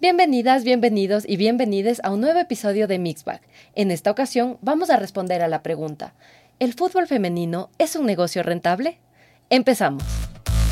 Bienvenidas, 0.00 0.62
bienvenidos 0.62 1.24
y 1.26 1.36
bienvenides 1.36 2.00
a 2.04 2.12
un 2.12 2.20
nuevo 2.20 2.38
episodio 2.38 2.86
de 2.86 3.00
Mixbag. 3.00 3.40
En 3.74 3.90
esta 3.90 4.12
ocasión 4.12 4.56
vamos 4.62 4.90
a 4.90 4.96
responder 4.96 5.42
a 5.42 5.48
la 5.48 5.64
pregunta, 5.64 6.14
¿el 6.60 6.74
fútbol 6.74 7.08
femenino 7.08 7.68
es 7.78 7.96
un 7.96 8.06
negocio 8.06 8.44
rentable? 8.44 9.00
Empezamos. 9.50 10.04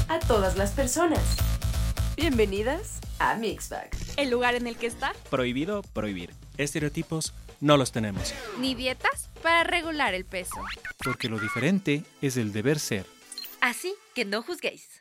A 0.06 0.20
todas 0.20 0.56
las 0.56 0.70
personas. 0.70 1.18
Bienvenidas 2.16 3.00
a 3.18 3.34
Mixbag. 3.34 3.90
El 4.16 4.30
lugar 4.30 4.54
en 4.54 4.68
el 4.68 4.76
que 4.76 4.86
está. 4.86 5.12
Prohibido 5.28 5.82
prohibir. 5.82 6.30
Estereotipos 6.56 7.34
no 7.60 7.76
los 7.76 7.90
tenemos. 7.90 8.32
Ni 8.60 8.76
dietas 8.76 9.28
para 9.42 9.64
regular 9.64 10.14
el 10.14 10.24
peso. 10.24 10.54
Porque 11.02 11.28
lo 11.28 11.40
diferente 11.40 12.04
es 12.22 12.36
el 12.36 12.52
deber 12.52 12.78
ser. 12.78 13.06
Así 13.60 13.92
que 14.14 14.24
no 14.24 14.44
juzguéis. 14.44 14.95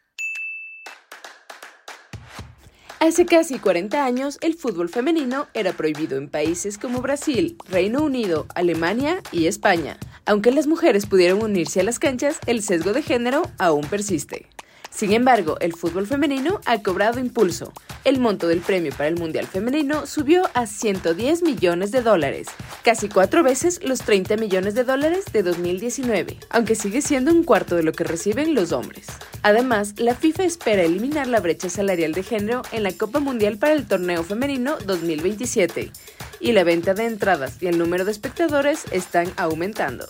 Hace 2.99 3.25
casi 3.25 3.59
40 3.59 4.05
años, 4.05 4.37
el 4.41 4.55
fútbol 4.55 4.89
femenino 4.89 5.47
era 5.53 5.73
prohibido 5.73 6.17
en 6.17 6.29
países 6.29 6.77
como 6.77 7.01
Brasil, 7.01 7.57
Reino 7.69 8.01
Unido, 8.01 8.45
Alemania 8.55 9.21
y 9.31 9.47
España. 9.47 9.97
Aunque 10.25 10.51
las 10.51 10.65
mujeres 10.65 11.05
pudieron 11.05 11.43
unirse 11.43 11.81
a 11.81 11.83
las 11.83 11.99
canchas, 11.99 12.39
el 12.45 12.63
sesgo 12.63 12.93
de 12.93 13.01
género 13.01 13.43
aún 13.59 13.85
persiste. 13.85 14.47
Sin 14.95 15.11
embargo, 15.11 15.57
el 15.59 15.73
fútbol 15.73 16.07
femenino 16.07 16.61
ha 16.65 16.81
cobrado 16.81 17.19
impulso. 17.19 17.73
El 18.05 18.17
monto 18.19 18.47
del 18.47 18.61
premio 18.61 18.93
para 18.93 19.09
el 19.09 19.17
Mundial 19.17 19.45
Femenino 19.45 20.05
subió 20.05 20.43
a 20.53 20.67
110 20.67 21.43
millones 21.43 21.91
de 21.91 22.01
dólares, 22.01 22.47
casi 22.81 23.09
cuatro 23.09 23.43
veces 23.43 23.81
los 23.83 23.99
30 23.99 24.37
millones 24.37 24.73
de 24.73 24.85
dólares 24.85 25.25
de 25.33 25.43
2019, 25.43 26.37
aunque 26.49 26.75
sigue 26.75 27.01
siendo 27.01 27.33
un 27.33 27.43
cuarto 27.43 27.75
de 27.75 27.83
lo 27.83 27.91
que 27.91 28.05
reciben 28.05 28.55
los 28.55 28.71
hombres. 28.71 29.07
Además, 29.41 29.95
la 29.97 30.15
FIFA 30.15 30.45
espera 30.45 30.83
eliminar 30.83 31.27
la 31.27 31.41
brecha 31.41 31.69
salarial 31.69 32.13
de 32.13 32.23
género 32.23 32.61
en 32.71 32.83
la 32.83 32.93
Copa 32.93 33.19
Mundial 33.19 33.57
para 33.57 33.73
el 33.73 33.85
Torneo 33.85 34.23
Femenino 34.23 34.77
2027, 34.85 35.91
y 36.39 36.53
la 36.53 36.63
venta 36.63 36.93
de 36.93 37.05
entradas 37.05 37.61
y 37.61 37.67
el 37.67 37.77
número 37.77 38.05
de 38.05 38.11
espectadores 38.11 38.85
están 38.91 39.27
aumentando. 39.35 40.07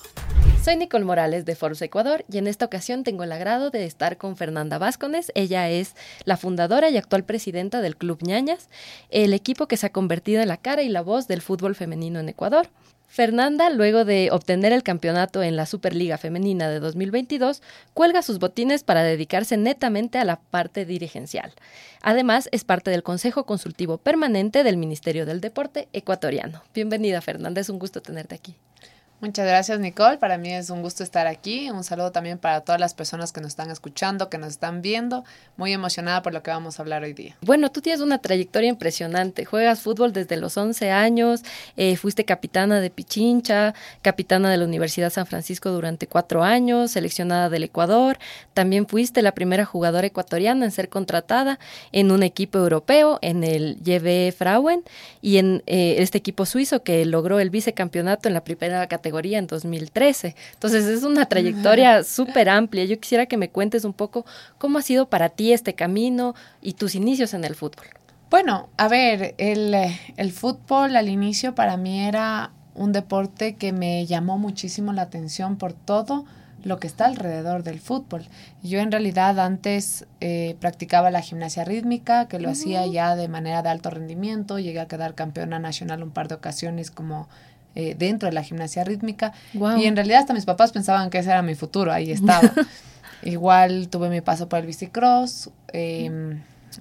Soy 0.65 0.77
Nicole 0.77 1.05
Morales 1.05 1.45
de 1.45 1.55
Forbes 1.55 1.83
Ecuador 1.83 2.25
y 2.27 2.39
en 2.39 2.47
esta 2.47 2.65
ocasión 2.65 3.03
tengo 3.03 3.23
el 3.23 3.31
agrado 3.31 3.69
de 3.69 3.85
estar 3.85 4.17
con 4.17 4.35
Fernanda 4.35 4.79
Vázquez. 4.79 5.31
Ella 5.35 5.69
es 5.69 5.95
la 6.23 6.37
fundadora 6.37 6.89
y 6.89 6.97
actual 6.97 7.23
presidenta 7.23 7.81
del 7.81 7.95
Club 7.95 8.23
Ñañas, 8.23 8.67
el 9.11 9.35
equipo 9.35 9.67
que 9.67 9.77
se 9.77 9.85
ha 9.85 9.91
convertido 9.91 10.41
en 10.41 10.47
la 10.47 10.57
cara 10.57 10.81
y 10.81 10.89
la 10.89 11.03
voz 11.03 11.27
del 11.27 11.43
fútbol 11.43 11.75
femenino 11.75 12.19
en 12.19 12.29
Ecuador. 12.29 12.69
Fernanda, 13.07 13.69
luego 13.69 14.05
de 14.05 14.29
obtener 14.31 14.73
el 14.73 14.81
campeonato 14.81 15.43
en 15.43 15.55
la 15.55 15.67
Superliga 15.67 16.17
Femenina 16.17 16.67
de 16.67 16.79
2022, 16.79 17.61
cuelga 17.93 18.23
sus 18.23 18.39
botines 18.39 18.83
para 18.83 19.03
dedicarse 19.03 19.57
netamente 19.57 20.17
a 20.17 20.25
la 20.25 20.37
parte 20.37 20.83
dirigencial. 20.83 21.53
Además, 22.01 22.49
es 22.51 22.63
parte 22.63 22.89
del 22.89 23.03
Consejo 23.03 23.45
Consultivo 23.45 23.99
Permanente 23.99 24.63
del 24.63 24.77
Ministerio 24.77 25.27
del 25.27 25.41
Deporte 25.41 25.89
ecuatoriano. 25.93 26.63
Bienvenida, 26.73 27.21
Fernanda, 27.21 27.61
es 27.61 27.69
un 27.69 27.77
gusto 27.77 28.01
tenerte 28.01 28.33
aquí. 28.33 28.55
Muchas 29.21 29.47
gracias 29.47 29.79
Nicole, 29.79 30.17
para 30.17 30.37
mí 30.37 30.51
es 30.51 30.69
un 30.69 30.81
gusto 30.81 31.01
estar 31.01 31.25
aquí, 31.25 31.69
un 31.69 31.85
saludo 31.85 32.11
también 32.11 32.37
para 32.37 32.59
todas 32.59 32.81
las 32.81 32.93
personas 32.93 33.31
que 33.31 33.39
nos 33.39 33.47
están 33.47 33.71
escuchando, 33.71 34.29
que 34.29 34.37
nos 34.37 34.49
están 34.49 34.81
viendo, 34.81 35.23
muy 35.55 35.71
emocionada 35.71 36.21
por 36.21 36.33
lo 36.33 36.43
que 36.43 36.51
vamos 36.51 36.77
a 36.77 36.81
hablar 36.81 37.01
hoy 37.03 37.13
día. 37.13 37.37
Bueno, 37.39 37.71
tú 37.71 37.79
tienes 37.79 38.01
una 38.01 38.17
trayectoria 38.17 38.69
impresionante, 38.69 39.45
juegas 39.45 39.79
fútbol 39.79 40.11
desde 40.11 40.35
los 40.35 40.57
11 40.57 40.91
años, 40.91 41.43
eh, 41.77 41.95
fuiste 41.95 42.25
capitana 42.25 42.81
de 42.81 42.89
Pichincha, 42.89 43.73
capitana 44.01 44.51
de 44.51 44.57
la 44.57 44.65
Universidad 44.65 45.09
San 45.09 45.25
Francisco 45.25 45.71
durante 45.71 46.07
cuatro 46.07 46.43
años, 46.43 46.91
seleccionada 46.91 47.49
del 47.49 47.63
Ecuador, 47.63 48.19
también 48.53 48.85
fuiste 48.85 49.21
la 49.21 49.31
primera 49.31 49.63
jugadora 49.63 50.05
ecuatoriana 50.05 50.65
en 50.65 50.71
ser 50.71 50.89
contratada 50.89 51.57
en 51.93 52.11
un 52.11 52.21
equipo 52.21 52.57
europeo, 52.57 53.17
en 53.21 53.45
el 53.45 53.77
JV 53.81 54.33
Frauen, 54.33 54.83
y 55.21 55.37
en 55.37 55.63
eh, 55.67 55.95
este 55.99 56.17
equipo 56.17 56.45
suizo 56.45 56.83
que 56.83 57.05
logró 57.05 57.39
el 57.39 57.49
vicecampeonato 57.49 58.27
en 58.27 58.33
la 58.33 58.43
primera 58.43 58.85
categoría 58.87 59.04
categoría 59.05 59.37
en 59.37 59.45
2013. 59.45 60.35
Entonces 60.53 60.85
es 60.85 61.03
una 61.03 61.27
trayectoria 61.27 62.03
súper 62.03 62.49
amplia. 62.49 62.85
Yo 62.85 62.99
quisiera 62.99 63.27
que 63.27 63.37
me 63.37 63.49
cuentes 63.49 63.85
un 63.85 63.93
poco 63.93 64.25
cómo 64.57 64.79
ha 64.79 64.81
sido 64.81 65.09
para 65.09 65.29
ti 65.29 65.53
este 65.53 65.75
camino 65.75 66.33
y 66.59 66.73
tus 66.73 66.95
inicios 66.95 67.35
en 67.35 67.43
el 67.43 67.53
fútbol. 67.53 67.85
Bueno, 68.31 68.69
a 68.77 68.87
ver, 68.87 69.35
el, 69.37 69.75
el 70.17 70.31
fútbol 70.31 70.95
al 70.95 71.07
inicio 71.07 71.53
para 71.53 71.77
mí 71.77 71.99
era 71.99 72.51
un 72.73 72.93
deporte 72.93 73.55
que 73.55 73.71
me 73.71 74.07
llamó 74.07 74.39
muchísimo 74.39 74.91
la 74.91 75.03
atención 75.03 75.57
por 75.57 75.73
todo 75.73 76.25
lo 76.63 76.79
que 76.79 76.87
está 76.87 77.05
alrededor 77.05 77.61
del 77.61 77.79
fútbol. 77.79 78.25
Yo 78.63 78.79
en 78.79 78.91
realidad 78.91 79.39
antes 79.39 80.07
eh, 80.19 80.57
practicaba 80.59 81.11
la 81.11 81.21
gimnasia 81.21 81.63
rítmica, 81.63 82.27
que 82.27 82.39
lo 82.39 82.49
hacía 82.49 82.87
ya 82.87 83.15
de 83.15 83.27
manera 83.27 83.61
de 83.61 83.69
alto 83.69 83.91
rendimiento, 83.91 84.57
llegué 84.57 84.79
a 84.79 84.87
quedar 84.87 85.13
campeona 85.13 85.59
nacional 85.59 86.01
un 86.01 86.09
par 86.09 86.27
de 86.27 86.35
ocasiones 86.35 86.89
como 86.89 87.29
eh, 87.75 87.95
dentro 87.97 88.27
de 88.27 88.33
la 88.33 88.43
gimnasia 88.43 88.83
rítmica. 88.83 89.33
Y 89.53 89.85
en 89.85 89.95
realidad 89.95 90.21
hasta 90.21 90.33
mis 90.33 90.45
papás 90.45 90.71
pensaban 90.71 91.09
que 91.09 91.19
ese 91.19 91.29
era 91.29 91.41
mi 91.41 91.55
futuro, 91.55 91.91
ahí 91.91 92.11
estaba. 92.11 92.51
Igual 93.23 93.89
tuve 93.89 94.09
mi 94.09 94.21
paso 94.21 94.49
por 94.49 94.59
el 94.59 94.65
bicicross, 94.65 95.49
eh, 95.73 96.39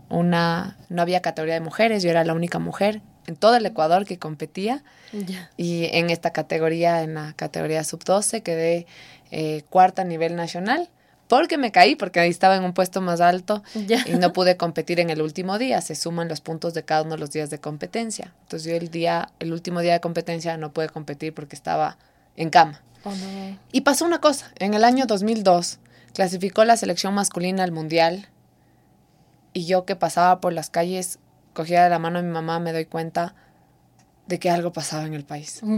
una, 0.09 0.77
no 0.89 1.03
había 1.03 1.21
categoría 1.21 1.55
de 1.55 1.61
mujeres, 1.61 2.03
yo 2.03 2.11
era 2.11 2.25
la 2.25 2.35
única 2.35 2.59
mujer 2.59 3.01
en 3.27 3.37
todo 3.37 3.57
el 3.57 3.67
Ecuador 3.67 4.05
que 4.05 4.19
competía. 4.19 4.83
Y 5.57 5.85
en 5.93 6.11
esta 6.11 6.33
categoría, 6.33 7.03
en 7.03 7.15
la 7.15 7.33
categoría 7.35 7.85
sub-12, 7.85 8.43
quedé 8.43 8.87
eh, 9.31 9.63
cuarta 9.71 10.03
a 10.03 10.05
nivel 10.05 10.35
nacional 10.35 10.91
porque 11.39 11.59
me 11.59 11.73
caí, 11.73 11.97
porque 11.97 12.21
ahí 12.21 12.31
estaba 12.31 12.55
en 12.55 12.63
un 12.63 12.75
puesto 12.75 13.01
más 13.01 13.21
alto 13.21 13.65
y 13.75 14.13
no 14.13 14.33
pude 14.33 14.57
competir 14.57 15.01
en 15.01 15.11
el 15.11 15.21
último 15.21 15.59
día. 15.59 15.81
Se 15.81 15.97
suman 15.97 16.29
los 16.29 16.41
puntos 16.41 16.75
de 16.75 16.85
cada 16.85 17.03
uno 17.03 17.13
de 17.13 17.19
los 17.19 17.33
días 17.33 17.51
de 17.51 17.59
competencia. 17.59 18.33
Entonces 18.43 18.71
yo 18.71 18.77
el 18.77 18.89
día, 18.89 19.31
el 19.41 19.53
último 19.53 19.81
día 19.81 19.95
de 19.95 20.01
competencia 20.01 20.57
no 20.57 20.73
pude 20.73 20.89
competir 20.89 21.35
porque 21.35 21.57
estaba 21.57 21.99
en 22.37 22.51
cama. 22.51 22.83
Oh, 23.05 23.13
y 23.73 23.81
pasó 23.81 24.05
una 24.05 24.21
cosa, 24.21 24.53
en 24.61 24.75
el 24.75 24.85
año 24.85 25.07
2002 25.07 25.81
clasificó 26.15 26.65
la 26.65 26.77
selección 26.77 27.13
masculina 27.15 27.65
al 27.65 27.73
mundial 27.73 28.29
y 29.53 29.67
yo 29.67 29.85
que 29.85 29.97
pasaba 29.97 30.41
por 30.41 30.53
las 30.53 30.71
calles, 30.71 31.19
cogía 31.53 31.83
de 31.83 31.91
la 31.91 31.99
mano 31.99 32.21
a 32.21 32.23
mi 32.23 32.31
mamá, 32.31 32.61
me 32.61 32.73
doy 32.73 32.85
cuenta 32.85 33.35
de 34.29 34.39
que 34.39 34.51
algo 34.51 34.73
pasaba 34.73 35.05
en 35.05 35.15
el 35.15 35.25
país. 35.25 35.61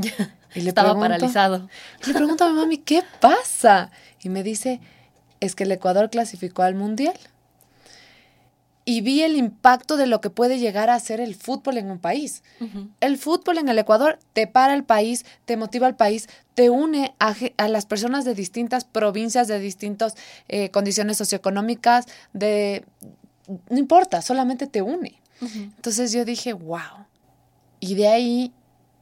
Y 0.55 0.62
le 0.62 0.71
Estaba 0.71 0.99
paralizado. 0.99 1.69
le 2.06 2.15
pregunto 2.15 2.45
a 2.45 2.49
mi 2.49 2.55
mami, 2.55 2.78
¿qué 2.78 3.03
pasa? 3.21 3.91
Y 4.22 4.31
me 4.31 4.43
dice, 4.43 4.81
es 5.41 5.55
que 5.55 5.65
el 5.65 5.73
Ecuador 5.73 6.11
clasificó 6.11 6.63
al 6.63 6.75
Mundial. 6.75 7.15
Y 8.89 9.01
vi 9.01 9.23
el 9.23 9.35
impacto 9.35 9.97
de 9.97 10.07
lo 10.07 10.21
que 10.21 10.31
puede 10.31 10.61
llegar 10.61 10.91
a 10.91 11.01
ser 11.01 11.21
el 11.21 11.35
fútbol 11.35 11.77
en 11.77 11.91
un 11.91 11.99
país. 11.99 12.45
El 13.01 13.19
fútbol 13.19 13.59
en 13.59 13.69
el 13.69 13.81
Ecuador 13.81 14.21
te 14.33 14.47
para 14.47 14.75
el 14.75 14.85
país, 14.85 15.27
te 15.45 15.57
motiva 15.57 15.89
al 15.89 15.97
país, 15.97 16.29
te 16.55 16.71
une 16.71 17.13
a, 17.19 17.69
las 17.69 17.85
personas 17.85 18.25
de 18.25 18.37
distintas 18.37 18.85
provincias, 18.85 19.49
de 19.49 19.59
distintas 19.59 20.15
eh, 20.47 20.71
condiciones 20.71 21.17
socioeconómicas, 21.17 22.07
de... 22.33 22.85
No 23.69 23.79
importa, 23.79 24.23
solamente 24.23 24.69
te 24.69 24.83
une. 24.83 25.21
Entonces 25.41 26.13
yo 26.13 26.25
dije, 26.25 26.53
wow. 26.53 27.07
Y 27.81 27.97
de 27.97 28.07
ahí 28.07 28.53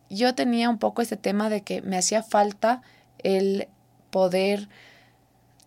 yo 0.09 0.35
tenía 0.35 0.71
un 0.71 0.79
poco 0.79 1.03
ese 1.03 1.17
tema 1.17 1.51
de 1.51 1.63
que 1.63 1.83
me 1.83 1.99
hacía 1.99 2.23
falta 2.23 2.83
el 3.19 3.69
poder 4.11 4.69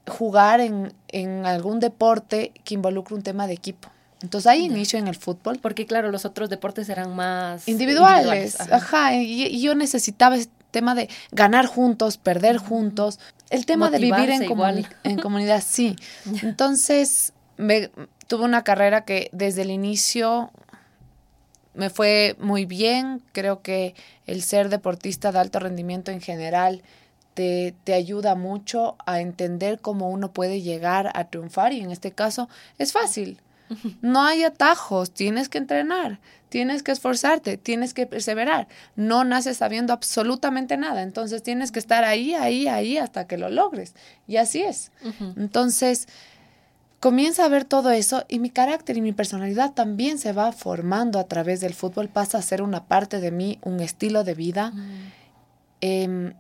jugar 0.08 0.60
en, 0.62 0.94
en 1.10 1.46
algún 1.46 1.80
deporte 1.80 2.52
que 2.64 2.74
involucre 2.74 3.16
un 3.16 3.24
tema 3.24 3.48
de 3.48 3.54
equipo. 3.54 3.90
Entonces 4.22 4.48
ahí 4.48 4.66
inicio 4.66 4.98
en 4.98 5.08
el 5.08 5.16
fútbol. 5.16 5.60
Porque 5.60 5.86
claro, 5.86 6.12
los 6.12 6.26
otros 6.26 6.50
deportes 6.50 6.90
eran 6.90 7.16
más 7.16 7.68
individuales. 7.68 8.60
Ajá, 8.60 9.14
y, 9.16 9.62
yo 9.62 9.76
necesitaba 9.76 10.36
ese 10.36 10.50
tema 10.72 10.96
de 10.96 11.10
ganar 11.32 11.66
juntos, 11.66 12.18
perder 12.18 12.58
juntos, 12.58 13.20
el 13.50 13.66
tema 13.66 13.90
de 13.90 14.00
vivir 14.00 14.30
en, 14.30 14.44
en 15.04 15.18
comunidad, 15.22 15.64
sí. 15.66 15.96
Entonces 16.44 17.34
me, 17.58 17.90
tuve 18.28 18.44
una 18.44 18.64
carrera 18.64 19.06
que 19.06 19.30
desde 19.32 19.62
el 19.64 19.72
inicio 19.72 20.52
me 21.74 21.90
fue 21.90 22.36
muy 22.40 22.66
bien. 22.66 23.22
Creo 23.32 23.62
que 23.62 23.96
el 24.26 24.42
ser 24.42 24.70
deportista 24.70 25.32
de 25.32 25.40
alto 25.40 25.60
rendimiento 25.60 26.12
en 26.12 26.22
general 26.22 26.82
te, 27.38 27.94
ayuda 27.94 28.34
mucho 28.34 28.96
a 29.06 29.22
entender 29.22 29.80
cómo 29.80 30.10
uno 30.10 30.34
puede 30.34 30.62
llegar 30.62 31.12
a 31.14 31.26
triunfar 31.26 31.72
y 31.72 31.82
en 31.82 31.92
este 31.92 32.12
caso 32.12 32.50
es 32.80 32.94
fácil. 32.94 33.40
No 34.02 34.24
hay 34.24 34.44
atajos, 34.44 35.12
tienes 35.12 35.50
que 35.50 35.58
entrenar, 35.58 36.20
tienes 36.48 36.84
que 36.84 36.94
esforzarte, 36.94 37.58
tienes 37.58 37.94
que 37.94 38.08
perseverar. 38.08 38.70
No 38.96 39.26
naces 39.26 39.58
sabiendo 39.58 39.92
absolutamente 39.92 40.78
nada, 40.78 41.04
entonces 41.04 41.44
tienes 41.44 41.72
que 41.72 41.80
estar 41.80 42.06
ahí, 42.06 42.34
ahí, 42.34 42.68
ahí 42.68 42.98
hasta 42.98 43.28
que 43.28 43.38
lo 43.38 43.50
logres. 43.50 43.94
Y 44.26 44.38
así 44.38 44.64
es. 44.64 44.92
Entonces, 45.36 46.08
comienza 47.02 47.44
a 47.44 47.50
ver 47.50 47.66
todo 47.66 47.92
eso 47.92 48.24
y 48.30 48.40
mi 48.40 48.50
carácter 48.50 48.98
y 48.98 49.02
mi 49.02 49.12
personalidad 49.12 49.74
también 49.74 50.18
se 50.18 50.32
va 50.32 50.54
formando 50.54 51.20
a 51.20 51.26
través 51.26 51.60
del 51.60 51.74
fútbol, 51.74 52.08
pasa 52.08 52.38
a 52.38 52.42
ser 52.42 52.62
una 52.62 52.86
parte 52.86 53.20
de 53.20 53.32
mí, 53.32 53.60
un 53.62 53.82
estilo 53.82 54.24
de 54.24 54.34
vida. 54.34 54.72
Em, 55.82 56.34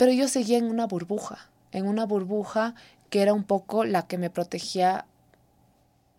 pero 0.00 0.12
yo 0.12 0.28
seguía 0.28 0.56
en 0.56 0.64
una 0.64 0.86
burbuja, 0.86 1.50
en 1.72 1.86
una 1.86 2.06
burbuja 2.06 2.74
que 3.10 3.20
era 3.20 3.34
un 3.34 3.44
poco 3.44 3.84
la 3.84 4.06
que 4.06 4.16
me 4.16 4.30
protegía 4.30 5.04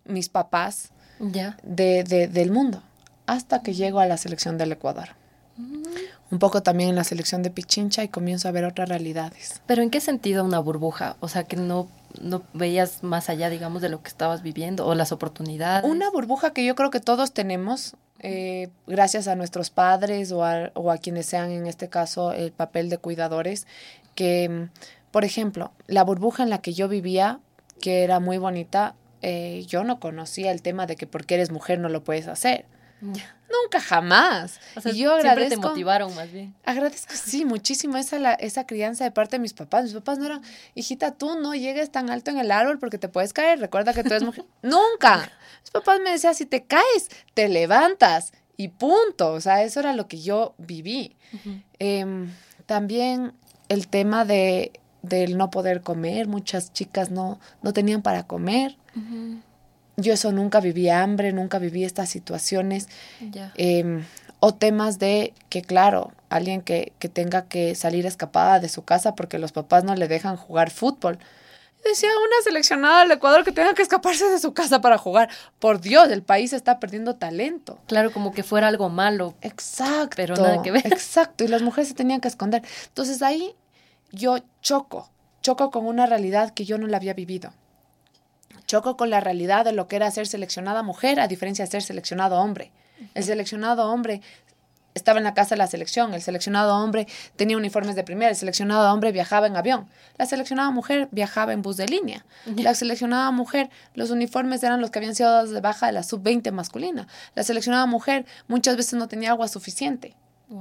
mis 0.06 0.30
papás 0.30 0.92
de, 1.64 2.04
del 2.32 2.52
mundo. 2.52 2.84
hasta 3.26 3.64
que 3.64 3.74
llego 3.74 4.00
a 4.00 4.06
la 4.06 4.18
selección 4.18 4.60
del 4.60 4.74
Ecuador. 4.74 5.10
Un 6.30 6.38
poco 6.38 6.62
también 6.62 6.92
en 6.92 6.96
la 6.96 7.04
selección 7.04 7.42
de 7.42 7.50
Pichincha 7.50 8.04
y 8.04 8.08
comienzo 8.08 8.48
a 8.48 8.52
ver 8.52 8.66
otras 8.66 8.88
realidades. 8.88 9.62
¿Pero 9.66 9.82
en 9.82 9.90
qué 9.90 10.00
sentido 10.00 10.46
una 10.46 10.60
burbuja? 10.60 11.16
O 11.20 11.28
sea, 11.28 11.46
que 11.46 11.56
no, 11.56 11.90
no 12.22 12.44
veías 12.54 13.02
más 13.02 13.30
allá, 13.30 13.50
digamos, 13.50 13.82
de 13.82 13.90
lo 13.90 14.04
que 14.04 14.10
estabas 14.10 14.44
viviendo 14.44 14.86
o 14.86 14.94
las 14.94 15.12
oportunidades. 15.12 15.90
Una 15.90 16.12
burbuja 16.12 16.54
que 16.54 16.64
yo 16.64 16.76
creo 16.76 16.92
que 16.92 17.00
todos 17.00 17.32
tenemos, 17.34 17.96
eh, 18.22 18.70
gracias 18.88 19.28
a 19.28 19.36
nuestros 19.36 19.70
padres 19.70 20.32
o 20.32 20.46
a, 20.46 20.72
o 20.76 20.92
a 20.92 20.98
quienes 20.98 21.26
sean, 21.26 21.52
en 21.52 21.68
este 21.68 21.90
caso, 21.90 22.32
el 22.32 22.52
papel 22.52 22.90
de 22.90 22.98
cuidadores, 22.98 23.68
que, 24.16 24.68
por 25.12 25.26
ejemplo, 25.26 25.72
la 25.88 26.04
burbuja 26.04 26.44
en 26.44 26.50
la 26.50 26.62
que 26.62 26.74
yo 26.74 26.88
vivía, 26.88 27.40
que 27.82 28.04
era 28.04 28.20
muy 28.20 28.38
bonita, 28.38 28.96
eh, 29.22 29.66
yo 29.68 29.84
no 29.84 30.00
conocía 30.00 30.52
el 30.52 30.62
tema 30.62 30.86
de 30.86 30.96
que 30.96 31.08
porque 31.08 31.36
eres 31.36 31.52
mujer 31.52 31.80
no 31.80 31.90
lo 31.90 32.04
puedes 32.04 32.28
hacer. 32.28 32.66
Nunca 33.02 33.82
jamás. 33.82 34.60
y 34.86 34.98
yo 34.98 35.14
agradezco. 35.14 35.48
Siempre 35.48 35.50
te 35.50 35.58
motivaron 35.58 36.16
más 36.16 36.32
bien. 36.32 36.56
Agradezco, 36.64 37.14
sí, 37.16 37.46
muchísimo 37.46 37.98
esa, 37.98 38.20
la, 38.20 38.34
esa 38.34 38.66
crianza 38.66 39.04
de 39.04 39.12
parte 39.12 39.38
de 39.38 39.40
mis 39.40 39.54
papás. 39.54 39.86
Mis 39.86 39.94
papás 39.94 40.20
no 40.20 40.26
eran, 40.26 40.42
hijita, 40.76 41.12
tú 41.12 41.40
no 41.40 41.54
llegues 41.54 41.92
tan 41.92 42.10
alto 42.10 42.32
en 42.32 42.38
el 42.38 42.52
árbol 42.52 42.80
porque 42.80 42.98
te 42.98 43.10
puedes 43.10 43.34
caer. 43.34 43.60
Recuerda 43.60 43.94
que 43.94 44.04
tú 44.04 44.10
eres 44.10 44.24
mujer. 44.24 44.46
Nunca. 44.62 45.32
Mis 45.62 45.72
papás 45.72 46.00
me 46.04 46.12
decían, 46.12 46.36
si 46.36 46.46
te 46.46 46.64
caes, 46.64 47.10
te 47.34 47.50
levantas 47.50 48.34
y 48.56 48.70
punto. 48.70 49.34
O 49.34 49.42
sea, 49.42 49.64
eso 49.64 49.80
era 49.80 49.94
lo 49.94 50.08
que 50.08 50.22
yo 50.22 50.54
viví. 50.58 51.18
Em, 51.80 52.32
también 52.66 53.34
el 53.68 53.88
tema 53.88 54.26
de 54.26 54.72
del 55.02 55.38
no 55.38 55.50
poder 55.50 55.82
comer, 55.82 56.28
muchas 56.28 56.74
chicas 56.74 57.10
no, 57.10 57.40
no 57.62 57.74
tenían 57.74 58.02
para 58.02 58.28
comer. 58.28 58.78
Yo 59.98 60.14
eso 60.14 60.32
nunca 60.32 60.60
viví 60.60 60.90
hambre, 60.90 61.34
nunca 61.34 61.60
viví 61.60 61.84
estas 61.84 62.10
situaciones. 62.10 62.88
Em, 63.56 64.04
o 64.40 64.54
temas 64.54 64.98
de 64.98 65.34
que, 65.50 65.62
claro, 65.62 66.12
alguien 66.30 66.62
que, 66.62 66.94
que, 66.98 67.10
tenga 67.10 67.46
que 67.46 67.76
salir 67.76 68.06
escapada 68.06 68.60
de 68.60 68.70
su 68.70 68.84
casa 68.84 69.16
porque 69.16 69.38
los 69.38 69.52
papás 69.52 69.84
no 69.84 69.96
le 69.96 70.08
dejan 70.08 70.38
jugar 70.38 70.72
fútbol. 70.72 71.20
Decía 71.84 72.10
una 72.10 72.44
seleccionada 72.44 73.02
del 73.02 73.12
Ecuador 73.12 73.44
que 73.44 73.52
tenga 73.52 73.74
que 73.74 73.82
escaparse 73.82 74.30
de 74.30 74.40
su 74.40 74.54
casa 74.54 74.82
para 74.82 74.98
jugar. 74.98 75.30
Por 75.58 75.82
Dios, 75.82 76.10
el 76.10 76.22
país 76.22 76.54
está 76.54 76.80
perdiendo 76.80 77.16
talento. 77.16 77.80
Claro, 77.88 78.12
como 78.12 78.34
que 78.34 78.44
fuera 78.44 78.68
algo 78.68 78.90
malo. 78.90 79.34
Exacto. 79.42 80.16
Pero 80.16 80.36
nada 80.36 80.62
que 80.62 80.72
ver. 80.72 80.86
Exacto. 80.88 81.44
Y 81.44 81.48
las 81.48 81.64
mujeres 81.64 81.90
se 81.90 81.96
tenían 81.96 82.22
que 82.22 82.28
esconder. 82.28 82.62
Entonces 82.88 83.22
ahí 83.24 83.56
yo 84.12 84.38
choco, 84.62 85.10
choco 85.42 85.72
con 85.72 85.86
una 85.86 86.06
realidad 86.06 86.54
que 86.54 86.66
yo 86.66 86.78
no 86.78 86.86
la 86.86 86.98
había 86.98 87.14
vivido. 87.14 87.52
Choco 88.72 88.96
con 88.96 89.10
la 89.10 89.20
realidad 89.20 89.66
de 89.66 89.74
lo 89.74 89.90
que 89.90 89.98
era 89.98 90.10
ser 90.12 90.28
seleccionada 90.28 90.82
mujer 90.82 91.20
a 91.20 91.28
diferencia 91.28 91.66
de 91.66 91.72
ser 91.72 91.84
seleccionado 91.84 92.40
hombre. 92.40 92.72
El 93.16 93.26
seleccionado 93.26 93.92
hombre 93.92 94.22
estaba 94.94 95.18
en 95.18 95.26
la 95.26 95.34
casa 95.34 95.56
de 95.56 95.58
la 95.58 95.68
selección, 95.68 96.14
el 96.14 96.22
seleccionado 96.22 96.78
hombre 96.78 97.06
tenía 97.36 97.58
uniformes 97.58 97.98
de 97.98 98.06
primera, 98.06 98.30
el 98.30 98.38
seleccionado 98.38 98.94
hombre 98.94 99.12
viajaba 99.12 99.48
en 99.48 99.58
avión, 99.58 99.90
la 100.18 100.26
seleccionada 100.26 100.72
mujer 100.72 101.10
viajaba 101.12 101.52
en 101.52 101.62
bus 101.62 101.76
de 101.76 101.88
línea, 101.88 102.26
la 102.46 102.74
seleccionada 102.74 103.30
mujer, 103.32 103.70
los 103.94 104.10
uniformes 104.10 104.64
eran 104.64 104.80
los 104.80 104.90
que 104.90 105.00
habían 105.00 105.16
sido 105.16 105.32
dados 105.32 105.50
de 105.50 105.60
baja 105.60 105.88
de 105.88 105.92
la 105.92 106.04
sub-20 106.04 106.50
masculina, 106.54 107.08
la 107.36 107.44
seleccionada 107.44 107.86
mujer 107.88 108.26
muchas 108.48 108.78
veces 108.78 108.94
no 108.94 109.10
tenía 109.10 109.32
agua 109.32 109.50
suficiente, 109.50 110.16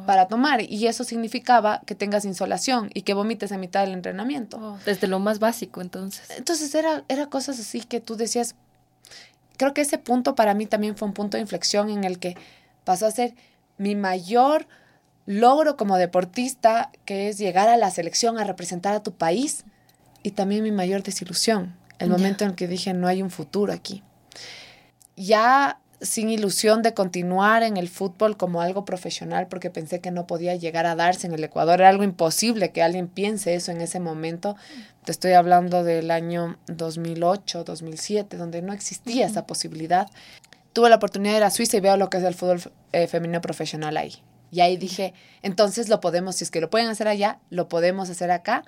para 0.06 0.28
tomar 0.28 0.62
y 0.62 0.86
eso 0.86 1.04
significaba 1.04 1.82
que 1.84 1.94
tengas 1.94 2.24
insolación 2.24 2.90
y 2.94 3.02
que 3.02 3.14
vomites 3.14 3.50
en 3.50 3.60
mitad 3.60 3.80
del 3.80 3.94
entrenamiento. 3.94 4.78
Desde 4.84 5.06
lo 5.06 5.18
más 5.18 5.38
básico 5.38 5.80
entonces. 5.80 6.28
Entonces 6.36 6.74
era, 6.74 7.04
era 7.08 7.26
cosas 7.26 7.58
así 7.58 7.80
que 7.80 8.00
tú 8.00 8.16
decías, 8.16 8.54
creo 9.56 9.74
que 9.74 9.80
ese 9.80 9.98
punto 9.98 10.34
para 10.34 10.54
mí 10.54 10.66
también 10.66 10.96
fue 10.96 11.08
un 11.08 11.14
punto 11.14 11.36
de 11.36 11.42
inflexión 11.42 11.90
en 11.90 12.04
el 12.04 12.18
que 12.18 12.36
pasó 12.84 13.06
a 13.06 13.10
ser 13.10 13.34
mi 13.78 13.94
mayor 13.94 14.66
logro 15.26 15.76
como 15.76 15.96
deportista, 15.96 16.90
que 17.04 17.28
es 17.28 17.38
llegar 17.38 17.68
a 17.68 17.76
la 17.76 17.90
selección 17.90 18.38
a 18.38 18.44
representar 18.44 18.94
a 18.94 19.02
tu 19.02 19.12
país 19.12 19.64
y 20.22 20.32
también 20.32 20.62
mi 20.62 20.72
mayor 20.72 21.02
desilusión, 21.02 21.76
el 21.98 22.10
momento 22.10 22.44
en 22.44 22.54
que 22.54 22.68
dije 22.68 22.94
no 22.94 23.06
hay 23.06 23.22
un 23.22 23.30
futuro 23.30 23.72
aquí. 23.72 24.02
Ya 25.16 25.80
sin 26.00 26.30
ilusión 26.30 26.82
de 26.82 26.94
continuar 26.94 27.62
en 27.62 27.76
el 27.76 27.88
fútbol 27.88 28.36
como 28.36 28.62
algo 28.62 28.84
profesional 28.84 29.48
porque 29.48 29.70
pensé 29.70 30.00
que 30.00 30.10
no 30.10 30.26
podía 30.26 30.54
llegar 30.56 30.86
a 30.86 30.96
darse 30.96 31.26
en 31.26 31.34
el 31.34 31.44
Ecuador. 31.44 31.80
Era 31.80 31.90
algo 31.90 32.04
imposible 32.04 32.72
que 32.72 32.82
alguien 32.82 33.06
piense 33.08 33.54
eso 33.54 33.70
en 33.70 33.80
ese 33.80 34.00
momento. 34.00 34.56
Te 35.04 35.12
estoy 35.12 35.32
hablando 35.32 35.84
del 35.84 36.10
año 36.10 36.58
2008, 36.68 37.64
2007, 37.64 38.36
donde 38.36 38.62
no 38.62 38.72
existía 38.72 39.26
esa 39.26 39.46
posibilidad. 39.46 40.08
Tuve 40.72 40.88
la 40.88 40.96
oportunidad 40.96 41.32
de 41.34 41.38
ir 41.38 41.44
a 41.44 41.50
Suiza 41.50 41.76
y 41.76 41.80
veo 41.80 41.96
lo 41.96 42.08
que 42.08 42.18
es 42.18 42.24
el 42.24 42.34
fútbol 42.34 42.62
eh, 42.92 43.06
femenino 43.06 43.40
profesional 43.40 43.96
ahí. 43.96 44.22
Y 44.50 44.60
ahí 44.60 44.76
dije, 44.76 45.12
entonces 45.42 45.88
lo 45.88 46.00
podemos, 46.00 46.36
si 46.36 46.44
es 46.44 46.50
que 46.50 46.60
lo 46.60 46.70
pueden 46.70 46.88
hacer 46.88 47.08
allá, 47.08 47.38
lo 47.50 47.68
podemos 47.68 48.08
hacer 48.10 48.30
acá. 48.30 48.64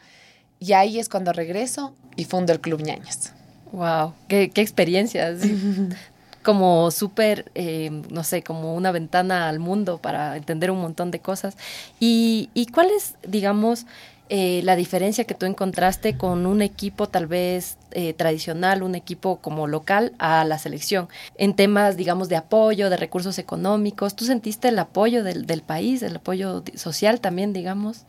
Y 0.61 0.75
ahí 0.75 0.99
es 0.99 1.09
cuando 1.09 1.33
regreso 1.33 1.95
y 2.15 2.25
fundo 2.25 2.53
el 2.53 2.61
Club 2.61 2.83
Ñañas. 2.83 3.33
Wow, 3.73 4.15
qué, 4.29 4.51
qué 4.51 4.61
experiencias 4.61 5.41
como 6.43 6.91
súper, 6.91 7.51
eh, 7.55 7.91
no 8.11 8.25
sé, 8.25 8.43
como 8.43 8.75
una 8.75 8.93
ventana 8.93 9.49
al 9.49 9.59
mundo 9.59 9.99
para 9.99 10.37
entender 10.37 10.71
un 10.71 10.81
montón 10.81 11.11
de 11.11 11.21
cosas. 11.21 11.57
¿Y, 12.01 12.51
y 12.55 12.67
cuál 12.67 12.91
es, 12.91 13.15
digamos, 13.27 13.87
eh, 14.35 14.63
la 14.65 14.77
diferencia 14.77 15.25
que 15.25 15.35
tú 15.35 15.45
encontraste 15.45 16.17
con 16.17 16.47
un 16.47 16.63
equipo 16.63 17.07
tal 17.07 17.27
vez 17.27 17.77
eh, 17.91 18.15
tradicional, 18.15 18.83
un 18.83 18.95
equipo 18.95 19.37
como 19.41 19.67
local 19.67 20.15
a 20.19 20.45
la 20.45 20.59
selección, 20.59 21.09
en 21.37 21.55
temas, 21.55 21.99
digamos, 21.99 22.31
de 22.31 22.37
apoyo, 22.37 22.89
de 22.89 22.97
recursos 22.97 23.39
económicos? 23.39 24.17
¿Tú 24.17 24.25
sentiste 24.25 24.69
el 24.69 24.79
apoyo 24.79 25.23
del, 25.23 25.45
del 25.45 25.61
país, 25.61 26.03
el 26.03 26.17
apoyo 26.17 26.65
social 26.77 27.21
también, 27.21 27.53
digamos? 27.53 28.07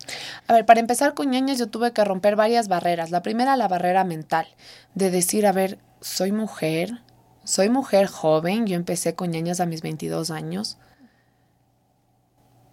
A 0.48 0.54
ver, 0.54 0.66
para 0.66 0.80
empezar 0.80 1.14
con 1.14 1.34
yo 1.34 1.68
tuve 1.68 1.92
que 1.92 2.06
romper 2.06 2.38
varias 2.38 2.70
barreras. 2.70 3.12
La 3.12 3.22
primera, 3.22 3.58
la 3.58 3.68
barrera 3.68 4.06
mental, 4.06 4.48
de 4.96 5.12
decir, 5.12 5.46
a 5.46 5.52
ver, 5.52 5.78
soy 6.00 6.32
mujer, 6.32 7.02
soy 7.44 7.70
mujer 7.70 8.08
joven, 8.08 8.68
yo 8.68 8.76
empecé 8.76 9.16
con 9.16 9.32
ñañas 9.32 9.60
a 9.60 9.66
mis 9.66 9.82
22 9.82 10.32
años. 10.32 10.78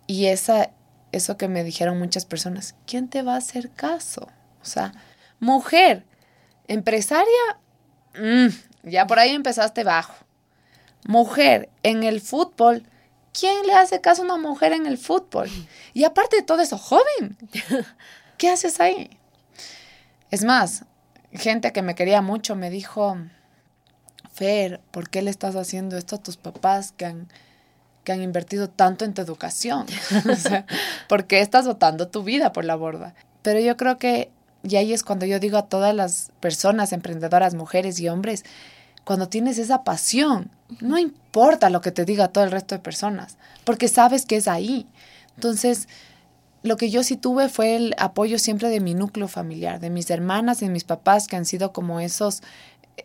Y 0.06 0.26
esa, 0.26 0.70
eso 1.12 1.37
que 1.37 1.49
me 1.49 1.64
dijeron 1.64 1.99
muchas 1.99 2.25
personas, 2.25 2.75
¿quién 2.87 3.08
te 3.08 3.22
va 3.22 3.34
a 3.34 3.38
hacer 3.38 3.70
caso? 3.70 4.28
O 4.62 4.64
sea, 4.64 4.93
mujer, 5.38 6.05
empresaria, 6.69 7.58
mm, 8.14 8.49
ya 8.88 9.06
por 9.06 9.19
ahí 9.19 9.31
empezaste 9.31 9.84
bajo. 9.84 10.14
Mujer, 11.06 11.69
en 11.82 12.02
el 12.02 12.20
fútbol, 12.20 12.84
¿quién 13.32 13.67
le 13.67 13.75
hace 13.75 14.00
caso 14.00 14.22
a 14.22 14.25
una 14.26 14.37
mujer 14.37 14.72
en 14.72 14.87
el 14.87 14.99
fútbol? 14.99 15.48
Y 15.94 16.05
aparte 16.05 16.36
de 16.36 16.43
todo 16.43 16.60
eso, 16.60 16.79
joven, 16.79 17.36
¿qué 18.39 18.50
haces 18.50 18.81
ahí? 18.81 19.10
Es 20.31 20.44
más, 20.44 20.84
gente 21.32 21.72
que 21.72 21.82
me 21.82 21.94
quería 21.94 22.22
mucho 22.22 22.55
me 22.55 22.70
dijo, 22.70 23.17
Fer, 24.41 24.81
¿por 24.91 25.11
qué 25.11 25.20
le 25.20 25.31
estás 25.31 25.55
haciendo 25.55 25.99
esto 25.99 26.17
a 26.17 26.23
tus 26.23 26.39
papás 26.39 26.94
que 26.97 27.05
han, 27.05 27.29
que 28.05 28.13
han 28.13 28.23
invertido 28.23 28.70
tanto 28.70 29.05
en 29.05 29.13
tu 29.13 29.20
educación? 29.20 29.85
¿Por 31.11 31.27
qué 31.27 31.43
estás 31.43 31.67
botando 31.67 32.09
tu 32.09 32.23
vida 32.23 32.51
por 32.51 32.65
la 32.65 32.75
borda? 32.75 33.15
Pero 33.43 33.61
yo 33.61 33.77
creo 33.77 33.99
que, 33.99 34.31
y 34.63 34.77
ahí 34.77 34.94
es 34.94 35.05
cuando 35.05 35.27
yo 35.27 35.41
digo 35.41 35.59
a 35.59 35.67
todas 35.67 35.94
las 35.94 36.32
personas, 36.41 36.94
emprendedoras, 36.94 37.53
mujeres 37.53 38.01
y 38.01 38.09
hombres, 38.09 38.47
cuando 39.05 39.29
tienes 39.29 39.59
esa 39.59 39.85
pasión, 39.85 40.51
no 40.81 40.97
importa 40.97 41.69
lo 41.69 41.82
que 41.82 41.93
te 41.93 42.06
diga 42.06 42.29
todo 42.29 42.44
el 42.44 42.51
resto 42.51 42.75
de 42.75 42.79
personas, 42.79 43.37
porque 43.65 43.89
sabes 43.89 44.25
que 44.25 44.37
es 44.37 44.49
ahí. 44.49 44.87
Entonces, 45.35 45.87
lo 46.63 46.79
que 46.79 46.89
yo 46.89 47.05
sí 47.05 47.17
tuve 47.17 47.51
fue 47.51 47.77
el 47.77 47.94
apoyo 47.99 48.39
siempre 48.39 48.70
de 48.70 48.81
mi 48.81 48.94
núcleo 48.94 49.29
familiar, 49.29 49.81
de 49.81 49.91
mis 49.91 50.11
hermanas 50.11 50.63
y 50.63 50.67
de 50.67 50.73
mis 50.73 50.85
papás, 50.85 51.27
que 51.27 51.37
han 51.37 51.44
sido 51.44 51.75
como 51.75 52.01
esos 52.01 52.43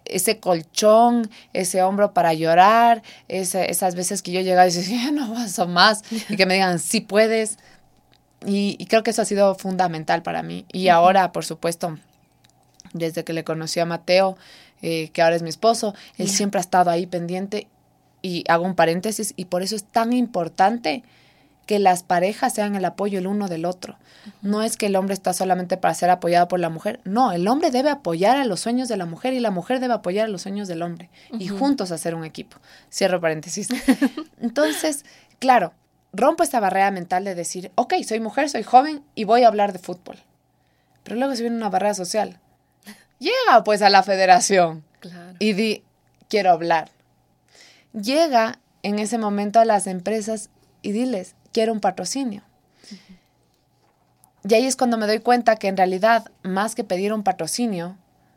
ese 0.06 0.40
colchón, 0.40 1.30
ese 1.54 1.82
hombro 1.82 2.14
para 2.14 2.34
llorar, 2.34 3.04
esas 3.28 3.96
veces 3.96 4.22
que 4.22 4.32
yo 4.32 4.42
llegaba 4.42 4.68
y 4.68 4.72
decía, 4.72 5.12
no 5.14 5.34
paso 5.34 5.68
más, 5.68 6.04
y 6.30 6.36
que 6.36 6.46
me 6.46 6.56
digan, 6.56 6.80
sí 6.80 7.02
puedes. 7.02 7.58
Y, 8.46 8.86
creo 8.88 9.04
que 9.04 9.12
eso 9.12 9.22
ha 9.22 9.26
sido 9.26 9.56
fundamental 9.56 10.22
para 10.22 10.44
mí. 10.44 10.66
Y 10.72 10.90
ahora, 10.90 11.32
por 11.32 11.46
supuesto, 11.46 11.98
desde 12.94 13.24
que 13.24 13.34
le 13.34 13.44
conocí 13.44 13.80
a 13.80 13.86
Mateo, 13.86 14.38
eh, 14.82 15.10
que 15.10 15.22
ahora 15.22 15.36
es 15.36 15.42
mi 15.42 15.50
esposo, 15.50 15.96
él 16.18 16.30
siempre 16.30 16.60
ha 16.60 16.62
estado 16.62 16.92
ahí 16.92 17.08
pendiente. 17.08 17.68
Y 18.22 18.44
hago 18.48 18.66
un 18.66 18.76
paréntesis, 18.76 19.34
y 19.36 19.46
por 19.46 19.62
eso 19.62 19.76
es 19.76 19.84
tan 19.84 20.14
importante 20.14 21.04
que 21.66 21.80
las 21.80 22.04
parejas 22.04 22.54
sean 22.54 22.76
el 22.76 22.86
apoyo 22.86 23.20
el 23.20 23.28
uno 23.28 23.48
del 23.48 23.66
otro. 23.66 23.98
No 24.42 24.64
es 24.64 24.78
que 24.78 24.88
el 24.88 24.96
hombre 24.96 25.14
está 25.14 25.34
solamente 25.34 25.78
para 25.78 25.94
ser 25.94 26.10
apoyado 26.10 26.48
por 26.48 26.60
la 26.60 26.70
mujer, 26.70 27.00
no, 27.04 27.32
el 27.32 27.48
hombre 27.48 27.72
debe 27.72 27.90
apoyar 27.90 28.38
a 28.38 28.46
los 28.46 28.60
sueños 28.60 28.88
de 28.88 28.98
la 28.98 29.06
mujer 29.06 29.34
y 29.34 29.40
la 29.40 29.52
mujer 29.52 29.80
debe 29.80 29.94
apoyar 29.94 30.26
a 30.26 30.30
los 30.30 30.44
sueños 30.44 30.68
del 30.68 30.82
hombre 30.82 31.10
y 31.38 31.48
juntos 31.48 31.92
hacer 31.92 32.16
un 32.16 32.26
equipo. 32.26 32.58
Cierro 32.92 33.22
paréntesis. 33.22 33.70
Entonces, 34.42 35.06
claro, 35.40 35.74
rompo 36.14 36.44
esta 36.44 36.60
barrera 36.60 36.92
mental 36.92 37.24
de 37.24 37.36
decir, 37.36 37.72
ok, 37.76 37.96
soy 38.08 38.20
mujer, 38.20 38.50
soy 38.50 38.64
joven 38.64 39.04
y 39.16 39.24
voy 39.24 39.44
a 39.44 39.48
hablar 39.48 39.74
de 39.74 39.80
fútbol. 39.80 40.18
Pero 41.04 41.18
luego 41.18 41.36
se 41.36 41.44
viene 41.44 41.58
una 41.58 41.70
barrera 41.70 41.94
social. 41.94 42.40
Llega 43.20 43.64
pues 43.64 43.82
a 43.82 43.90
la 43.90 44.04
federación 44.04 44.84
y 45.40 45.54
di, 45.54 45.84
quiero 46.30 46.52
hablar. 46.52 46.90
Llega 47.94 48.60
en 48.84 49.00
ese 49.00 49.18
momento 49.18 49.60
a 49.60 49.66
las 49.66 49.88
empresas 49.88 50.50
y 50.82 50.92
diles, 50.92 51.35
quiero 51.56 51.72
un 51.72 51.80
patrocinio. 51.80 52.42
Y 54.48 54.54
ahí 54.54 54.66
es 54.66 54.76
cuando 54.76 54.98
me 54.98 55.08
doy 55.08 55.20
cuenta 55.20 55.56
que 55.56 55.70
en 55.70 55.78
realidad, 55.78 56.30
más 56.44 56.76
que 56.76 56.84
pedir 56.84 57.14
un 57.14 57.24
patrocinio, 57.24 57.96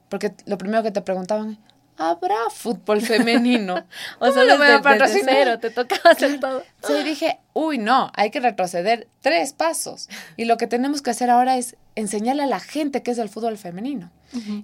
porque 0.09 0.33
lo 0.47 0.57
primero 0.57 0.85
que 0.85 0.93
te 0.93 1.03
preguntaban, 1.03 1.59
¿habrá 1.97 2.37
fútbol 2.49 3.03
femenino? 3.03 3.85
o 4.21 4.31
sea, 4.31 4.45
desde, 4.45 5.23
cero, 5.25 5.59
te 5.59 5.71
tocaba 5.71 6.13
hacer 6.13 6.39
todo. 6.41 6.63
Sí, 6.87 7.03
dije, 7.03 7.41
uy, 7.55 7.79
no, 7.79 8.13
hay 8.15 8.31
que 8.31 8.39
retroceder 8.39 9.09
tres 9.21 9.53
pasos. 9.53 10.09
Y 10.37 10.45
lo 10.45 10.57
que 10.57 10.69
tenemos 10.69 11.03
que 11.03 11.11
hacer 11.11 11.29
ahora 11.29 11.57
es 11.59 11.77
enseñarle 11.97 12.45
a 12.45 12.47
la 12.47 12.61
gente 12.61 13.03
qué 13.03 13.11
es 13.11 13.19
el 13.19 13.29
fútbol 13.29 13.59
femenino. 13.59 14.13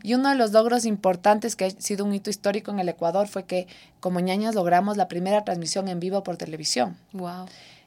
Y 0.03 0.15
uno 0.15 0.29
de 0.29 0.37
los 0.37 0.53
logros 0.53 0.85
importantes 0.85 1.57
que 1.57 1.65
ha 1.65 1.71
sido 1.71 2.05
un 2.05 2.15
hito 2.15 2.31
histórico 2.31 2.71
en 2.71 2.79
el 2.79 2.89
Ecuador 2.89 3.27
fue 3.27 3.47
que 3.47 3.67
como 3.99 4.21
ñañas 4.21 4.55
logramos 4.55 4.97
la 4.97 5.09
primera 5.09 5.43
transmisión 5.43 5.89
en 5.89 5.99
vivo 5.99 6.23
por 6.23 6.37
televisión. 6.37 6.97
Wow. 7.13 7.47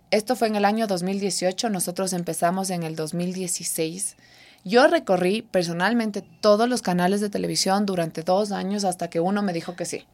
Esto 0.09 0.37
fue 0.37 0.47
en 0.47 0.55
el 0.55 0.63
año 0.63 0.87
2018, 0.87 1.69
nosotros 1.69 2.13
empezamos 2.13 2.69
en 2.69 2.83
el 2.83 2.95
2016. 2.95 4.15
Yo 4.63 4.87
recorrí 4.87 5.41
personalmente 5.41 6.23
todos 6.39 6.69
los 6.69 6.81
canales 6.81 7.19
de 7.19 7.29
televisión 7.29 7.85
durante 7.85 8.21
dos 8.21 8.53
años 8.53 8.85
hasta 8.85 9.09
que 9.09 9.19
uno 9.19 9.41
me 9.41 9.51
dijo 9.51 9.75
que 9.75 9.83
sí, 9.83 10.05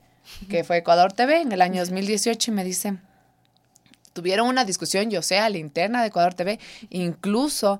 que 0.49 0.63
fue 0.63 0.77
Ecuador 0.77 1.13
TV 1.13 1.41
en 1.41 1.51
el 1.51 1.61
año 1.61 1.81
2018 1.81 2.49
y 2.49 2.53
me 2.55 2.63
dice, 2.63 2.97
tuvieron 4.13 4.47
una 4.47 4.65
discusión, 4.65 5.11
yo 5.11 5.21
sé, 5.21 5.37
a 5.37 5.49
la 5.49 5.59
interna 5.59 6.01
de 6.01 6.07
Ecuador 6.07 6.33
TV, 6.33 6.59
incluso 6.89 7.79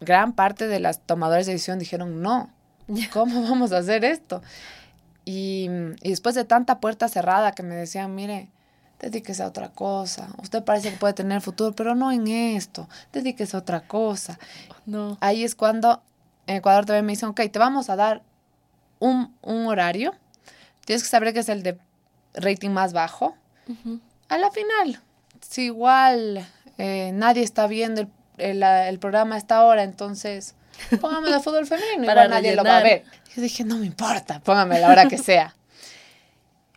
gran 0.00 0.34
parte 0.34 0.68
de 0.68 0.80
las 0.80 1.00
tomadores 1.00 1.46
de 1.46 1.52
decisión 1.52 1.78
dijeron, 1.78 2.20
no, 2.20 2.50
¿cómo 3.10 3.42
vamos 3.42 3.72
a 3.72 3.78
hacer 3.78 4.04
esto? 4.04 4.42
Y, 5.24 5.70
y 6.02 6.10
después 6.10 6.34
de 6.34 6.44
tanta 6.44 6.78
puerta 6.78 7.08
cerrada 7.08 7.52
que 7.52 7.62
me 7.62 7.74
decían, 7.74 8.14
mire, 8.14 8.50
dedíquese 9.00 9.42
a 9.42 9.46
otra 9.48 9.68
cosa. 9.70 10.28
Usted 10.42 10.62
parece 10.62 10.90
que 10.90 10.96
puede 10.96 11.14
tener 11.14 11.40
futuro, 11.40 11.74
pero 11.74 11.94
no 11.94 12.12
en 12.12 12.26
esto. 12.28 12.88
Dedíquese 13.12 13.56
a 13.56 13.60
otra 13.60 13.80
cosa. 13.80 14.38
No. 14.84 15.18
Ahí 15.20 15.44
es 15.44 15.54
cuando 15.54 16.02
en 16.46 16.56
Ecuador 16.56 16.86
también 16.86 17.06
me 17.06 17.12
dicen, 17.12 17.28
ok, 17.30 17.40
te 17.50 17.58
vamos 17.58 17.90
a 17.90 17.96
dar 17.96 18.22
un, 18.98 19.34
horario. 19.42 20.14
Tienes 20.84 21.02
que 21.02 21.08
saber 21.08 21.32
que 21.34 21.40
es 21.40 21.48
el 21.48 21.62
de 21.62 21.78
rating 22.34 22.70
más 22.70 22.92
bajo. 22.92 23.36
A 24.28 24.38
la 24.38 24.50
final, 24.50 25.00
si 25.40 25.62
igual 25.62 26.46
eh, 26.78 27.10
nadie 27.14 27.42
está 27.42 27.66
viendo 27.66 28.06
el, 28.38 28.62
el, 28.62 28.98
programa 28.98 29.34
a 29.34 29.38
esta 29.38 29.64
hora, 29.64 29.82
entonces 29.82 30.54
póngame 31.00 31.30
el 31.30 31.40
fútbol 31.40 31.66
femenino. 31.66 32.06
Para 32.06 32.28
nadie 32.28 32.54
lo 32.54 32.62
va 32.62 32.78
a 32.78 32.82
ver. 32.82 33.04
Yo 33.34 33.42
dije, 33.42 33.64
no 33.64 33.76
me 33.76 33.86
importa, 33.86 34.40
póngame 34.40 34.78
la 34.78 34.88
hora 34.88 35.08
que 35.08 35.18
sea. 35.18 35.55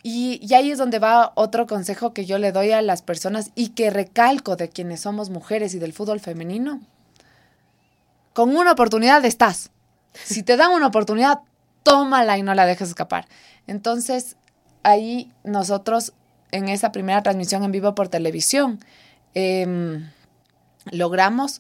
Y, 0.02 0.54
ahí 0.54 0.72
es 0.72 0.78
donde 0.78 1.00
va 1.00 1.34
otro 1.36 1.68
consejo 1.68 2.14
que 2.14 2.26
yo 2.26 2.38
le 2.38 2.52
doy 2.52 2.72
a 2.72 2.82
las 2.82 3.02
personas 3.02 3.52
y 3.56 3.70
que 3.70 3.90
recalco 3.90 4.56
de 4.56 4.70
quienes 4.70 5.02
somos 5.02 5.30
mujeres 5.30 5.74
y 5.74 5.80
del 5.80 5.94
fútbol 5.94 6.20
femenino. 6.20 6.80
Con 8.34 8.56
una 8.56 8.72
oportunidad 8.72 9.24
estás. 9.26 9.72
Si 10.14 10.44
te 10.44 10.56
dan 10.56 10.72
una 10.72 10.88
oportunidad, 10.88 11.42
tómala 11.84 12.38
y 12.38 12.44
no 12.44 12.54
la 12.56 12.66
dejes 12.66 12.90
escapar. 12.90 13.28
Entonces, 13.68 14.38
ahí 14.84 15.32
nosotros, 15.44 16.14
en 16.52 16.70
esa 16.70 16.92
primera 16.92 17.22
transmisión 17.22 17.64
en 17.64 17.72
vivo 17.72 17.94
por 17.94 18.08
televisión, 18.08 18.80
em, 19.34 20.10
logramos 20.92 21.60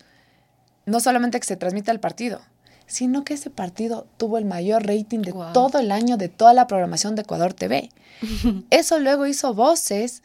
no 0.85 0.99
solamente 0.99 1.39
que 1.39 1.45
se 1.45 1.57
transmita 1.57 1.91
el 1.91 1.99
partido, 1.99 2.41
sino 2.89 3.23
que 3.23 3.35
ese 3.35 3.49
partido 3.49 4.07
tuvo 4.17 4.37
el 4.37 4.45
mayor 4.45 4.85
rating 4.85 5.19
de 5.19 5.33
todo 5.53 5.79
el 5.79 5.91
año 5.91 6.17
de 6.17 6.27
toda 6.27 6.53
la 6.53 6.67
programación 6.67 7.15
de 7.15 7.21
Ecuador 7.21 7.53
TV. 7.53 7.89
Eso 8.71 8.99
luego 8.99 9.27
hizo 9.27 9.53
voces. 9.53 10.23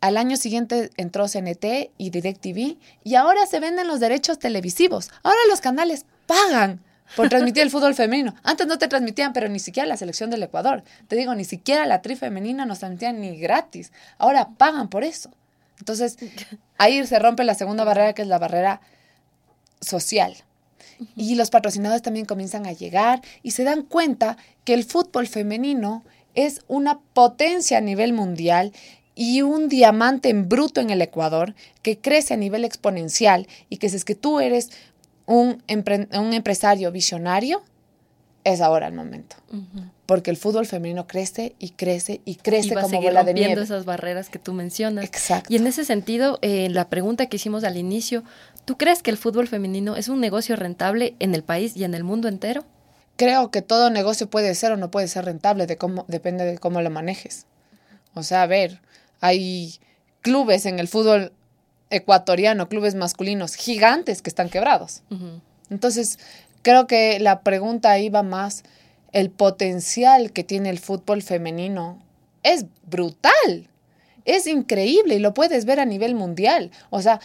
Al 0.00 0.16
año 0.16 0.36
siguiente 0.36 0.90
entró 0.96 1.26
CNT 1.26 1.90
y 1.96 2.10
DirecTV 2.10 2.76
y 3.02 3.14
ahora 3.14 3.46
se 3.46 3.60
venden 3.60 3.88
los 3.88 3.98
derechos 3.98 4.38
televisivos. 4.38 5.10
Ahora 5.22 5.38
los 5.48 5.60
canales 5.60 6.04
pagan 6.26 6.80
por 7.16 7.28
transmitir 7.28 7.62
el 7.62 7.70
fútbol 7.70 7.94
femenino. 7.94 8.34
Antes 8.42 8.66
no 8.66 8.78
te 8.78 8.88
transmitían, 8.88 9.32
pero 9.32 9.48
ni 9.48 9.58
siquiera 9.58 9.86
la 9.86 9.96
selección 9.96 10.28
del 10.30 10.42
Ecuador. 10.42 10.82
Te 11.08 11.16
digo, 11.16 11.34
ni 11.34 11.44
siquiera 11.44 11.86
la 11.86 12.02
tri 12.02 12.16
femenina 12.16 12.66
nos 12.66 12.80
transmitían 12.80 13.20
ni 13.20 13.38
gratis. 13.38 13.92
Ahora 14.18 14.50
pagan 14.58 14.88
por 14.88 15.04
eso. 15.04 15.30
Entonces, 15.78 16.16
ahí 16.78 17.06
se 17.06 17.18
rompe 17.18 17.44
la 17.44 17.54
segunda 17.54 17.84
barrera, 17.84 18.12
que 18.12 18.22
es 18.22 18.28
la 18.28 18.38
barrera 18.38 18.80
social. 19.80 20.36
Y 21.16 21.34
los 21.34 21.50
patrocinadores 21.50 22.02
también 22.02 22.26
comienzan 22.26 22.66
a 22.66 22.72
llegar 22.72 23.22
y 23.42 23.52
se 23.52 23.64
dan 23.64 23.82
cuenta 23.82 24.36
que 24.64 24.74
el 24.74 24.84
fútbol 24.84 25.26
femenino 25.26 26.04
es 26.34 26.62
una 26.68 26.98
potencia 27.12 27.78
a 27.78 27.80
nivel 27.80 28.12
mundial 28.12 28.72
y 29.14 29.42
un 29.42 29.68
diamante 29.68 30.30
en 30.30 30.48
bruto 30.48 30.80
en 30.80 30.90
el 30.90 31.02
Ecuador 31.02 31.54
que 31.82 31.98
crece 31.98 32.34
a 32.34 32.38
nivel 32.38 32.64
exponencial 32.64 33.46
y 33.68 33.76
que 33.76 33.88
si 33.88 33.96
es 33.96 34.04
que 34.04 34.14
tú 34.14 34.40
eres 34.40 34.70
un, 35.26 35.62
un 35.68 36.32
empresario 36.32 36.90
visionario, 36.90 37.62
es 38.44 38.60
ahora 38.60 38.88
el 38.88 38.94
momento. 38.94 39.36
Porque 40.06 40.30
el 40.30 40.36
fútbol 40.36 40.66
femenino 40.66 41.06
crece 41.06 41.54
y 41.58 41.70
crece 41.70 42.20
y 42.24 42.36
crece 42.36 42.74
como 42.74 43.00
bola 43.00 43.22
de 43.22 43.34
nieve. 43.34 43.62
esas 43.62 43.84
barreras 43.84 44.30
que 44.30 44.38
tú 44.38 44.52
mencionas. 44.52 45.04
Exacto. 45.04 45.52
Y 45.52 45.56
en 45.56 45.66
ese 45.66 45.84
sentido, 45.84 46.38
eh, 46.42 46.68
la 46.70 46.88
pregunta 46.88 47.26
que 47.26 47.36
hicimos 47.36 47.64
al 47.64 47.76
inicio, 47.76 48.24
¿tú 48.64 48.76
crees 48.76 49.02
que 49.02 49.10
el 49.10 49.16
fútbol 49.16 49.48
femenino 49.48 49.96
es 49.96 50.08
un 50.08 50.20
negocio 50.20 50.56
rentable 50.56 51.14
en 51.18 51.34
el 51.34 51.42
país 51.42 51.76
y 51.76 51.84
en 51.84 51.94
el 51.94 52.04
mundo 52.04 52.28
entero? 52.28 52.64
Creo 53.16 53.50
que 53.50 53.62
todo 53.62 53.90
negocio 53.90 54.28
puede 54.28 54.54
ser 54.54 54.72
o 54.72 54.76
no 54.76 54.90
puede 54.90 55.08
ser 55.08 55.24
rentable, 55.24 55.66
de 55.66 55.76
cómo, 55.76 56.04
depende 56.08 56.44
de 56.44 56.58
cómo 56.58 56.80
lo 56.80 56.90
manejes. 56.90 57.46
O 58.14 58.22
sea, 58.22 58.42
a 58.42 58.46
ver, 58.46 58.80
hay 59.20 59.78
clubes 60.20 60.66
en 60.66 60.78
el 60.78 60.88
fútbol 60.88 61.32
ecuatoriano, 61.90 62.68
clubes 62.68 62.94
masculinos 62.94 63.54
gigantes 63.54 64.22
que 64.22 64.30
están 64.30 64.48
quebrados. 64.48 65.02
Entonces, 65.68 66.18
Creo 66.62 66.86
que 66.86 67.18
la 67.18 67.42
pregunta 67.42 67.98
iba 67.98 68.22
más 68.22 68.62
el 69.10 69.30
potencial 69.30 70.32
que 70.32 70.44
tiene 70.44 70.70
el 70.70 70.78
fútbol 70.78 71.22
femenino. 71.22 72.00
Es 72.44 72.66
brutal, 72.88 73.68
es 74.24 74.46
increíble 74.46 75.16
y 75.16 75.18
lo 75.18 75.34
puedes 75.34 75.64
ver 75.64 75.80
a 75.80 75.84
nivel 75.84 76.14
mundial. 76.14 76.70
O 76.90 77.02
sea, 77.02 77.20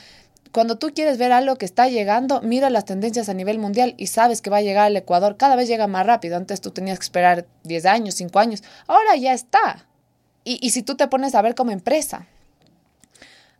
cuando 0.57 0.79
tú 0.79 0.91
quieres 0.91 1.19
ver 1.19 1.33
algo 1.33 1.55
que 1.57 1.65
está 1.65 1.87
llegando, 1.87 2.41
mira 2.41 2.71
las 2.71 2.83
tendencias 2.83 3.29
a 3.29 3.35
nivel 3.35 3.59
mundial 3.59 3.93
y 3.95 4.07
sabes 4.07 4.41
que 4.41 4.49
va 4.49 4.57
a 4.57 4.61
llegar 4.63 4.87
al 4.87 4.97
Ecuador. 4.97 5.37
Cada 5.37 5.55
vez 5.55 5.67
llega 5.67 5.85
más 5.85 6.03
rápido. 6.03 6.35
Antes 6.35 6.61
tú 6.61 6.71
tenías 6.71 6.97
que 6.97 7.03
esperar 7.03 7.45
10 7.65 7.85
años, 7.85 8.15
5 8.15 8.39
años. 8.39 8.63
Ahora 8.87 9.15
ya 9.17 9.33
está. 9.33 9.85
Y, 10.43 10.57
y 10.59 10.71
si 10.71 10.81
tú 10.81 10.95
te 10.95 11.07
pones 11.07 11.35
a 11.35 11.43
ver 11.43 11.53
como 11.53 11.69
empresa, 11.69 12.25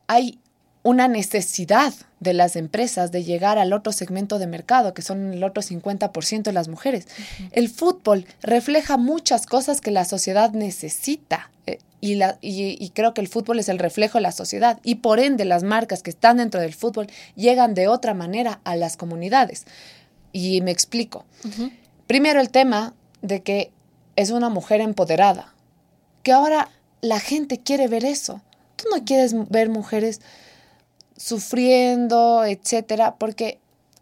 hay 0.08 0.40
una 0.82 1.08
necesidad 1.08 1.94
de 2.20 2.34
las 2.34 2.56
empresas 2.56 3.12
de 3.12 3.24
llegar 3.24 3.60
al 3.60 3.74
otro 3.74 3.94
segmento 3.94 4.40
de 4.40 4.48
mercado, 4.48 4.96
que 4.96 5.04
son 5.04 5.34
el 5.34 5.44
otro 5.44 5.62
50% 5.62 6.42
de 6.42 6.52
las 6.52 6.68
mujeres. 6.68 7.08
El 7.52 7.70
fútbol 7.70 8.26
refleja 8.42 8.98
muchas 8.98 9.46
cosas 9.46 9.82
que 9.82 9.92
la 9.92 10.04
sociedad 10.04 10.50
necesita. 10.54 11.52
Eh, 11.68 11.78
y, 12.00 12.16
la, 12.16 12.38
y, 12.42 12.90
creo 12.92 13.14
que 13.14 13.22
el 13.22 13.28
fútbol 13.28 13.60
es 13.60 13.70
el 13.70 13.80
reflejo 13.80 14.18
de 14.18 14.22
la 14.22 14.32
sociedad 14.32 14.80
y 14.84 14.96
por 14.96 15.20
ende 15.20 15.46
las 15.46 15.64
marcas 15.64 16.04
que 16.04 16.12
están 16.12 16.38
dentro 16.38 16.62
del 16.62 16.74
fútbol 16.74 17.08
llegan 17.36 17.74
de 17.74 17.88
otra 17.88 18.14
manera 18.14 18.60
a 18.64 18.76
las 18.76 18.98
comunidades. 18.98 19.66
Y 20.32 20.62
me 20.62 20.72
explico. 20.72 21.26
Primero 22.06 22.40
el 22.40 22.52
tema 22.52 22.94
de 23.22 23.42
que 23.42 23.72
es 24.16 24.30
una 24.30 24.50
mujer 24.50 24.82
empoderada, 24.82 25.54
que 26.22 26.32
ahora 26.32 26.70
la 27.02 27.20
gente 27.20 27.60
quiere 27.60 27.88
ver 27.88 28.06
eso. 28.06 28.42
Tú 28.76 28.86
no 28.96 29.04
quieres 29.04 29.34
ver 29.50 29.70
mujeres 29.70 30.22
sufriendo, 31.16 32.46
etcétera, 32.46 33.16
porque 33.16 33.60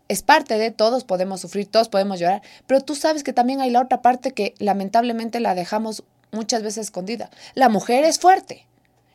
es 0.08 0.22
parte 0.22 0.58
de 0.58 0.72
todos 0.72 1.04
podemos 1.04 1.42
sufrir, 1.42 1.68
todos 1.68 1.90
podemos 1.90 2.20
llorar, 2.20 2.42
pero 2.68 2.82
tú 2.82 2.96
sabes 2.96 3.24
que 3.24 3.34
también 3.34 3.62
hay 3.62 3.72
la 3.72 3.82
otra 3.82 4.02
parte 4.02 4.32
que 4.32 4.54
lamentablemente 4.60 5.40
la 5.40 5.56
dejamos 5.56 6.04
muchas 6.36 6.62
veces 6.62 6.86
escondida. 6.88 7.30
La 7.56 7.70
mujer 7.70 8.04
es 8.04 8.20
fuerte 8.20 8.66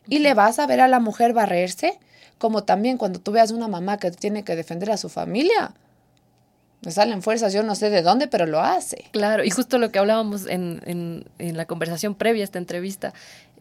y 0.09 0.19
le 0.19 0.35
vas 0.35 0.59
a 0.59 0.67
ver 0.67 0.81
a 0.81 0.89
la 0.89 0.99
mujer 0.99 1.33
barrerse, 1.33 1.99
como 2.39 2.65
también 2.65 2.97
cuando 2.97 3.21
tú 3.21 3.33
veas 3.33 3.53
una 3.53 3.69
mamá 3.69 3.99
que 3.99 4.11
tiene 4.11 4.43
que 4.43 4.57
defender 4.57 4.91
a 4.91 4.97
su 4.97 5.09
familia. 5.09 5.75
Le 6.83 6.91
salen 6.91 7.23
fuerzas, 7.23 7.53
yo 7.53 7.63
no 7.63 7.75
sé 7.75 7.91
de 7.91 8.01
dónde, 8.01 8.27
pero 8.27 8.47
lo 8.47 8.61
hace. 8.61 9.05
Claro, 9.13 9.45
y 9.45 9.51
justo 9.51 9.79
lo 9.79 9.93
que 9.93 9.99
hablábamos 9.99 10.47
en, 10.47 10.83
en 11.39 11.57
la 11.57 11.67
conversación 11.67 12.15
previa 12.15 12.43
a 12.43 12.45
esta 12.45 12.59
entrevista, 12.59 13.13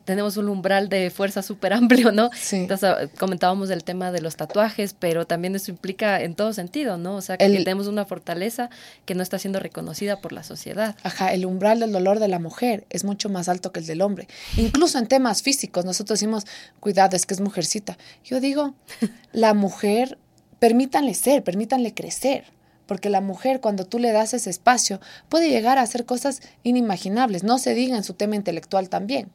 tenemos 0.10 0.38
un 0.38 0.50
umbral 0.50 0.90
de 0.90 1.12
fuerza 1.12 1.44
súper 1.44 1.72
amplio, 1.72 2.12
¿no? 2.12 2.32
Sí. 2.34 2.56
Entonces 2.56 2.90
ah, 2.90 3.08
comentábamos 3.20 3.70
del 3.70 3.84
tema 3.84 4.12
de 4.12 4.22
los 4.22 4.38
tatuajes, 4.38 4.96
pero 4.98 5.28
también 5.28 5.56
eso 5.56 5.70
implica 5.70 6.20
en 6.20 6.34
todo 6.34 6.52
sentido, 6.52 6.98
¿no? 6.98 7.14
O 7.18 7.22
sea, 7.22 7.38
que 7.38 7.48
tenemos 7.48 7.86
una 7.86 8.06
fortaleza 8.06 8.72
que 9.06 9.14
no 9.14 9.22
está 9.22 9.38
siendo 9.38 9.60
reconocida 9.60 10.20
por 10.20 10.32
la 10.34 10.42
sociedad. 10.42 10.96
Ajá, 11.04 11.32
el 11.32 11.46
umbral 11.46 11.80
del 11.80 11.92
dolor 11.92 12.18
de 12.18 12.28
la 12.28 12.40
mujer 12.40 12.88
es 12.90 13.04
mucho 13.04 13.30
más 13.30 13.50
alto 13.50 13.72
que 13.72 13.82
el 13.82 13.86
del 13.86 14.02
hombre. 14.02 14.28
Incluso 14.58 14.98
en 14.98 15.06
temas 15.06 15.44
físicos, 15.44 15.86
nosotros 15.86 16.18
decimos, 16.18 16.46
cuidado, 16.80 17.16
es 17.16 17.28
que 17.28 17.36
es 17.36 17.40
mujercita. 17.40 17.96
Yo 18.24 18.40
digo, 18.40 18.74
la 19.32 19.54
mujer, 19.54 20.18
permítanle 20.58 21.14
ser, 21.14 21.44
permítanle 21.44 21.94
crecer 21.94 22.46
porque 22.90 23.12
la 23.12 23.22
mujer 23.22 23.62
cuando 23.62 23.86
tú 23.86 24.00
le 24.00 24.12
das 24.12 24.34
ese 24.34 24.50
espacio 24.50 25.00
puede 25.30 25.48
llegar 25.48 25.78
a 25.78 25.84
hacer 25.84 26.08
cosas 26.08 26.42
inimaginables, 26.64 27.44
no 27.44 27.60
se 27.60 27.76
diga 27.76 27.96
en 27.96 28.04
su 28.04 28.16
tema 28.16 28.36
intelectual 28.36 28.90
también. 28.90 29.30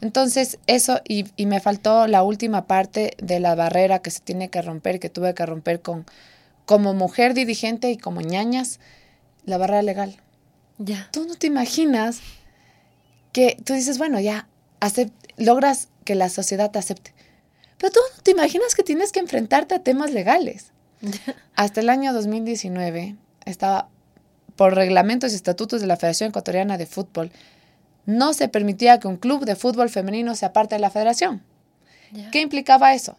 Entonces, 0.00 0.58
eso, 0.66 1.02
y, 1.06 1.26
y, 1.36 1.44
me 1.44 1.60
faltó 1.60 2.06
la 2.06 2.22
última 2.22 2.66
parte 2.66 3.14
de 3.18 3.40
la 3.40 3.54
barrera 3.54 3.98
que 3.98 4.10
se 4.10 4.20
tiene 4.20 4.48
que 4.48 4.62
romper, 4.62 5.00
que 5.00 5.10
tuve 5.10 5.34
que 5.34 5.44
romper 5.44 5.82
con, 5.82 6.06
como 6.64 6.94
mujer 6.94 7.34
dirigente 7.34 7.90
y 7.90 7.98
como 7.98 8.22
ñañas, 8.22 8.80
la 9.44 9.58
barrera 9.58 9.82
legal. 9.82 10.16
Ya. 10.78 11.10
Tú 11.12 11.26
no 11.26 11.34
te 11.34 11.46
imaginas 11.46 12.20
que 13.32 13.58
tú 13.64 13.74
dices, 13.74 13.98
bueno, 13.98 14.18
ya, 14.18 14.48
logras 15.36 15.88
que 16.06 16.14
la 16.14 16.30
sociedad 16.30 16.70
te 16.70 16.78
acepte. 16.78 17.12
Pero 17.76 17.92
tú 17.92 18.00
no 18.16 18.22
te 18.22 18.30
imaginas 18.30 18.74
que 18.74 18.82
tienes 18.82 19.12
que 19.12 19.20
enfrentarte 19.20 19.74
a 19.74 19.82
temas 19.82 20.10
legales. 20.10 20.72
Hasta 21.56 21.80
el 21.80 21.90
año 21.90 22.12
2019 22.12 23.16
estaba, 23.44 23.88
por 24.56 24.74
reglamentos 24.74 25.32
y 25.32 25.36
estatutos 25.36 25.80
de 25.80 25.86
la 25.86 25.96
Federación 25.96 26.30
Ecuatoriana 26.30 26.78
de 26.78 26.86
Fútbol, 26.86 27.30
no 28.06 28.34
se 28.34 28.48
permitía 28.48 28.98
que 29.00 29.08
un 29.08 29.16
club 29.16 29.44
de 29.44 29.56
fútbol 29.56 29.88
femenino 29.88 30.34
sea 30.34 30.52
parte 30.52 30.74
de 30.74 30.80
la 30.80 30.90
federación. 30.90 31.42
¿Qué 32.30 32.40
implicaba 32.40 32.94
eso? 32.94 33.16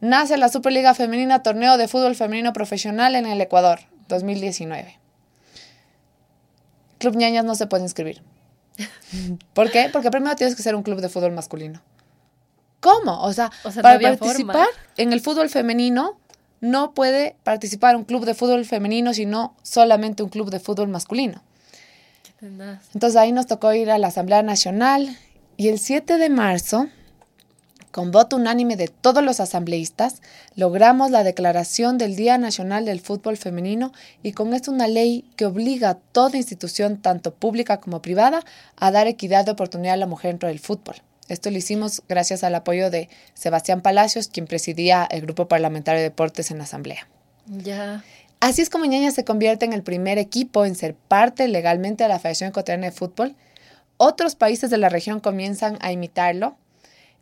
Nace 0.00 0.36
la 0.36 0.48
Superliga 0.48 0.94
Femenina 0.94 1.42
Torneo 1.42 1.76
de 1.76 1.88
Fútbol 1.88 2.16
Femenino 2.16 2.52
Profesional 2.52 3.14
en 3.14 3.26
el 3.26 3.40
Ecuador, 3.40 3.80
2019. 4.08 4.98
Club 6.98 7.16
Ñañas 7.16 7.44
no 7.44 7.54
se 7.54 7.66
puede 7.66 7.84
inscribir. 7.84 8.22
¿Por 9.54 9.70
qué? 9.70 9.90
Porque 9.92 10.10
primero 10.10 10.34
tienes 10.36 10.56
que 10.56 10.62
ser 10.62 10.74
un 10.74 10.82
club 10.82 11.00
de 11.00 11.08
fútbol 11.08 11.32
masculino. 11.32 11.80
¿Cómo? 12.80 13.22
O 13.22 13.32
sea, 13.32 13.50
para 13.80 13.98
participar 13.98 14.66
en 14.96 15.12
el 15.12 15.20
fútbol 15.20 15.48
femenino 15.48 16.18
no 16.64 16.94
puede 16.94 17.36
participar 17.44 17.94
un 17.94 18.04
club 18.04 18.24
de 18.24 18.34
fútbol 18.34 18.64
femenino, 18.64 19.12
sino 19.12 19.54
solamente 19.62 20.22
un 20.22 20.30
club 20.30 20.50
de 20.50 20.60
fútbol 20.60 20.88
masculino. 20.88 21.42
Entonces 22.40 23.16
ahí 23.16 23.32
nos 23.32 23.46
tocó 23.46 23.72
ir 23.72 23.90
a 23.90 23.98
la 23.98 24.08
Asamblea 24.08 24.42
Nacional 24.42 25.16
y 25.56 25.68
el 25.68 25.78
7 25.78 26.16
de 26.16 26.30
marzo 26.30 26.88
con 27.90 28.10
voto 28.10 28.36
unánime 28.36 28.76
de 28.76 28.88
todos 28.88 29.22
los 29.22 29.38
asambleístas, 29.38 30.20
logramos 30.56 31.12
la 31.12 31.22
declaración 31.22 31.96
del 31.96 32.16
Día 32.16 32.38
Nacional 32.38 32.86
del 32.86 32.98
Fútbol 32.98 33.36
Femenino 33.36 33.92
y 34.20 34.32
con 34.32 34.52
esto 34.52 34.72
una 34.72 34.88
ley 34.88 35.30
que 35.36 35.46
obliga 35.46 35.90
a 35.90 35.94
toda 35.94 36.36
institución, 36.36 36.96
tanto 36.96 37.32
pública 37.32 37.78
como 37.78 38.02
privada, 38.02 38.42
a 38.76 38.90
dar 38.90 39.06
equidad 39.06 39.44
de 39.44 39.52
oportunidad 39.52 39.94
a 39.94 39.98
la 39.98 40.06
mujer 40.06 40.32
dentro 40.32 40.48
del 40.48 40.58
fútbol. 40.58 40.96
Esto 41.28 41.50
lo 41.50 41.56
hicimos 41.56 42.02
gracias 42.08 42.44
al 42.44 42.54
apoyo 42.54 42.90
de 42.90 43.08
Sebastián 43.34 43.80
Palacios, 43.80 44.28
quien 44.28 44.46
presidía 44.46 45.06
el 45.10 45.22
Grupo 45.22 45.48
Parlamentario 45.48 46.00
de 46.00 46.10
Deportes 46.10 46.50
en 46.50 46.58
la 46.58 46.64
Asamblea. 46.64 47.08
Ya. 47.46 48.04
Así 48.40 48.60
es 48.60 48.68
como 48.68 48.84
Ñaña 48.84 49.10
se 49.10 49.24
convierte 49.24 49.64
en 49.64 49.72
el 49.72 49.82
primer 49.82 50.18
equipo 50.18 50.66
en 50.66 50.74
ser 50.74 50.94
parte 50.94 51.48
legalmente 51.48 52.04
de 52.04 52.08
la 52.08 52.18
Federación 52.18 52.50
Ecuatoriana 52.50 52.86
de 52.86 52.92
Fútbol. 52.92 53.34
Otros 53.96 54.34
países 54.34 54.70
de 54.70 54.78
la 54.78 54.88
región 54.88 55.20
comienzan 55.20 55.78
a 55.80 55.92
imitarlo 55.92 56.56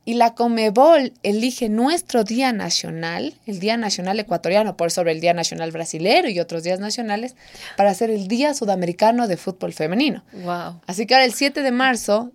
y 0.05 0.15
la 0.15 0.35
Comebol 0.35 1.13
elige 1.23 1.69
nuestro 1.69 2.25
Día 2.25 2.53
Nacional, 2.53 3.35
el 3.47 3.61
Día 3.61 3.77
Nacional 3.77 4.19
Ecuatoriano, 4.19 4.77
por 4.77 4.91
sobre 4.91 5.13
el 5.13 5.21
Día 5.21 5.33
Nacional 5.33 5.71
Brasilero 5.71 6.29
y 6.29 6.41
otros 6.41 6.65
días 6.65 6.81
nacionales, 6.81 7.37
para 7.77 7.91
hacer 7.91 8.11
el 8.11 8.27
Día 8.27 8.53
Sudamericano 8.55 9.29
de 9.29 9.37
Fútbol 9.37 9.73
Femenino. 9.73 10.25
Wow. 10.33 10.81
Así 10.87 11.07
que 11.07 11.15
ahora 11.15 11.25
el 11.25 11.35
7 11.35 11.63
de 11.63 11.71
marzo 11.71 12.33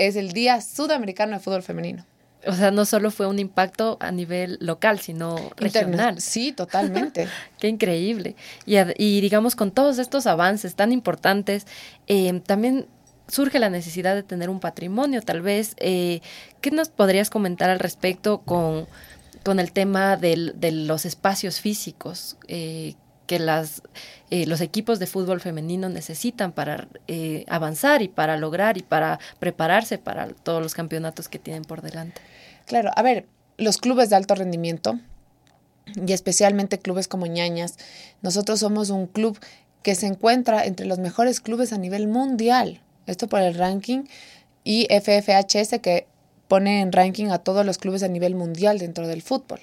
es 0.00 0.16
el 0.16 0.32
Día 0.32 0.60
Sudamericano 0.60 1.32
de 1.32 1.40
Fútbol 1.40 1.62
Femenino. 1.62 2.06
O 2.46 2.54
sea, 2.54 2.70
no 2.70 2.86
solo 2.86 3.10
fue 3.10 3.26
un 3.26 3.38
impacto 3.38 3.98
a 4.00 4.10
nivel 4.10 4.56
local, 4.60 4.98
sino 4.98 5.36
regional. 5.56 6.20
Sí, 6.22 6.52
totalmente. 6.52 7.28
Qué 7.60 7.68
increíble. 7.68 8.34
Y, 8.64 8.76
y, 8.96 9.20
digamos, 9.20 9.54
con 9.54 9.70
todos 9.70 9.98
estos 9.98 10.26
avances 10.26 10.74
tan 10.74 10.90
importantes, 10.90 11.66
eh, 12.06 12.40
también 12.46 12.86
surge 13.28 13.58
la 13.58 13.68
necesidad 13.68 14.14
de 14.14 14.22
tener 14.22 14.48
un 14.48 14.58
patrimonio, 14.58 15.20
tal 15.20 15.42
vez. 15.42 15.74
Eh, 15.76 16.22
¿Qué 16.62 16.70
nos 16.70 16.88
podrías 16.88 17.28
comentar 17.28 17.68
al 17.68 17.78
respecto 17.78 18.38
con, 18.38 18.86
con 19.42 19.60
el 19.60 19.72
tema 19.72 20.16
del, 20.16 20.54
de 20.58 20.72
los 20.72 21.04
espacios 21.04 21.60
físicos 21.60 22.38
eh, 22.48 22.94
que 23.30 23.38
las, 23.38 23.80
eh, 24.30 24.44
los 24.46 24.60
equipos 24.60 24.98
de 24.98 25.06
fútbol 25.06 25.40
femenino 25.40 25.88
necesitan 25.88 26.50
para 26.50 26.88
avanzar 27.46 28.02
y 28.02 28.08
para 28.08 28.36
lograr 28.36 28.76
y 28.76 28.82
para 28.82 29.20
prepararse 29.38 29.98
para 29.98 30.26
todos 30.30 30.60
los 30.60 30.74
campeonatos 30.74 31.28
que 31.28 31.38
tienen 31.38 31.62
por 31.62 31.80
delante? 31.80 32.20
Claro, 32.66 32.90
a 32.96 33.02
ver, 33.02 33.28
los 33.56 33.78
clubes 33.78 34.10
de 34.10 34.16
alto 34.16 34.34
rendimiento 34.34 34.98
y 35.94 36.12
especialmente 36.12 36.80
clubes 36.80 37.06
como 37.06 37.26
ñañas, 37.26 37.76
nosotros 38.20 38.58
somos 38.58 38.90
un 38.90 39.06
club 39.06 39.38
que 39.84 39.94
se 39.94 40.08
encuentra 40.08 40.64
entre 40.64 40.86
los 40.86 40.98
mejores 40.98 41.40
clubes 41.40 41.72
a 41.72 41.78
nivel 41.78 42.08
mundial. 42.08 42.80
Esto 43.06 43.28
por 43.28 43.42
el 43.42 43.54
ranking 43.54 44.06
y 44.64 44.88
FFHS 44.90 45.78
que 45.80 46.08
pone 46.50 46.80
en 46.80 46.90
ranking 46.90 47.28
a 47.28 47.38
todos 47.38 47.64
los 47.64 47.78
clubes 47.78 48.02
a 48.02 48.08
nivel 48.08 48.34
mundial 48.34 48.80
dentro 48.80 49.06
del 49.06 49.22
fútbol. 49.22 49.60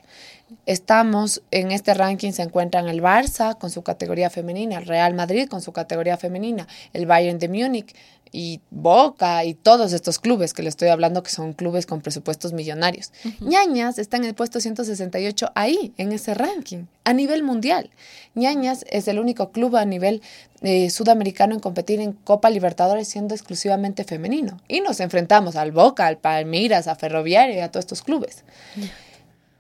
Estamos 0.66 1.42
en 1.52 1.74
este 1.74 1.94
ranking 1.94 2.32
se 2.32 2.44
encuentran 2.44 2.88
el 2.88 3.02
Barça 3.02 3.58
con 3.58 3.70
su 3.70 3.82
categoría 3.84 4.30
femenina, 4.30 4.78
el 4.78 4.86
Real 4.86 5.14
Madrid 5.14 5.50
con 5.50 5.62
su 5.62 5.74
categoría 5.74 6.16
femenina, 6.16 6.66
el 6.94 7.06
Bayern 7.06 7.40
de 7.40 7.50
Múnich, 7.50 7.94
y 8.32 8.62
Boca 8.70 9.44
y 9.46 9.54
todos 9.54 9.94
estos 9.94 10.20
clubes 10.20 10.54
que 10.54 10.64
le 10.64 10.70
estoy 10.70 10.90
hablando 10.90 11.24
que 11.24 11.32
son 11.32 11.54
clubes 11.54 11.86
con 11.86 12.02
presupuestos 12.02 12.54
millonarios. 12.54 13.12
Ñañas 13.40 14.00
está 14.00 14.18
en 14.18 14.26
el 14.26 14.34
puesto 14.34 14.60
168 14.60 15.52
ahí, 15.56 15.94
en 15.98 16.12
ese 16.12 16.34
ranking, 16.34 16.86
a 17.04 17.14
nivel 17.14 17.44
mundial. 17.44 17.90
Ñañas 18.36 18.86
es 18.90 19.08
el 19.08 19.20
único 19.20 19.52
club 19.52 19.76
a 19.76 19.86
nivel 19.86 20.22
eh, 20.62 20.90
sudamericano 20.90 21.54
en 21.54 21.60
competir 21.60 22.00
en 22.00 22.14
Copa 22.14 22.50
Libertadores 22.50 23.08
siendo 23.08 23.34
exclusivamente 23.34 24.04
femenino. 24.04 24.60
Y 24.68 24.82
nos 24.82 25.00
enfrentamos 25.00 25.56
al 25.56 25.72
Boca, 25.72 26.08
al 26.08 26.18
Palmeiras, 26.18 26.88
a 26.88 26.96
Ferroviario 26.96 27.56
y 27.56 27.60
a 27.60 27.72
todos 27.72 27.84
estos 27.84 28.02
clubes. 28.02 28.44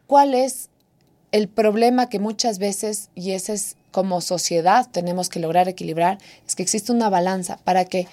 ¿Cuál 0.07 0.33
es 0.33 0.69
el 1.31 1.47
problema 1.47 2.09
que 2.09 2.19
muchas 2.19 2.59
veces, 2.59 3.09
y 3.15 3.31
ese 3.31 3.53
es 3.53 3.75
como 3.91 4.21
sociedad 4.21 4.87
tenemos 4.91 5.29
que 5.29 5.39
lograr 5.39 5.67
equilibrar, 5.67 6.19
es 6.47 6.55
que 6.55 6.63
existe 6.63 6.91
una 6.91 7.09
balanza 7.09 7.57
para 7.63 7.85
que 7.85 8.07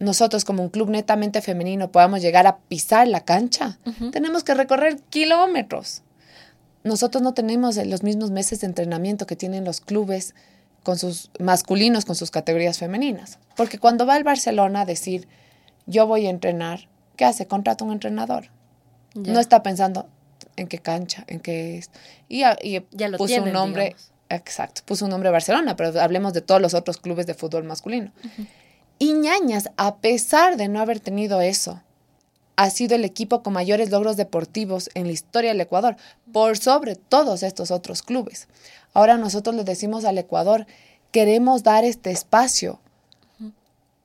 nosotros 0.00 0.44
como 0.44 0.62
un 0.62 0.70
club 0.70 0.90
netamente 0.90 1.40
femenino 1.42 1.92
podamos 1.92 2.20
llegar 2.20 2.46
a 2.46 2.58
pisar 2.58 3.06
la 3.06 3.20
cancha, 3.20 3.78
tenemos 4.10 4.42
que 4.42 4.54
recorrer 4.54 4.98
kilómetros. 5.10 6.02
Nosotros 6.82 7.22
no 7.22 7.34
tenemos 7.34 7.76
los 7.76 8.02
mismos 8.02 8.30
meses 8.30 8.60
de 8.60 8.66
entrenamiento 8.66 9.26
que 9.26 9.36
tienen 9.36 9.64
los 9.64 9.80
clubes 9.80 10.34
con 10.82 10.98
sus 10.98 11.30
masculinos 11.38 12.04
con 12.04 12.16
sus 12.16 12.30
categorías 12.30 12.78
femeninas. 12.78 13.38
Porque 13.56 13.78
cuando 13.78 14.06
va 14.06 14.16
el 14.16 14.24
Barcelona 14.24 14.82
a 14.82 14.86
decir, 14.86 15.28
yo 15.86 16.06
voy 16.06 16.26
a 16.26 16.30
entrenar, 16.30 16.88
¿qué 17.16 17.24
hace? 17.24 17.46
Contrata 17.46 17.84
un 17.84 17.92
entrenador. 17.92 18.46
No 19.14 19.40
está 19.40 19.62
pensando 19.62 20.08
en 20.56 20.68
qué 20.68 20.78
cancha, 20.78 21.24
en 21.26 21.40
qué 21.40 21.78
es. 21.78 21.90
Y, 22.28 22.40
ya 22.40 23.10
puso 23.18 23.42
un 23.42 23.52
nombre, 23.52 23.96
exacto, 24.28 24.82
puso 24.84 25.04
un 25.04 25.10
nombre 25.10 25.30
Barcelona, 25.30 25.76
pero 25.76 26.00
hablemos 26.00 26.32
de 26.32 26.40
todos 26.40 26.60
los 26.60 26.74
otros 26.74 26.96
clubes 26.96 27.26
de 27.26 27.34
fútbol 27.34 27.64
masculino. 27.64 28.12
Y 29.02 29.14
a 29.78 29.96
pesar 29.96 30.58
de 30.58 30.68
no 30.68 30.78
haber 30.78 31.00
tenido 31.00 31.40
eso, 31.40 31.80
ha 32.56 32.68
sido 32.68 32.94
el 32.94 33.06
equipo 33.06 33.42
con 33.42 33.54
mayores 33.54 33.90
logros 33.90 34.18
deportivos 34.18 34.90
en 34.92 35.06
la 35.06 35.12
historia 35.12 35.52
del 35.52 35.60
Ecuador, 35.62 35.96
por 36.30 36.58
sobre 36.58 36.96
todos 36.96 37.42
estos 37.42 37.70
otros 37.70 38.02
clubes. 38.02 38.46
Ahora 38.92 39.16
nosotros 39.16 39.56
le 39.56 39.64
decimos 39.64 40.04
al 40.04 40.18
Ecuador, 40.18 40.66
queremos 41.12 41.62
dar 41.62 41.86
este 41.86 42.10
espacio 42.10 42.78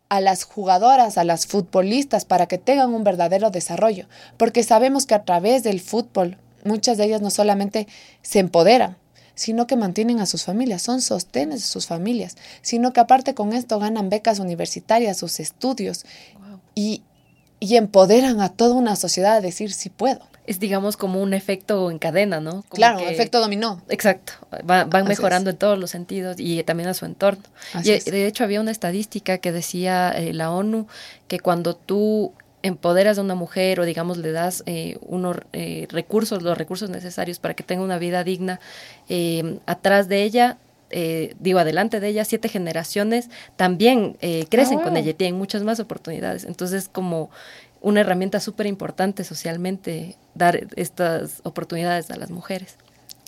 a 0.08 0.22
las 0.22 0.46
jugadoras, 0.46 1.18
a 1.18 1.26
las 1.26 1.46
futbolistas, 1.46 2.24
para 2.24 2.46
que 2.46 2.58
tengan 2.58 2.94
un 2.94 3.04
verdadero 3.04 3.50
desarrollo, 3.50 4.08
porque 4.38 4.64
sabemos 4.64 5.06
que 5.06 5.16
a 5.16 5.26
través 5.26 5.64
del 5.64 5.82
fútbol 5.82 6.38
muchas 6.64 6.98
de 6.98 7.04
ellas 7.04 7.22
no 7.22 7.32
solamente 7.32 7.90
se 8.22 8.40
empoderan, 8.40 8.96
sino 9.36 9.67
que 9.67 9.76
mantienen 9.76 10.19
a 10.19 10.26
sus 10.26 10.43
familias, 10.43 10.82
son 10.82 11.02
sostenes 11.02 11.62
de 11.62 11.67
sus 11.67 11.88
familias, 11.88 12.36
sino 12.62 12.93
que 12.93 13.02
aparte 13.02 13.34
con 13.34 13.54
esto 13.54 13.80
ganan 13.80 14.10
becas 14.10 14.39
universitarias, 14.39 15.17
sus 15.17 15.39
estudios 15.39 16.06
y, 16.74 17.04
y 17.60 17.76
empoderan 17.76 18.41
a 18.41 18.50
toda 18.50 18.76
una 18.76 18.95
sociedad 18.95 19.38
a 19.38 19.41
decir 19.41 19.71
si 19.74 19.89
puedo 19.89 20.21
es 20.48 20.60
digamos 20.60 20.98
como 20.98 21.21
un 21.21 21.34
efecto 21.34 21.89
en 21.89 22.00
cadena, 22.00 22.39
¿no? 22.39 22.63
claro, 22.69 23.00
un 23.00 23.08
efecto 23.08 23.39
dominó. 23.39 23.82
Exacto, 23.89 24.34
van 24.63 25.08
mejorando 25.08 25.50
en 25.50 25.58
todos 25.58 25.78
los 25.78 25.91
sentidos 25.91 26.38
y 26.39 26.63
también 26.63 26.89
a 26.89 26.93
su 26.93 27.06
entorno. 27.06 27.43
y 27.84 27.91
de 27.91 28.28
hecho 28.28 28.43
había 28.43 28.62
una 28.62 28.71
estadística 28.71 29.38
que 29.39 29.52
decía 29.52 30.12
eh, 30.12 30.34
la 30.34 30.52
ONU 30.52 30.88
que 31.28 31.39
cuando 31.39 31.76
tú 31.76 32.34
empoderas 32.65 33.19
a 33.19 33.21
una 33.21 33.36
mujer 33.36 33.80
o 33.80 33.86
digamos 33.86 34.17
le 34.17 34.32
das 34.32 34.63
eh, 34.65 34.97
unos 35.01 35.38
eh, 35.54 35.88
recursos, 35.89 36.41
los 36.41 36.58
recursos 36.58 36.89
necesarios 36.89 37.38
para 37.38 37.54
que 37.54 37.63
tenga 37.63 37.84
una 37.84 37.99
vida 37.99 38.23
digna, 38.23 38.60
eh, 39.08 39.60
atrás 39.67 40.08
de 40.08 40.23
ella, 40.23 40.58
digo, 41.39 41.60
adelante 41.60 41.99
de 41.99 42.08
ella, 42.08 42.23
siete 42.23 42.47
generaciones 42.47 43.30
también 43.58 44.17
crecen 44.49 44.80
con 44.80 44.95
ah. 44.95 44.99
ella, 44.99 45.13
tienen 45.13 45.38
muchas 45.38 45.62
más 45.63 45.82
oportunidades. 45.82 46.45
Entonces, 46.45 46.88
como 46.88 47.32
una 47.82 47.99
herramienta 47.99 48.39
súper 48.39 48.65
importante 48.65 49.25
socialmente 49.25 50.15
dar 50.36 50.67
estas 50.78 51.41
oportunidades 51.43 52.12
a 52.12 52.15
las 52.15 52.32
mujeres. 52.32 52.78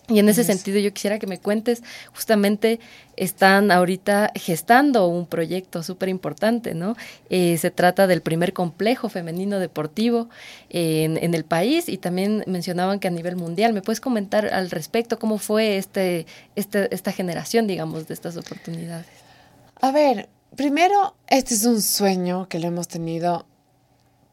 Y 0.09 0.19
en 0.19 0.29
ese 0.29 0.45
sentido 0.45 0.79
yo 0.79 0.93
quisiera 0.93 1.19
que 1.19 1.27
me 1.27 1.37
cuentes, 1.37 1.83
justamente 2.13 2.79
están 3.17 3.71
ahorita 3.71 4.31
gestando 4.35 5.07
un 5.07 5.25
proyecto 5.25 5.83
súper 5.83 6.07
importante, 6.07 6.73
¿no? 6.73 6.95
Eh, 7.29 7.57
se 7.57 7.71
trata 7.71 8.07
del 8.07 8.21
primer 8.21 8.53
complejo 8.53 9.09
femenino 9.09 9.59
deportivo 9.59 10.29
en, 10.69 11.17
en, 11.17 11.33
el 11.33 11.43
país 11.43 11.89
y 11.89 11.97
también 11.97 12.45
mencionaban 12.47 12.99
que 12.99 13.09
a 13.09 13.11
nivel 13.11 13.35
mundial. 13.35 13.73
¿Me 13.73 13.81
puedes 13.81 13.99
comentar 13.99 14.53
al 14.53 14.71
respecto 14.71 15.19
cómo 15.19 15.39
fue 15.39 15.77
este, 15.77 16.25
este, 16.55 16.93
esta 16.95 17.11
generación, 17.11 17.67
digamos, 17.67 18.07
de 18.07 18.13
estas 18.13 18.37
oportunidades? 18.37 19.07
A 19.81 19.91
ver, 19.91 20.29
primero, 20.55 21.15
este 21.27 21.53
es 21.53 21.65
un 21.65 21.81
sueño 21.81 22.47
que 22.47 22.59
lo 22.59 22.67
hemos 22.67 22.87
tenido 22.87 23.45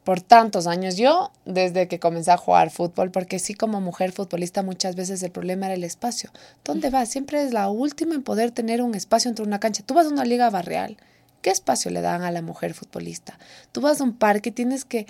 por 0.04 0.20
tantos 0.20 0.66
años. 0.66 0.96
Yo, 0.96 1.32
desde 1.46 1.88
que 1.88 1.98
comencé 1.98 2.30
a 2.30 2.36
jugar 2.36 2.70
fútbol, 2.70 3.10
porque 3.10 3.38
sí 3.38 3.54
como 3.54 3.80
mujer 3.80 4.12
futbolista 4.12 4.62
muchas 4.62 4.94
veces 4.94 5.22
el 5.22 5.30
problema 5.30 5.66
era 5.66 5.74
el 5.74 5.84
espacio. 5.84 6.30
¿Dónde 6.64 6.90
vas? 6.90 7.08
Siempre 7.08 7.42
es 7.42 7.52
la 7.52 7.68
última 7.70 8.14
en 8.14 8.22
poder 8.22 8.50
tener 8.50 8.82
un 8.82 8.94
espacio 8.94 9.30
entre 9.30 9.44
una 9.44 9.58
cancha. 9.58 9.82
Tú 9.84 9.94
vas 9.94 10.06
a 10.06 10.10
una 10.10 10.24
liga 10.24 10.50
barrial. 10.50 10.98
¿Qué 11.40 11.50
espacio 11.50 11.90
le 11.90 12.00
dan 12.00 12.22
a 12.22 12.30
la 12.30 12.42
mujer 12.42 12.74
futbolista? 12.74 13.38
Tú 13.72 13.80
vas 13.80 14.00
a 14.00 14.04
un 14.04 14.14
parque 14.14 14.50
y 14.50 14.52
tienes 14.52 14.84
que 14.84 15.06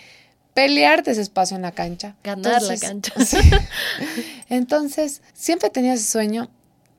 pelearte 0.55 1.11
ese 1.11 1.21
espacio 1.21 1.57
en 1.57 1.63
la 1.63 1.73
cancha. 1.73 2.15
Ganar 2.23 2.63
la 2.63 2.77
cancha. 2.77 3.13
Entonces, 4.49 5.23
siempre 5.33 5.71
tenía 5.71 5.95
ese 5.95 6.11
sueño, 6.11 6.49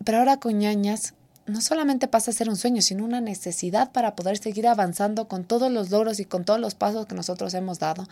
pero 0.03 0.19
ahora 0.19 0.37
con 0.37 0.59
ñañas 0.59 1.13
no 1.45 1.61
solamente 1.61 2.07
pasa 2.07 2.31
a 2.31 2.33
ser 2.33 2.49
un 2.49 2.55
sueño, 2.55 2.81
sino 2.81 3.05
una 3.05 3.21
necesidad 3.21 3.91
para 3.91 4.15
poder 4.15 4.37
seguir 4.37 4.67
avanzando 4.67 5.27
con 5.27 5.43
todos 5.43 5.71
los 5.71 5.91
logros 5.91 6.19
y 6.19 6.25
con 6.25 6.43
todos 6.43 6.59
los 6.59 6.73
pasos 6.73 7.05
que 7.05 7.15
nosotros 7.15 7.53
hemos 7.53 7.77
dado 7.79 8.07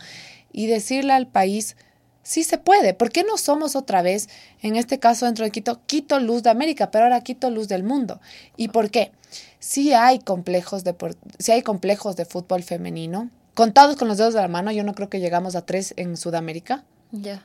y 0.52 0.68
decirle 0.68 1.12
al 1.12 1.26
país, 1.26 1.76
sí 2.22 2.44
se 2.44 2.58
puede, 2.58 2.94
¿por 2.94 3.10
qué 3.10 3.24
no 3.24 3.36
somos 3.36 3.74
otra 3.74 4.02
vez, 4.02 4.28
en 4.62 4.76
este 4.76 5.00
caso 5.00 5.26
dentro 5.26 5.44
de 5.44 5.50
Quito, 5.50 5.80
Quito 5.86 6.20
Luz 6.20 6.44
de 6.44 6.50
América, 6.50 6.92
pero 6.92 7.04
ahora 7.04 7.22
Quito 7.22 7.50
Luz 7.50 7.66
del 7.66 7.82
mundo? 7.82 8.20
¿Y 8.56 8.68
por 8.68 8.90
qué? 8.90 9.10
Sí 9.58 9.92
hay 9.92 10.20
complejos 10.20 10.84
de, 10.84 10.94
sí 11.38 11.50
hay 11.50 11.62
complejos 11.62 12.14
de 12.14 12.26
fútbol 12.26 12.62
femenino, 12.62 13.30
contados 13.54 13.96
con 13.96 14.06
los 14.06 14.18
dedos 14.18 14.34
de 14.34 14.40
la 14.42 14.48
mano, 14.48 14.70
yo 14.70 14.84
no 14.84 14.94
creo 14.94 15.10
que 15.10 15.18
llegamos 15.18 15.56
a 15.56 15.66
tres 15.66 15.92
en 15.96 16.16
Sudamérica. 16.16 16.84
Ya. 17.10 17.42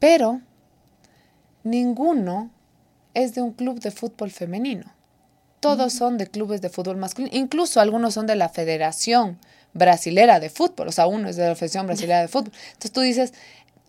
Pero 0.00 0.40
ninguno 1.62 2.50
es 3.14 3.34
de 3.34 3.42
un 3.42 3.52
club 3.52 3.78
de 3.78 3.92
fútbol 3.92 4.32
femenino 4.32 4.93
todos 5.64 5.94
son 5.94 6.18
de 6.18 6.26
clubes 6.26 6.60
de 6.60 6.68
fútbol 6.68 6.98
masculino, 6.98 7.34
incluso 7.34 7.80
algunos 7.80 8.12
son 8.12 8.26
de 8.26 8.36
la 8.36 8.50
Federación 8.50 9.38
Brasilera 9.72 10.38
de 10.38 10.50
Fútbol, 10.50 10.88
o 10.88 10.92
sea, 10.92 11.06
uno 11.06 11.30
es 11.30 11.36
de 11.36 11.48
la 11.48 11.54
Federación 11.54 11.86
Brasilera 11.86 12.20
de 12.20 12.28
Fútbol. 12.28 12.52
Entonces 12.66 12.92
tú 12.92 13.00
dices, 13.00 13.32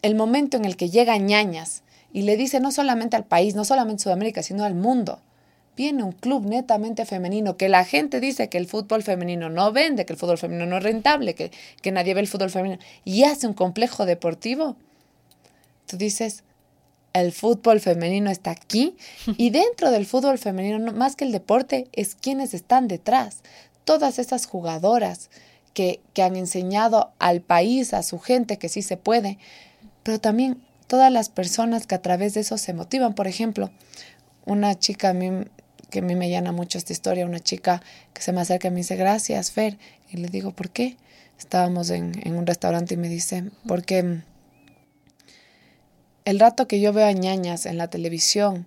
el 0.02 0.16
momento 0.16 0.56
en 0.56 0.64
el 0.64 0.78
que 0.78 0.90
llega 0.90 1.18
ñañas 1.18 1.84
y 2.14 2.22
le 2.22 2.38
dice 2.38 2.62
no 2.62 2.72
solamente 2.72 3.18
al 3.18 3.26
país, 3.26 3.56
no 3.56 3.66
solamente 3.66 4.04
Sudamérica, 4.04 4.42
sino 4.42 4.64
al 4.64 4.74
mundo, 4.74 5.20
viene 5.76 6.04
un 6.04 6.14
club 6.14 6.46
netamente 6.46 7.04
femenino, 7.04 7.58
que 7.58 7.68
la 7.68 7.84
gente 7.84 8.22
dice 8.22 8.48
que 8.48 8.58
el 8.58 8.68
fútbol 8.68 9.04
femenino 9.04 9.50
no 9.50 9.74
vende, 9.74 10.06
que 10.06 10.14
el 10.14 10.20
fútbol 10.20 10.38
femenino 10.38 10.66
no 10.66 10.78
es 10.78 10.84
rentable, 10.84 11.36
que, 11.36 11.52
que 11.82 11.92
nadie 11.92 12.14
ve 12.14 12.22
el 12.22 12.28
fútbol 12.28 12.52
femenino, 12.52 12.80
y 13.04 13.26
hace 13.26 13.48
un 13.48 13.54
complejo 13.54 14.06
deportivo, 14.06 14.78
tú 15.88 15.98
dices, 15.98 16.45
el 17.22 17.32
fútbol 17.32 17.80
femenino 17.80 18.30
está 18.30 18.52
aquí 18.52 18.98
y 19.38 19.50
dentro 19.50 19.90
del 19.92 20.06
fútbol 20.06 20.38
femenino, 20.38 20.92
más 20.92 21.16
que 21.16 21.24
el 21.24 21.32
deporte, 21.32 21.88
es 21.94 22.16
quienes 22.16 22.54
están 22.54 22.88
detrás. 22.88 23.38
Todas 23.86 24.20
esas 24.20 24.46
jugadoras 24.46 25.30
que, 25.74 26.02
que 26.14 26.24
han 26.24 26.36
enseñado 26.36 27.14
al 27.20 27.42
país, 27.42 27.94
a 27.94 28.04
su 28.04 28.20
gente 28.20 28.58
que 28.58 28.70
sí 28.70 28.82
se 28.82 28.98
puede, 28.98 29.38
pero 30.04 30.20
también 30.20 30.62
todas 30.88 31.12
las 31.12 31.30
personas 31.30 31.88
que 31.88 31.96
a 31.96 32.02
través 32.02 32.34
de 32.34 32.42
eso 32.42 32.58
se 32.58 32.74
motivan. 32.74 33.16
Por 33.16 33.28
ejemplo, 33.28 33.72
una 34.46 34.78
chica 34.78 35.10
a 35.10 35.14
mí, 35.14 35.30
que 35.90 36.00
a 36.00 36.02
mí 36.02 36.16
me 36.16 36.30
llena 36.30 36.52
mucho 36.52 36.78
esta 36.78 36.94
historia, 36.94 37.26
una 37.26 37.40
chica 37.40 37.82
que 38.14 38.22
se 38.22 38.34
me 38.34 38.42
acerca 38.42 38.68
y 38.68 38.72
me 38.72 38.78
dice, 38.78 38.96
gracias, 38.96 39.52
Fer. 39.52 39.78
Y 40.12 40.18
le 40.18 40.28
digo, 40.28 40.52
¿por 40.52 40.70
qué? 40.70 40.98
Estábamos 41.40 41.90
en, 41.92 42.14
en 42.24 42.36
un 42.36 42.46
restaurante 42.46 42.96
y 42.96 42.98
me 42.98 43.10
dice, 43.10 43.46
porque 43.68 44.22
el 46.26 46.40
rato 46.40 46.68
que 46.68 46.80
yo 46.80 46.92
veo 46.92 47.06
a 47.06 47.12
ñañas 47.12 47.68
en 47.68 47.78
la 47.78 47.88
televisión, 47.88 48.66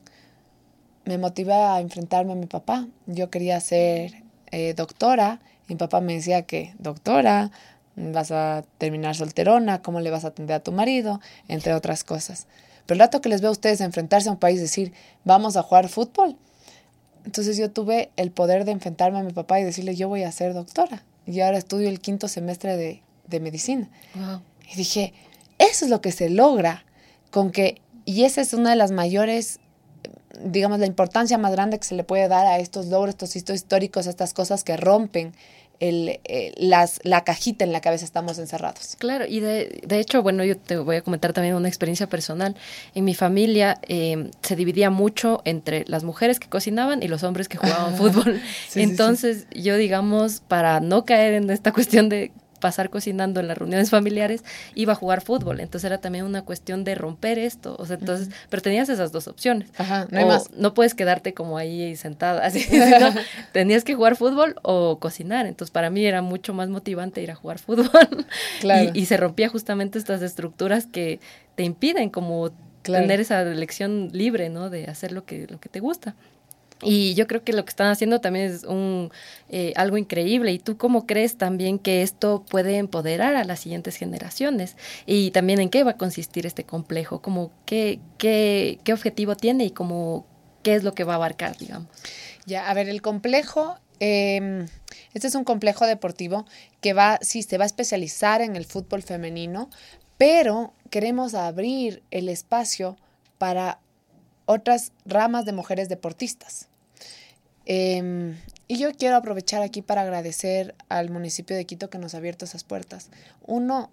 me 1.05 1.19
motiva 1.19 1.75
a 1.75 1.81
enfrentarme 1.81 2.33
a 2.33 2.37
mi 2.37 2.47
papá. 2.47 2.87
Yo 3.07 3.31
quería 3.31 3.59
ser 3.61 4.23
eh, 4.53 4.75
doctora 4.75 5.41
y 5.67 5.75
mi 5.75 5.79
papá 5.79 6.01
me 6.01 6.15
decía 6.15 6.43
que, 6.43 6.75
doctora, 6.79 7.51
vas 7.97 8.31
a 8.31 8.65
terminar 8.79 9.17
solterona, 9.17 9.83
cómo 9.83 10.01
le 10.01 10.11
vas 10.11 10.25
a 10.25 10.29
atender 10.29 10.57
a 10.57 10.61
tu 10.61 10.71
marido, 10.71 11.21
entre 11.49 11.75
otras 11.75 12.05
cosas. 12.05 12.47
Pero 12.87 12.95
el 12.95 13.01
rato 13.01 13.21
que 13.21 13.29
les 13.29 13.41
veo 13.41 13.51
a 13.51 13.53
ustedes 13.53 13.81
enfrentarse 13.81 14.29
a 14.29 14.33
un 14.33 14.39
país, 14.39 14.61
decir, 14.61 14.93
vamos 15.25 15.57
a 15.57 15.63
jugar 15.63 15.89
fútbol. 15.89 16.37
Entonces 17.25 17.57
yo 17.57 17.71
tuve 17.71 18.11
el 18.17 18.31
poder 18.31 18.65
de 18.65 18.71
enfrentarme 18.71 19.19
a 19.19 19.23
mi 19.23 19.33
papá 19.33 19.61
y 19.61 19.65
decirle, 19.65 19.97
yo 19.97 20.09
voy 20.09 20.23
a 20.23 20.33
ser 20.33 20.55
doctora. 20.55 21.03
Y 21.27 21.41
ahora 21.41 21.59
estudio 21.59 21.89
el 21.89 22.01
quinto 22.01 22.29
semestre 22.29 22.77
de, 22.77 23.03
de 23.27 23.41
medicina. 23.41 23.91
Y 24.71 24.77
dije, 24.77 25.13
eso 25.59 25.85
es 25.85 25.91
lo 25.91 26.01
que 26.01 26.13
se 26.13 26.31
logra 26.31 26.85
con 27.31 27.51
que, 27.51 27.81
y 28.05 28.25
esa 28.25 28.41
es 28.41 28.55
una 28.55 28.71
de 28.71 28.77
las 28.77 28.91
mayores, 28.91 29.61
digamos, 30.43 30.79
la 30.79 30.87
importancia 30.87 31.39
más 31.39 31.53
grande 31.53 31.79
que 31.79 31.85
se 31.85 31.95
le 31.95 32.05
puede 32.05 32.29
dar 32.29 32.47
a 32.47 32.59
estos 32.59 32.87
logros, 32.87 33.11
estos 33.11 33.37
hitos 33.37 33.57
históricos, 33.57 34.07
estas 34.07 34.33
cosas 34.35 34.65
que 34.65 34.77
rompen 34.77 35.33
el, 35.81 36.21
eh, 36.25 36.53
las, 36.57 37.01
la 37.05 37.23
cajita 37.25 37.65
en 37.65 37.73
la 37.73 37.81
que 37.81 37.89
a 37.89 37.93
veces 37.93 38.07
estamos 38.07 38.39
encerrados. 38.39 38.97
Claro, 38.99 39.27
y 39.27 39.41
de, 39.41 39.81
de, 39.87 39.99
hecho, 40.01 40.23
bueno, 40.23 40.45
yo 40.45 40.57
te 40.57 40.77
voy 40.77 40.97
a 40.97 41.03
comentar 41.03 41.33
también 41.33 41.55
una 41.55 41.69
experiencia 41.69 42.09
personal. 42.09 42.57
En 42.95 43.05
mi 43.05 43.15
familia 43.15 43.79
eh, 43.87 44.31
se 44.43 44.57
dividía 44.57 44.91
mucho 44.91 45.41
entre 45.45 45.85
las 45.87 46.05
mujeres 46.05 46.41
que 46.41 46.49
cocinaban 46.49 47.03
y 47.03 47.09
los 47.09 47.23
hombres 47.23 47.49
que 47.49 47.59
jugaban 47.59 47.95
fútbol. 47.97 48.41
Entonces, 48.75 49.47
yo, 49.55 49.77
digamos, 49.77 50.41
para 50.41 50.81
no 50.81 51.05
caer 51.05 51.35
en 51.35 51.51
esta 51.51 51.73
cuestión 51.73 52.09
de 52.09 52.33
pasar 52.61 52.91
cocinando 52.91 53.41
en 53.41 53.49
las 53.49 53.59
reuniones 53.59 53.91
familiares, 53.91 54.45
iba 54.75 54.93
a 54.93 54.97
jugar 54.97 55.21
fútbol. 55.21 55.61
Entonces 55.61 55.87
era 55.87 55.99
también 55.99 56.25
una 56.25 56.43
cuestión 56.43 56.85
de 56.85 56.95
romper 56.95 57.39
esto. 57.39 57.77
O 57.79 57.87
sea, 57.87 57.97
entonces, 57.97 58.31
pero 58.49 58.63
tenías 58.63 58.89
esas 58.89 59.13
dos 59.13 59.29
opciones. 59.29 59.71
Ajá, 59.77 60.07
no 60.11 60.19
hay 60.19 60.25
más. 60.25 60.51
No 60.53 60.75
puedes 60.75 60.95
quedarte 60.95 61.35
como 61.35 61.59
ahí 61.59 61.97
sentada, 61.97 62.45
así. 62.45 62.67
tenías 63.53 63.85
que 63.85 63.95
jugar 63.95 64.17
fútbol 64.17 64.57
o 64.63 64.99
cocinar. 64.99 65.47
Entonces, 65.47 65.71
para 65.71 65.91
mí 65.91 66.05
era 66.05 66.23
mucho 66.23 66.55
más 66.55 66.69
motivante 66.69 67.23
ir 67.23 67.31
a 67.31 67.35
jugar 67.35 67.59
fútbol. 67.59 67.89
Claro. 68.61 68.91
y, 68.93 69.07
se 69.07 69.17
rompía 69.17 69.49
justamente 69.49 69.99
estas 69.99 70.21
estructuras 70.23 70.87
que 70.87 71.21
te 71.55 71.63
impiden 71.63 72.11
como 72.11 72.51
tener 72.83 73.21
esa 73.21 73.43
elección 73.43 74.11
libre, 74.13 74.49
¿no? 74.49 74.71
De 74.71 74.87
hacer 74.87 75.13
lo 75.13 75.25
que, 75.25 75.47
lo 75.49 75.61
que 75.61 75.69
te 75.69 75.81
gusta. 75.81 76.15
Y 76.83 77.15
yo 77.15 77.27
creo 77.27 77.43
que 77.43 77.53
lo 77.53 77.65
que 77.65 77.71
están 77.71 77.89
haciendo 77.89 78.21
también 78.21 78.47
es 78.47 78.65
un, 78.65 79.11
eh, 79.49 79.73
algo 79.77 79.97
increíble. 79.97 80.53
¿Y 80.53 80.59
tú 80.59 80.77
cómo 80.77 81.07
crees 81.07 81.37
también 81.37 81.79
que 81.79 82.03
esto 82.03 82.45
puede 82.49 82.77
empoderar 82.77 83.35
a 83.35 83.45
las 83.45 83.61
siguientes 83.61 83.97
generaciones? 83.97 84.77
Y 85.07 85.31
también 85.33 85.61
en 85.61 85.71
qué 85.71 85.83
va 85.85 85.93
a 85.93 85.97
consistir 85.97 86.47
este 86.47 86.65
complejo, 86.65 87.21
como 87.21 87.51
qué, 87.67 87.99
qué, 88.17 88.79
qué 88.85 88.93
objetivo 88.93 89.37
tiene 89.37 89.65
y 89.65 89.71
como 89.71 90.27
qué 90.63 90.75
es 90.75 90.85
lo 90.85 90.95
que 90.95 91.05
va 91.05 91.15
a 91.15 91.17
abarcar, 91.17 91.57
digamos. 91.57 91.89
Ya, 92.47 92.69
a 92.69 92.75
ver, 92.75 92.89
el 92.89 93.03
complejo, 93.03 93.77
eh, 94.01 94.67
este 95.15 95.27
es 95.27 95.35
un 95.35 95.45
complejo 95.45 95.87
deportivo 95.87 96.47
que 96.81 96.93
va, 96.93 97.19
sí, 97.23 97.43
se 97.43 97.59
va 97.59 97.65
a 97.65 97.67
especializar 97.67 98.41
en 98.41 98.57
el 98.57 98.65
fútbol 98.65 99.03
femenino, 99.03 99.69
pero 100.17 100.73
queremos 100.91 101.35
abrir 101.35 102.03
el 102.11 102.29
espacio 102.29 102.97
para 103.39 103.81
otras 104.49 104.93
ramas 105.05 105.45
de 105.45 105.53
mujeres 105.53 105.91
deportistas. 105.91 106.69
Em, 107.67 108.35
y 108.67 108.79
yo 108.79 108.95
quiero 108.95 109.17
aprovechar 109.17 109.61
aquí 109.61 109.83
para 109.83 110.01
agradecer 110.01 110.75
al 110.89 111.11
municipio 111.11 111.55
de 111.55 111.67
Quito 111.67 111.91
que 111.91 111.99
nos 111.99 112.15
ha 112.15 112.17
abierto 112.17 112.47
esas 112.47 112.65
puertas. 112.65 113.11
Uno, 113.47 113.91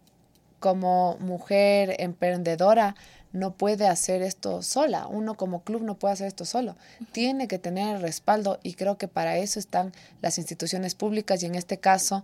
como 0.61 1.17
mujer 1.19 1.97
emprendedora, 1.99 2.95
no 3.33 3.51
puede 3.51 3.85
hacer 3.85 4.21
esto 4.21 4.61
sola. 4.61 5.07
Uno 5.07 5.35
como 5.35 5.61
club 5.61 5.81
no 5.81 5.95
puede 5.95 6.13
hacer 6.13 6.27
esto 6.27 6.45
solo. 6.45 6.77
Tiene 7.11 7.49
que 7.49 7.59
tener 7.59 7.99
respaldo 7.99 8.57
y 8.63 8.75
creo 8.75 8.97
que 8.97 9.09
para 9.09 9.37
eso 9.37 9.59
están 9.59 9.91
las 10.21 10.37
instituciones 10.37 10.95
públicas 10.95 11.43
y 11.43 11.47
en 11.47 11.55
este 11.55 11.79
caso 11.79 12.23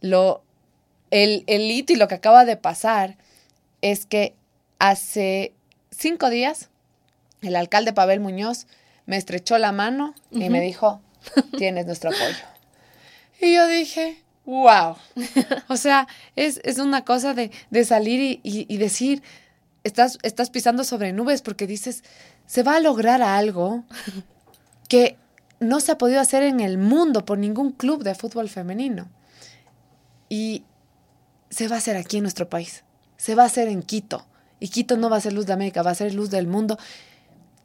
lo, 0.00 0.40
el, 1.10 1.44
el 1.46 1.70
hito 1.70 1.92
y 1.92 1.96
lo 1.96 2.08
que 2.08 2.14
acaba 2.14 2.46
de 2.46 2.56
pasar 2.56 3.18
es 3.82 4.06
que 4.06 4.34
hace 4.78 5.52
cinco 5.90 6.30
días 6.30 6.70
el 7.42 7.56
alcalde 7.56 7.92
Pavel 7.92 8.20
Muñoz 8.20 8.66
me 9.06 9.16
estrechó 9.16 9.58
la 9.58 9.72
mano 9.72 10.14
y 10.30 10.50
me 10.50 10.60
dijo, 10.60 11.00
tienes 11.56 11.86
nuestro 11.86 12.10
apoyo. 12.10 12.44
Y 13.40 13.54
yo 13.54 13.66
dije, 13.66 14.22
wow. 14.44 14.96
O 15.68 15.76
sea, 15.76 16.08
es, 16.36 16.60
una 16.78 17.04
cosa 17.04 17.34
de, 17.34 17.50
salir 17.84 18.40
y, 18.42 18.76
decir, 18.76 19.22
estás, 19.84 20.18
estás 20.22 20.50
pisando 20.50 20.84
sobre 20.84 21.12
nubes 21.12 21.42
porque 21.42 21.66
dices, 21.66 22.04
se 22.46 22.62
va 22.62 22.76
a 22.76 22.80
lograr 22.80 23.22
algo 23.22 23.84
que 24.88 25.16
no 25.60 25.80
se 25.80 25.92
ha 25.92 25.98
podido 25.98 26.20
hacer 26.20 26.42
en 26.42 26.60
el 26.60 26.78
mundo 26.78 27.24
por 27.24 27.38
ningún 27.38 27.72
club 27.72 28.02
de 28.02 28.14
fútbol 28.14 28.48
femenino. 28.48 29.08
Y 30.28 30.64
se 31.50 31.68
va 31.68 31.76
a 31.76 31.78
hacer 31.78 31.96
aquí 31.96 32.18
en 32.18 32.24
nuestro 32.24 32.48
país. 32.48 32.84
Se 33.16 33.34
va 33.34 33.44
a 33.44 33.46
hacer 33.46 33.68
en 33.68 33.82
Quito. 33.82 34.26
Y 34.60 34.68
Quito 34.68 34.96
no 34.96 35.10
va 35.10 35.16
a 35.16 35.20
ser 35.20 35.32
luz 35.32 35.46
de 35.46 35.52
América, 35.52 35.82
va 35.82 35.90
a 35.90 35.94
ser 35.94 36.14
luz 36.14 36.30
del 36.30 36.46
mundo. 36.46 36.78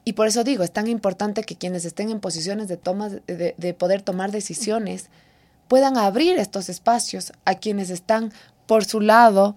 Y 0.05 0.13
por 0.13 0.27
eso 0.27 0.43
digo, 0.43 0.63
es 0.63 0.71
tan 0.71 0.87
importante 0.87 1.43
que 1.43 1.55
quienes 1.55 1.85
estén 1.85 2.09
en 2.09 2.19
posiciones 2.19 2.67
de, 2.67 2.77
toma, 2.77 3.09
de, 3.09 3.55
de 3.57 3.73
poder 3.73 4.01
tomar 4.01 4.31
decisiones 4.31 5.09
puedan 5.67 5.97
abrir 5.97 6.37
estos 6.37 6.69
espacios 6.69 7.31
a 7.45 7.55
quienes 7.55 7.89
están 7.89 8.31
por 8.67 8.85
su 8.85 8.99
lado 8.99 9.55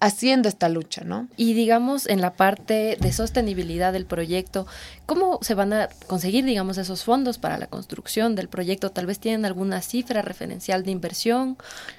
haciendo 0.00 0.48
esta 0.48 0.68
lucha, 0.68 1.02
¿no? 1.04 1.28
Y 1.36 1.54
digamos, 1.54 2.06
en 2.06 2.20
la 2.20 2.34
parte 2.34 2.98
de 3.00 3.12
sostenibilidad 3.12 3.92
del 3.92 4.04
proyecto, 4.04 4.66
¿cómo 5.06 5.38
se 5.42 5.54
van 5.54 5.72
a 5.72 5.88
conseguir, 6.06 6.44
digamos, 6.44 6.76
esos 6.78 7.04
fondos 7.04 7.38
para 7.38 7.58
la 7.58 7.66
construcción 7.66 8.34
del 8.34 8.48
proyecto? 8.48 8.90
Tal 8.90 9.06
vez 9.06 9.18
tienen 9.18 9.44
alguna 9.46 9.80
cifra 9.80 10.22
referencial 10.22 10.84
de 10.84 10.90
inversión 10.90 11.56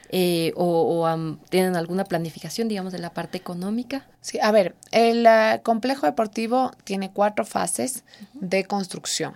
eh, 0.10 0.54
o, 0.56 1.08
tienen 1.50 1.76
alguna 1.76 2.04
planificación, 2.04 2.68
digamos, 2.68 2.94
de 2.94 3.00
la 3.00 3.14
parte 3.14 3.38
económica. 3.38 4.06
Sí, 4.22 4.40
a 4.40 4.52
ver, 4.52 4.76
el 4.92 5.26
eh, 5.26 5.62
complejo 5.64 6.06
deportivo 6.06 6.72
tiene 6.84 7.12
cuatro 7.12 7.46
fases 7.46 8.04
de 8.34 8.66
construcción. 8.66 9.34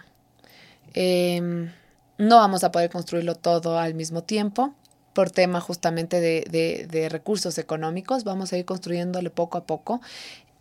Em, 0.93 1.71
no 2.17 2.38
vamos 2.38 2.63
a 2.63 2.71
poder 2.71 2.91
construirlo 2.91 3.36
todo 3.36 3.80
al 3.80 3.95
mismo 3.95 4.24
tiempo 4.24 4.76
por 5.13 5.30
tema 5.30 5.62
justamente 5.62 6.19
de, 6.19 7.10
recursos 7.10 7.58
económicos. 7.58 8.24
Vamos 8.24 8.54
a 8.54 8.58
ir 8.58 8.65
construyéndole 8.65 9.30
poco 9.30 9.58
a 9.58 9.65
poco. 9.65 10.02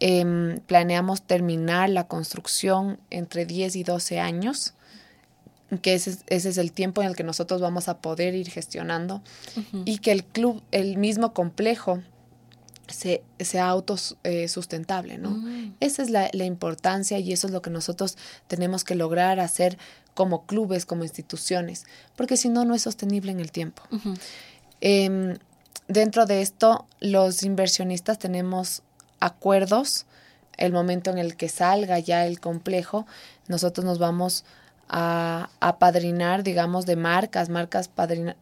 Em, 0.00 0.58
planeamos 0.60 1.22
terminar 1.22 1.90
la 1.90 2.04
construcción 2.04 2.98
entre 3.10 3.44
10 3.44 3.76
y 3.76 3.84
12 3.84 4.18
años, 4.18 4.74
que 5.82 5.94
ese, 5.94 6.18
es 6.26 6.56
el 6.56 6.72
tiempo 6.72 7.02
en 7.02 7.08
el 7.08 7.16
que 7.16 7.22
nosotros 7.22 7.60
vamos 7.60 7.88
a 7.88 7.98
poder 7.98 8.34
ir 8.34 8.50
gestionando 8.50 9.22
y 9.84 9.98
que 9.98 10.10
el 10.10 10.24
club, 10.24 10.62
el 10.72 10.96
mismo 10.96 11.32
complejo, 11.32 12.02
se, 12.92 13.22
sea 13.38 13.68
autosustentable, 13.68 15.18
¿no? 15.18 15.30
Mm. 15.30 15.74
Esa 15.80 16.02
es 16.02 16.10
la, 16.10 16.28
la, 16.32 16.44
importancia 16.44 17.18
y 17.18 17.32
eso 17.32 17.46
es 17.46 17.52
lo 17.52 17.62
que 17.62 17.70
nosotros 17.70 18.16
tenemos 18.48 18.84
que 18.84 18.94
lograr 18.94 19.40
hacer 19.40 19.78
como 20.14 20.44
clubes, 20.46 20.86
como 20.86 21.04
instituciones, 21.04 21.86
porque 22.16 22.36
si 22.36 22.48
no, 22.48 22.64
no 22.64 22.74
es 22.74 22.82
sostenible 22.82 23.32
en 23.32 23.40
el 23.40 23.52
tiempo. 23.52 23.82
Em, 24.80 25.38
dentro 25.88 26.26
de 26.26 26.42
esto, 26.42 26.86
los 27.00 27.42
inversionistas 27.42 28.18
tenemos 28.18 28.82
acuerdos. 29.20 30.06
El 30.56 30.72
momento 30.72 31.10
en 31.10 31.18
el 31.18 31.36
que 31.36 31.48
salga 31.48 31.98
ya 31.98 32.26
el 32.26 32.40
complejo, 32.40 33.06
nosotros 33.48 33.84
nos 33.84 33.98
vamos 33.98 34.44
a, 34.88 35.48
padrinar, 35.78 36.42
digamos, 36.42 36.84
de 36.84 36.96
marcas. 36.96 37.48
Marcas 37.48 37.90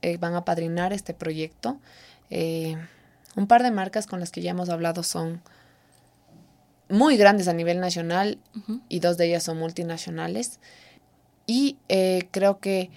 eh, 0.03 0.17
van 0.17 0.35
a 0.35 0.45
padrinar 0.45 0.93
este 0.93 1.15
proyecto. 1.15 1.79
Eh, 2.31 2.77
un 3.37 3.47
par 3.47 3.63
de 3.63 3.71
marcas 3.71 4.07
con 4.07 4.21
las 4.21 4.31
que 4.31 4.43
ya 4.43 4.51
hemos 4.51 4.69
hablado 4.69 5.03
son 5.03 5.41
muy 6.89 7.17
grandes 7.17 7.49
a 7.49 7.53
nivel 7.53 7.81
nacional 7.81 8.39
y 8.89 9.01
dos 9.01 9.17
de 9.17 9.27
ellas 9.27 9.43
son 9.43 9.59
multinacionales. 9.59 10.59
Y 11.47 11.77
eh, 11.89 12.29
creo 12.31 12.59
que 12.59 12.91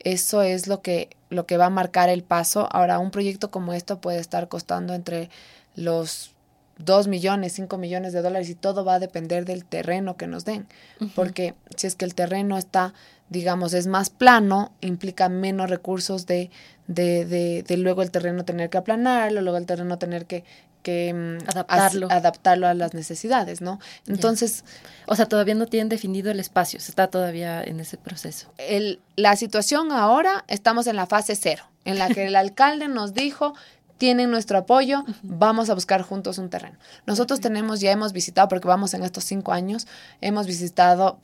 eso 0.00 0.42
es 0.42 0.66
lo 0.68 0.82
que, 0.82 1.10
lo 1.30 1.46
que 1.46 1.56
va 1.56 1.66
a 1.66 1.70
marcar 1.70 2.08
el 2.08 2.22
paso. 2.22 2.68
Ahora, 2.70 2.98
un 2.98 3.10
proyecto 3.10 3.50
como 3.50 3.72
esto 3.72 4.00
puede 4.00 4.18
estar 4.18 4.48
costando 4.48 4.94
entre 4.94 5.30
los 5.74 6.35
2 6.78 7.08
millones, 7.08 7.54
5 7.54 7.78
millones 7.78 8.12
de 8.12 8.22
dólares 8.22 8.50
y 8.50 8.54
todo 8.54 8.84
va 8.84 8.94
a 8.94 8.98
depender 8.98 9.44
del 9.44 9.64
terreno 9.64 10.16
que 10.16 10.26
nos 10.26 10.44
den. 10.44 10.66
Porque 11.14 11.54
si 11.76 11.86
es 11.86 11.94
que 11.94 12.04
el 12.04 12.14
terreno 12.14 12.58
está, 12.58 12.92
digamos, 13.30 13.72
es 13.72 13.86
más 13.86 14.10
plano, 14.10 14.72
implica 14.80 15.28
menos 15.28 15.70
recursos 15.70 16.26
de, 16.26 16.50
de, 16.86 17.24
de, 17.24 17.62
de 17.62 17.76
luego 17.76 18.02
el 18.02 18.10
terreno 18.10 18.44
tener 18.44 18.70
que 18.70 18.78
aplanarlo, 18.78 19.40
luego 19.40 19.58
el 19.58 19.66
terreno 19.66 19.98
tener 19.98 20.26
que, 20.26 20.44
que 20.86 21.12
mm, 21.12 21.48
adaptarlo. 21.48 22.08
adaptarlo 22.12 22.68
a 22.68 22.74
las 22.74 22.94
necesidades, 22.94 23.60
¿no? 23.60 23.80
Entonces... 24.06 24.64
O 25.08 25.16
sea, 25.16 25.26
todavía 25.26 25.56
no 25.56 25.66
tienen 25.66 25.88
definido 25.88 26.30
el 26.30 26.38
espacio, 26.38 26.78
se 26.78 26.92
está 26.92 27.08
todavía 27.08 27.62
en 27.64 27.80
ese 27.80 27.96
proceso. 27.96 28.52
El, 28.58 29.00
la 29.16 29.34
situación 29.34 29.90
ahora, 29.90 30.44
estamos 30.46 30.86
en 30.86 30.94
la 30.94 31.06
fase 31.06 31.34
cero, 31.34 31.64
en 31.84 31.98
la 31.98 32.08
que 32.08 32.26
el 32.26 32.36
alcalde 32.44 32.86
nos 32.86 33.14
dijo, 33.14 33.54
tienen 33.98 34.30
nuestro 34.30 34.58
apoyo, 34.58 35.04
vamos 35.22 35.70
a 35.70 35.74
buscar 35.74 36.02
juntos 36.02 36.38
un 36.38 36.50
terreno. 36.50 36.76
Nosotros 37.06 37.40
tenemos, 37.40 37.80
ya 37.80 37.92
hemos 37.92 38.12
visitado, 38.12 38.48
porque 38.48 38.68
vamos 38.68 38.94
en 38.94 39.02
estos 39.02 39.24
cinco 39.24 39.52
años, 39.52 39.86
hemos 40.20 40.46
visitado, 40.46 41.18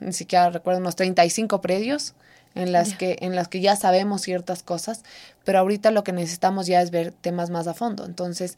ni 0.00 0.12
siquiera 0.12 0.50
recuerdo, 0.50 0.80
unos 0.80 0.96
35 0.96 1.60
predios 1.60 2.14
en 2.54 2.72
las 2.72 2.94
que 2.94 3.16
en 3.20 3.34
las 3.34 3.48
que 3.48 3.60
ya 3.60 3.74
sabemos 3.74 4.22
ciertas 4.22 4.62
cosas, 4.62 5.02
pero 5.44 5.58
ahorita 5.58 5.90
lo 5.90 6.04
que 6.04 6.12
necesitamos 6.12 6.66
ya 6.66 6.80
es 6.80 6.90
ver 6.90 7.12
temas 7.12 7.50
más 7.50 7.66
a 7.66 7.74
fondo. 7.74 8.04
Entonces, 8.04 8.56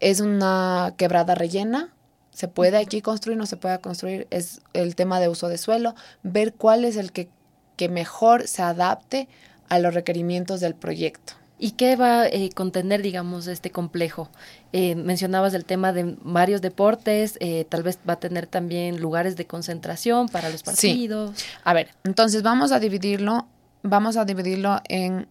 es 0.00 0.20
una 0.20 0.94
quebrada 0.96 1.34
rellena, 1.34 1.92
se 2.32 2.48
puede 2.48 2.78
aquí 2.78 3.02
construir, 3.02 3.38
no 3.38 3.46
se 3.46 3.56
puede 3.56 3.78
construir, 3.80 4.26
es 4.30 4.60
el 4.72 4.94
tema 4.94 5.20
de 5.20 5.28
uso 5.28 5.48
de 5.48 5.58
suelo, 5.58 5.94
ver 6.22 6.54
cuál 6.54 6.84
es 6.84 6.96
el 6.96 7.12
que, 7.12 7.28
que 7.76 7.88
mejor 7.88 8.46
se 8.46 8.62
adapte 8.62 9.28
a 9.68 9.78
los 9.78 9.94
requerimientos 9.94 10.60
del 10.60 10.74
proyecto. 10.74 11.34
¿Y 11.58 11.72
qué 11.72 11.96
va 11.96 12.22
a 12.22 12.26
eh, 12.26 12.50
contener, 12.54 13.00
digamos, 13.00 13.46
este 13.46 13.70
complejo? 13.70 14.28
Eh, 14.72 14.94
mencionabas 14.94 15.54
el 15.54 15.64
tema 15.64 15.92
de 15.92 16.16
varios 16.20 16.60
deportes, 16.60 17.38
eh, 17.40 17.64
tal 17.68 17.82
vez 17.82 17.98
va 18.08 18.14
a 18.14 18.20
tener 18.20 18.46
también 18.46 19.00
lugares 19.00 19.36
de 19.36 19.46
concentración 19.46 20.28
para 20.28 20.50
los 20.50 20.62
partidos. 20.62 21.44
A 21.64 21.72
ver, 21.72 21.88
entonces 22.04 22.42
vamos 22.42 22.72
a 22.72 22.78
dividirlo, 22.78 23.46
vamos 23.82 24.18
a 24.18 24.26
dividirlo 24.26 24.82
en 24.88 25.28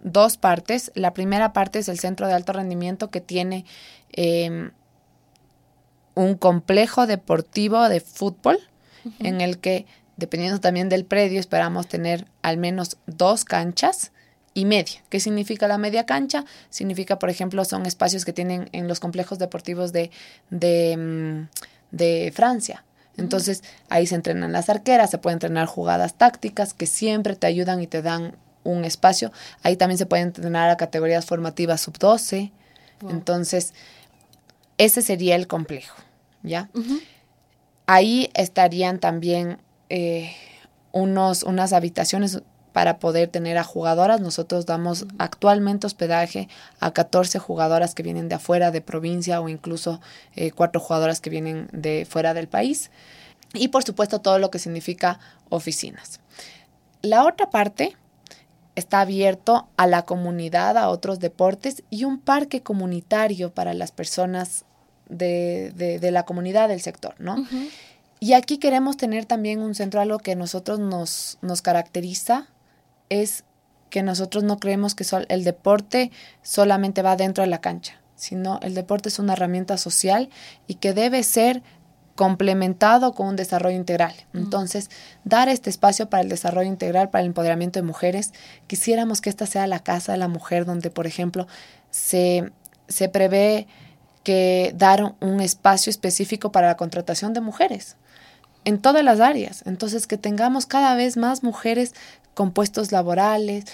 dos 0.00 0.36
partes. 0.36 0.92
La 0.94 1.14
primera 1.14 1.52
parte 1.52 1.80
es 1.80 1.88
el 1.88 1.98
centro 1.98 2.28
de 2.28 2.34
alto 2.34 2.52
rendimiento 2.52 3.10
que 3.10 3.20
tiene 3.20 3.64
em, 4.12 4.70
un 6.14 6.36
complejo 6.36 7.08
deportivo 7.08 7.88
de 7.88 7.98
fútbol 7.98 8.60
en 9.18 9.40
el 9.40 9.58
que, 9.58 9.86
dependiendo 10.16 10.60
también 10.60 10.88
del 10.88 11.04
predio, 11.04 11.40
esperamos 11.40 11.88
tener 11.88 12.26
al 12.42 12.56
menos 12.56 12.98
dos 13.06 13.44
canchas 13.44 14.12
y 14.60 14.64
media. 14.64 15.02
¿Qué 15.08 15.20
significa 15.20 15.66
la 15.68 15.78
media 15.78 16.06
cancha? 16.06 16.44
Significa, 16.68 17.18
por 17.18 17.30
ejemplo, 17.30 17.64
son 17.64 17.86
espacios 17.86 18.24
que 18.24 18.32
tienen 18.32 18.68
en 18.72 18.88
los 18.88 19.00
complejos 19.00 19.38
deportivos 19.38 19.92
de, 19.92 20.10
de, 20.50 20.96
mm, 20.96 21.96
de 21.96 22.32
Francia. 22.34 22.84
Entonces 23.16 23.62
ahí 23.88 24.06
se 24.06 24.14
entrenan 24.14 24.52
las 24.52 24.68
arqueras, 24.68 25.10
se 25.10 25.18
pueden 25.18 25.36
entrenar 25.36 25.66
jugadas 25.66 26.14
tácticas 26.14 26.74
que 26.74 26.86
siempre 26.86 27.36
te 27.36 27.46
ayudan 27.46 27.82
y 27.82 27.86
te 27.86 28.02
dan 28.02 28.36
un 28.64 28.84
espacio. 28.84 29.32
Ahí 29.62 29.76
también 29.76 29.98
se 29.98 30.06
pueden 30.06 30.28
entrenar 30.28 30.70
a 30.70 30.76
categorías 30.76 31.26
formativas 31.26 31.80
sub-12. 31.80 32.52
Entonces, 33.08 33.72
ese 34.78 35.02
sería 35.02 35.36
el 35.36 35.46
complejo, 35.46 35.96
¿ya? 36.42 36.70
Ahí 37.86 38.30
estarían 38.34 38.98
también 38.98 39.58
eh, 39.88 40.32
unos, 40.92 41.42
unas 41.42 41.72
habitaciones 41.72 42.42
para 42.72 42.98
poder 42.98 43.28
tener 43.28 43.58
a 43.58 43.64
jugadoras. 43.64 44.20
Nosotros 44.20 44.66
damos 44.66 45.06
actualmente 45.18 45.86
hospedaje 45.86 46.48
a 46.78 46.92
14 46.92 47.38
jugadoras 47.38 47.94
que 47.94 48.02
vienen 48.02 48.28
de 48.28 48.36
afuera 48.36 48.70
de 48.70 48.80
provincia 48.80 49.40
o 49.40 49.48
incluso 49.48 50.00
eh, 50.36 50.50
cuatro 50.50 50.80
jugadoras 50.80 51.20
que 51.20 51.30
vienen 51.30 51.68
de 51.72 52.06
fuera 52.08 52.34
del 52.34 52.48
país. 52.48 52.90
Y 53.54 53.68
por 53.68 53.82
supuesto 53.82 54.20
todo 54.20 54.38
lo 54.38 54.50
que 54.50 54.58
significa 54.58 55.18
oficinas. 55.48 56.20
La 57.02 57.24
otra 57.24 57.50
parte 57.50 57.96
está 58.76 59.00
abierto 59.00 59.68
a 59.76 59.86
la 59.86 60.02
comunidad, 60.02 60.76
a 60.76 60.88
otros 60.88 61.18
deportes 61.18 61.82
y 61.90 62.04
un 62.04 62.18
parque 62.18 62.62
comunitario 62.62 63.52
para 63.52 63.74
las 63.74 63.92
personas 63.92 64.64
de, 65.08 65.72
de, 65.72 66.10
la 66.12 66.24
comunidad 66.24 66.68
del 66.68 66.80
sector, 66.80 67.14
¿no? 67.18 67.44
Y 68.20 68.34
aquí 68.34 68.58
queremos 68.58 68.96
tener 68.96 69.24
también 69.24 69.60
un 69.60 69.74
centro, 69.74 70.00
algo 70.00 70.18
que 70.18 70.36
nosotros 70.36 70.78
nos, 70.78 71.38
nos 71.40 71.62
caracteriza 71.62 72.48
es 73.10 73.44
que 73.90 74.02
nosotros 74.02 74.44
no 74.44 74.58
creemos 74.58 74.94
que 74.94 75.04
el 75.28 75.44
deporte 75.44 76.10
solamente 76.42 77.02
va 77.02 77.16
dentro 77.16 77.42
de 77.42 77.50
la 77.50 77.60
cancha, 77.60 78.00
sino 78.14 78.58
el 78.62 78.74
deporte 78.74 79.10
es 79.10 79.18
una 79.18 79.34
herramienta 79.34 79.76
social 79.76 80.30
y 80.66 80.76
que 80.76 80.94
debe 80.94 81.22
ser 81.22 81.62
complementado 82.14 83.14
con 83.14 83.28
un 83.28 83.36
desarrollo 83.36 83.76
integral. 83.76 84.14
Entonces, 84.34 84.90
dar 85.24 85.48
este 85.48 85.70
espacio 85.70 86.10
para 86.10 86.22
el 86.22 86.28
desarrollo 86.28 86.68
integral, 86.68 87.08
para 87.08 87.22
el 87.22 87.28
empoderamiento 87.28 87.78
de 87.78 87.82
mujeres, 87.82 88.32
quisiéramos 88.66 89.20
que 89.20 89.30
esta 89.30 89.46
sea 89.46 89.66
la 89.66 89.78
casa 89.80 90.12
de 90.12 90.18
la 90.18 90.28
mujer 90.28 90.66
donde, 90.66 90.90
por 90.90 91.06
ejemplo, 91.06 91.46
se, 91.90 92.52
se 92.88 93.08
prevé 93.08 93.66
que 94.22 94.74
dar 94.76 95.14
un 95.20 95.40
espacio 95.40 95.88
específico 95.88 96.52
para 96.52 96.66
la 96.66 96.76
contratación 96.76 97.32
de 97.32 97.40
mujeres 97.40 97.96
en 98.64 98.80
todas 98.80 99.02
las 99.02 99.20
áreas. 99.20 99.62
Entonces, 99.66 100.06
que 100.06 100.18
tengamos 100.18 100.66
cada 100.66 100.94
vez 100.94 101.16
más 101.16 101.42
mujeres 101.42 101.94
con 102.40 102.52
puestos 102.52 102.90
laborales 102.90 103.66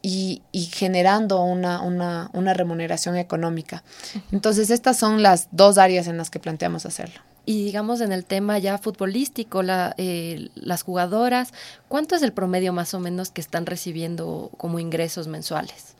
y, 0.00 0.40
generando 0.72 1.42
una, 1.44 1.82
una, 1.82 2.30
una, 2.32 2.54
remuneración 2.54 3.18
económica. 3.18 3.84
Entonces, 4.32 4.70
estas 4.70 4.96
son 4.96 5.22
las 5.22 5.48
dos 5.50 5.76
áreas 5.76 6.06
en 6.06 6.16
las 6.16 6.30
que 6.30 6.38
planteamos 6.38 6.86
hacerlo. 6.86 7.20
Y 7.44 7.66
digamos 7.66 8.00
en 8.00 8.12
el 8.12 8.24
tema 8.24 8.58
ya 8.58 8.78
futbolístico, 8.78 9.62
la, 9.62 9.94
eh, 9.98 10.48
las 10.54 10.84
jugadoras, 10.84 11.52
¿cuánto 11.88 12.14
es 12.14 12.22
el 12.22 12.32
promedio 12.32 12.72
más 12.72 12.94
o 12.94 12.98
menos 12.98 13.30
que 13.30 13.42
están 13.42 13.66
recibiendo 13.66 14.50
como 14.56 14.78
ingresos 14.78 15.28
mensuales? 15.28 15.92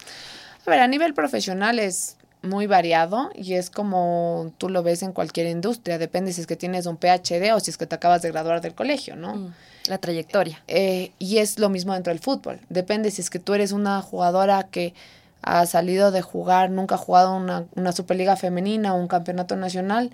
A 0.65 0.71
ver, 0.71 0.81
a 0.81 0.89
nivel 0.89 1.13
profesional 1.13 1.79
es 1.79 2.17
muy 2.45 2.67
variado 2.67 3.31
y 3.35 3.55
es 3.55 3.71
como 3.71 4.53
tú 4.59 4.69
lo 4.69 4.83
ves 4.83 5.03
en 5.03 5.13
cualquier 5.13 5.47
industria, 5.47 5.99
depende 5.99 6.33
si 6.33 6.41
es 6.41 6.47
que 6.47 6.57
tienes 6.57 6.87
un 6.87 6.97
PhD 6.97 7.53
o 7.55 7.61
si 7.61 7.71
es 7.71 7.77
que 7.77 7.87
te 7.87 7.95
acabas 7.95 8.23
de 8.23 8.31
graduar 8.31 8.61
del 8.61 8.75
colegio, 8.75 9.17
¿no? 9.17 9.37
Mm, 9.37 9.55
la 9.89 9.99
trayectoria. 9.99 10.63
Eh, 10.69 11.13
y 11.19 11.39
es 11.39 11.59
lo 11.59 11.69
mismo 11.69 11.95
dentro 11.95 12.13
del 12.13 12.21
fútbol, 12.21 12.61
depende 12.69 13.11
si 13.11 13.21
es 13.21 13.31
que 13.31 13.39
tú 13.39 13.55
eres 13.55 13.73
una 13.73 14.01
jugadora 14.03 14.65
que 14.65 14.95
ha 15.43 15.67
salido 15.67 16.11
de 16.11 16.23
jugar, 16.23 16.71
nunca 16.71 16.95
ha 16.95 16.99
jugado 16.99 17.37
una, 17.37 17.67
una 17.75 17.93
Superliga 17.93 18.37
femenina 18.37 18.95
o 18.95 18.99
un 18.99 19.09
campeonato 19.09 19.57
nacional, 19.57 20.11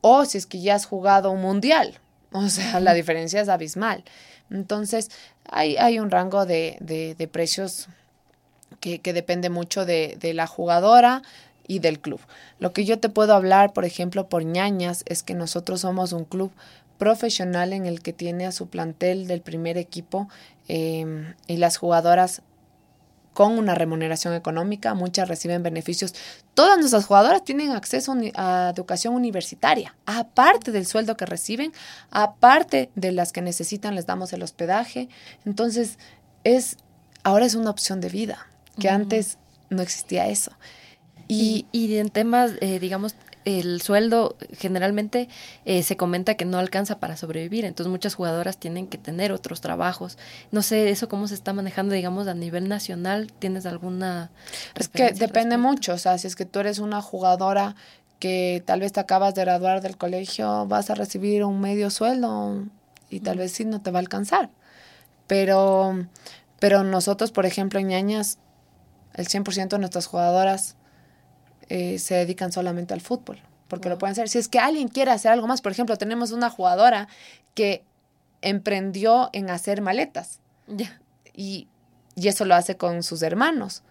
o 0.00 0.24
si 0.24 0.38
es 0.38 0.46
que 0.46 0.60
ya 0.60 0.76
has 0.76 0.86
jugado 0.86 1.30
un 1.30 1.40
mundial, 1.40 1.98
o 2.32 2.48
sea, 2.48 2.80
la 2.80 2.94
diferencia 2.94 3.40
es 3.40 3.48
abismal. 3.48 4.04
Entonces, 4.50 5.10
hay, 5.50 5.76
hay 5.76 5.98
un 5.98 6.10
rango 6.10 6.46
de, 6.46 6.76
de, 6.80 7.28
precios 7.28 7.88
que, 8.80 9.12
depende 9.12 9.50
mucho 9.50 9.84
de, 9.84 10.18
la 10.34 10.46
jugadora 10.46 11.22
y 11.66 11.80
del 11.80 12.00
club. 12.00 12.20
Lo 12.58 12.72
que 12.72 12.84
yo 12.84 12.98
te 12.98 13.08
puedo 13.08 13.34
hablar, 13.34 13.72
por 13.72 13.84
ejemplo, 13.84 14.28
por 14.28 14.44
ñañas, 14.44 15.02
es 15.06 15.22
que 15.22 15.34
nosotros 15.34 15.80
somos 15.80 16.12
un 16.12 16.24
club 16.24 16.52
profesional 16.98 17.72
en 17.72 17.86
el 17.86 18.00
que 18.00 18.12
tiene 18.12 18.46
a 18.46 18.52
su 18.52 18.68
plantel 18.68 19.26
del 19.26 19.40
primer 19.40 19.76
equipo 19.76 20.28
eh, 20.68 21.34
y 21.46 21.56
las 21.56 21.76
jugadoras 21.76 22.42
con 23.36 23.58
una 23.58 23.74
remuneración 23.74 24.32
económica, 24.32 24.94
muchas 24.94 25.28
reciben 25.28 25.62
beneficios. 25.62 26.14
Todas 26.54 26.78
nuestras 26.78 27.04
jugadoras 27.04 27.44
tienen 27.44 27.72
acceso 27.72 28.16
a 28.34 28.72
educación 28.74 29.14
universitaria, 29.14 29.94
aparte 30.06 30.72
del 30.72 30.86
sueldo 30.86 31.18
que 31.18 31.26
reciben, 31.26 31.70
aparte 32.10 32.90
de 32.94 33.12
las 33.12 33.32
que 33.32 33.42
necesitan, 33.42 33.94
les 33.94 34.06
damos 34.06 34.32
el 34.32 34.42
hospedaje. 34.42 35.10
Entonces, 35.44 35.98
es 36.44 36.78
ahora 37.24 37.44
es 37.44 37.54
una 37.54 37.68
opción 37.68 38.00
de 38.00 38.08
vida, 38.08 38.46
que 38.78 38.88
antes 38.88 39.38
no 39.70 39.82
existía 39.82 40.28
eso. 40.28 40.52
Y, 41.28 41.66
y, 41.72 41.96
en 41.96 42.08
temas, 42.08 42.52
eh, 42.60 42.78
digamos, 42.78 43.16
el 43.46 43.80
sueldo 43.80 44.36
generalmente 44.58 45.28
eh, 45.64 45.84
se 45.84 45.96
comenta 45.96 46.34
que 46.34 46.44
no 46.44 46.58
alcanza 46.58 46.98
para 46.98 47.16
sobrevivir, 47.16 47.64
entonces 47.64 47.90
muchas 47.90 48.14
jugadoras 48.14 48.58
tienen 48.58 48.88
que 48.88 48.98
tener 48.98 49.32
otros 49.32 49.60
trabajos. 49.60 50.18
No 50.50 50.62
sé, 50.62 50.90
eso 50.90 51.08
cómo 51.08 51.28
se 51.28 51.34
está 51.34 51.52
manejando, 51.52 51.94
digamos, 51.94 52.26
a 52.26 52.34
nivel 52.34 52.68
nacional, 52.68 53.32
¿tienes 53.38 53.64
alguna... 53.64 54.30
Es 54.74 54.88
que 54.88 55.12
depende 55.12 55.58
mucho, 55.58 55.94
o 55.94 55.98
sea, 55.98 56.18
si 56.18 56.26
es 56.26 56.34
que 56.34 56.44
tú 56.44 56.58
eres 56.58 56.80
una 56.80 57.00
jugadora 57.00 57.76
que 58.18 58.64
tal 58.66 58.80
vez 58.80 58.92
te 58.92 59.00
acabas 59.00 59.34
de 59.34 59.42
graduar 59.42 59.80
del 59.80 59.96
colegio, 59.96 60.66
vas 60.66 60.90
a 60.90 60.96
recibir 60.96 61.44
un 61.44 61.60
medio 61.60 61.90
sueldo 61.90 62.64
y 63.10 63.20
tal 63.20 63.38
vez 63.38 63.52
sí 63.52 63.64
no 63.64 63.80
te 63.80 63.92
va 63.92 63.98
a 63.98 64.00
alcanzar. 64.00 64.50
Pero, 65.28 66.06
pero 66.58 66.82
nosotros, 66.82 67.30
por 67.30 67.46
ejemplo, 67.46 67.78
en 67.78 67.88
ñañas, 67.88 68.38
el 69.16 69.26
100% 69.26 69.68
de 69.68 69.78
nuestras 69.78 70.06
jugadoras 70.06 70.76
eh, 71.68 71.98
se 71.98 72.14
dedican 72.14 72.52
solamente 72.52 72.94
al 72.94 73.00
fútbol, 73.00 73.40
porque 73.66 73.88
lo 73.88 73.98
pueden 73.98 74.12
hacer. 74.12 74.28
Si 74.28 74.38
es 74.38 74.48
que 74.48 74.58
alguien 74.58 74.88
quiere 74.88 75.10
hacer 75.10 75.32
algo 75.32 75.46
más, 75.46 75.62
por 75.62 75.72
ejemplo, 75.72 75.96
tenemos 75.96 76.30
una 76.30 76.50
jugadora 76.50 77.08
que 77.54 77.82
emprendió 78.42 79.30
en 79.32 79.50
hacer 79.50 79.80
maletas 79.82 80.40
y, 81.34 81.66
y 82.14 82.28
eso 82.28 82.44
lo 82.44 82.54
hace 82.54 82.76
con 82.76 83.02
sus 83.02 83.22
hermanos 83.22 83.82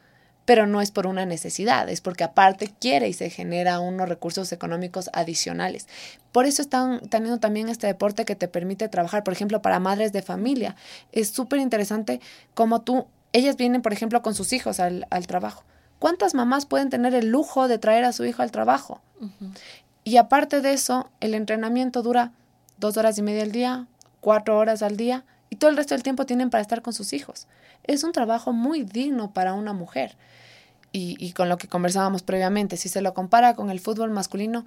pero 0.45 0.67
no 0.67 0.79
es 0.79 0.91
por 0.91 1.07
una 1.07 1.25
necesidad, 1.25 1.89
es 1.89 2.01
porque 2.01 2.23
aparte 2.23 2.71
quiere 2.79 3.09
y 3.09 3.13
se 3.13 3.29
genera 3.29 3.79
unos 3.79 4.07
recursos 4.07 4.51
económicos 4.51 5.09
adicionales. 5.13 5.87
Por 6.31 6.45
eso 6.45 6.61
están 6.61 7.01
teniendo 7.09 7.39
también 7.39 7.67
este 7.67 7.87
deporte 7.87 8.25
que 8.25 8.35
te 8.35 8.47
permite 8.47 8.87
trabajar, 8.87 9.23
por 9.23 9.33
ejemplo, 9.33 9.61
para 9.61 9.79
madres 9.79 10.13
de 10.13 10.21
familia. 10.21 10.75
Es 11.11 11.29
súper 11.29 11.59
interesante 11.59 12.21
cómo 12.53 12.81
tú, 12.81 13.07
ellas 13.35 13.57
vienen, 13.57 13.81
por 13.81 13.93
ejemplo, 13.93 14.21
con 14.21 14.35
sus 14.35 14.53
hijos 14.53 14.79
al, 14.79 15.07
al 15.09 15.27
trabajo 15.27 15.63
¿Cuántas 15.99 16.35
mamás 16.35 16.65
pueden 16.65 16.89
tener 16.89 17.15
el 17.15 17.29
lujo 17.29 17.67
de 17.67 17.77
traer 17.77 18.03
a 18.05 18.11
su 18.11 18.25
hijo 18.25 18.41
al 18.41 18.51
trabajo? 18.51 19.01
Y 20.03 20.17
aparte 20.17 20.61
de 20.61 20.73
eso, 20.73 21.09
el 21.19 21.33
entrenamiento 21.33 22.01
dura 22.01 22.31
dos 22.77 22.97
horas 22.97 23.17
y 23.17 23.21
media 23.21 23.43
al 23.43 23.51
día, 23.51 23.87
cuatro 24.19 24.57
horas 24.57 24.81
al 24.83 24.97
día, 24.97 25.23
y 25.49 25.55
todo 25.55 25.69
el 25.69 25.77
resto 25.77 25.95
del 25.95 26.03
tiempo 26.03 26.25
tienen 26.25 26.49
para 26.49 26.61
estar 26.61 26.81
con 26.81 26.93
sus 26.93 27.13
hijos. 27.13 27.47
Es 27.83 28.03
un 28.03 28.11
trabajo 28.11 28.51
muy 28.51 28.83
digno 28.83 29.31
para 29.31 29.53
una 29.53 29.73
mujer. 29.73 30.17
Y, 30.91 31.15
y 31.19 31.31
con 31.31 31.49
lo 31.49 31.57
que 31.57 31.67
conversábamos 31.67 32.23
previamente, 32.23 32.77
si 32.77 32.89
se 32.89 33.01
lo 33.01 33.13
compara 33.13 33.55
con 33.55 33.69
el 33.69 33.79
fútbol 33.79 34.11
masculino, 34.11 34.65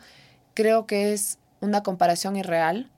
creo 0.55 0.87
que 0.87 1.13
es 1.13 1.39
una 1.61 1.83
comparación 1.83 2.37
irreal, 2.37 2.91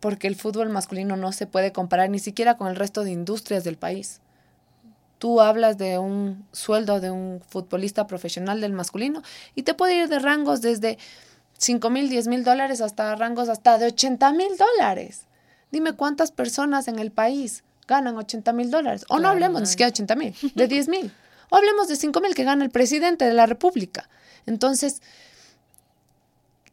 porque 0.00 0.26
el 0.26 0.36
fútbol 0.36 0.68
masculino 0.68 1.16
no 1.16 1.32
se 1.32 1.46
puede 1.46 1.72
comparar 1.72 2.10
ni 2.10 2.18
siquiera 2.18 2.56
con 2.56 2.68
el 2.68 2.76
resto 2.76 3.02
de 3.02 3.12
industrias 3.12 3.64
del 3.64 3.76
país 3.76 4.21
tú 5.22 5.40
hablas 5.40 5.78
de 5.78 6.00
un 6.00 6.44
sueldo 6.50 6.98
de 6.98 7.12
un 7.12 7.40
futbolista 7.46 8.08
profesional 8.08 8.60
del 8.60 8.72
masculino 8.72 9.22
y 9.54 9.62
te 9.62 9.72
puede 9.72 9.94
ir 9.94 10.08
de 10.08 10.18
rangos 10.18 10.62
desde 10.62 10.98
5 11.58 11.90
mil, 11.90 12.08
10 12.08 12.26
mil 12.26 12.42
dólares 12.42 12.80
hasta 12.80 13.14
rangos 13.14 13.48
hasta 13.48 13.78
de 13.78 13.86
80 13.86 14.32
mil 14.32 14.48
dólares. 14.56 15.26
Dime 15.70 15.92
cuántas 15.92 16.32
personas 16.32 16.88
en 16.88 16.98
el 16.98 17.12
país 17.12 17.62
ganan 17.86 18.16
80 18.16 18.52
mil 18.52 18.72
dólares. 18.72 19.04
O 19.10 19.20
no 19.20 19.28
hablemos 19.28 19.60
ni 19.60 19.68
siquiera 19.68 19.90
de 19.90 20.02
80 20.02 20.16
mil, 20.16 20.34
de 20.56 20.66
10 20.66 20.88
mil. 20.88 21.12
O 21.50 21.56
hablemos 21.56 21.86
de 21.86 21.94
5 21.94 22.20
mil 22.20 22.34
que 22.34 22.42
gana 22.42 22.64
el 22.64 22.70
presidente 22.70 23.24
de 23.24 23.32
la 23.32 23.46
República. 23.46 24.08
Entonces, 24.46 25.02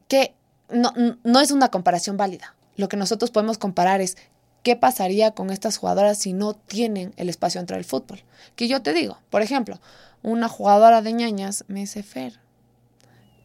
que 0.07 0.33
no, 0.71 0.91
no 1.23 1.39
es 1.39 1.51
una 1.51 1.69
comparación 1.69 2.17
válida. 2.17 2.55
Lo 2.77 2.89
que 2.89 2.97
nosotros 2.97 3.29
podemos 3.29 3.59
comparar 3.59 4.01
es 4.01 4.17
¿Qué 4.63 4.75
pasaría 4.75 5.31
con 5.31 5.51
estas 5.51 5.77
jugadoras 5.77 6.17
si 6.17 6.33
no 6.33 6.53
tienen 6.53 7.13
el 7.17 7.29
espacio 7.29 7.61
entre 7.61 7.77
el 7.77 7.85
fútbol? 7.85 8.23
Que 8.55 8.67
yo 8.67 8.81
te 8.81 8.93
digo, 8.93 9.17
por 9.29 9.41
ejemplo, 9.41 9.79
una 10.21 10.49
jugadora 10.49 11.01
de 11.01 11.13
ñañas 11.13 11.63
me 11.67 11.81
dice, 11.81 12.03
Fer, 12.03 12.39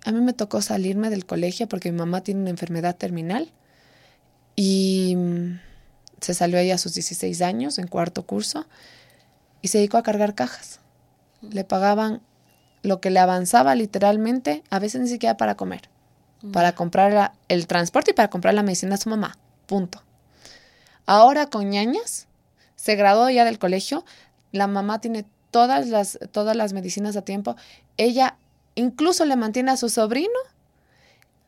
a 0.05 0.12
mí 0.12 0.20
me 0.20 0.33
tocó 0.33 0.61
salirme 0.61 1.11
del 1.11 1.24
colegio 1.24 1.68
porque 1.68 1.92
mi 1.92 1.98
mamá 1.98 2.22
tiene 2.22 2.40
una 2.40 2.50
enfermedad 2.50 2.96
terminal 2.96 3.53
y 4.57 5.14
mm, 5.16 5.61
se 6.20 6.35
salió 6.35 6.59
ella 6.59 6.74
a 6.74 6.79
sus 6.79 6.94
16 6.94 7.42
años 7.42 7.79
en 7.79 7.87
cuarto 7.87 8.27
curso 8.27 8.66
y 9.62 9.68
se 9.68 9.79
dedicó 9.79 9.96
a 9.96 10.03
cargar 10.03 10.35
cajas. 10.35 10.81
Le 11.40 11.64
pagaban 11.64 12.22
lo 12.83 13.00
que 13.00 13.11
le 13.11 13.20
avanzaba 13.20 13.74
literalmente, 13.74 14.62
a 14.68 14.79
veces 14.79 15.00
ni 15.00 15.09
siquiera 15.09 15.37
para 15.37 15.55
comer, 15.57 15.88
para 16.53 16.74
comprar 16.74 17.33
el 17.48 17.66
transporte 17.66 18.11
y 18.11 18.14
para 18.14 18.29
comprar 18.29 18.55
la 18.55 18.62
medicina 18.62 18.96
a 18.96 18.98
su 18.98 19.09
mamá. 19.09 19.38
Punto. 19.66 20.03
Ahora 21.06 21.46
con 21.46 21.70
ñañas, 21.70 22.26
se 22.76 22.96
graduó 22.96 23.30
ya 23.30 23.44
del 23.44 23.58
colegio, 23.58 24.04
la 24.52 24.66
mamá 24.66 25.00
tiene 25.00 25.24
todas 25.50 25.88
las, 25.88 26.18
todas 26.32 26.56
las 26.56 26.72
medicinas 26.72 27.16
a 27.16 27.22
tiempo, 27.22 27.56
ella 27.96 28.36
incluso 28.74 29.24
le 29.24 29.36
mantiene 29.36 29.70
a 29.70 29.76
su 29.76 29.88
sobrino 29.88 30.38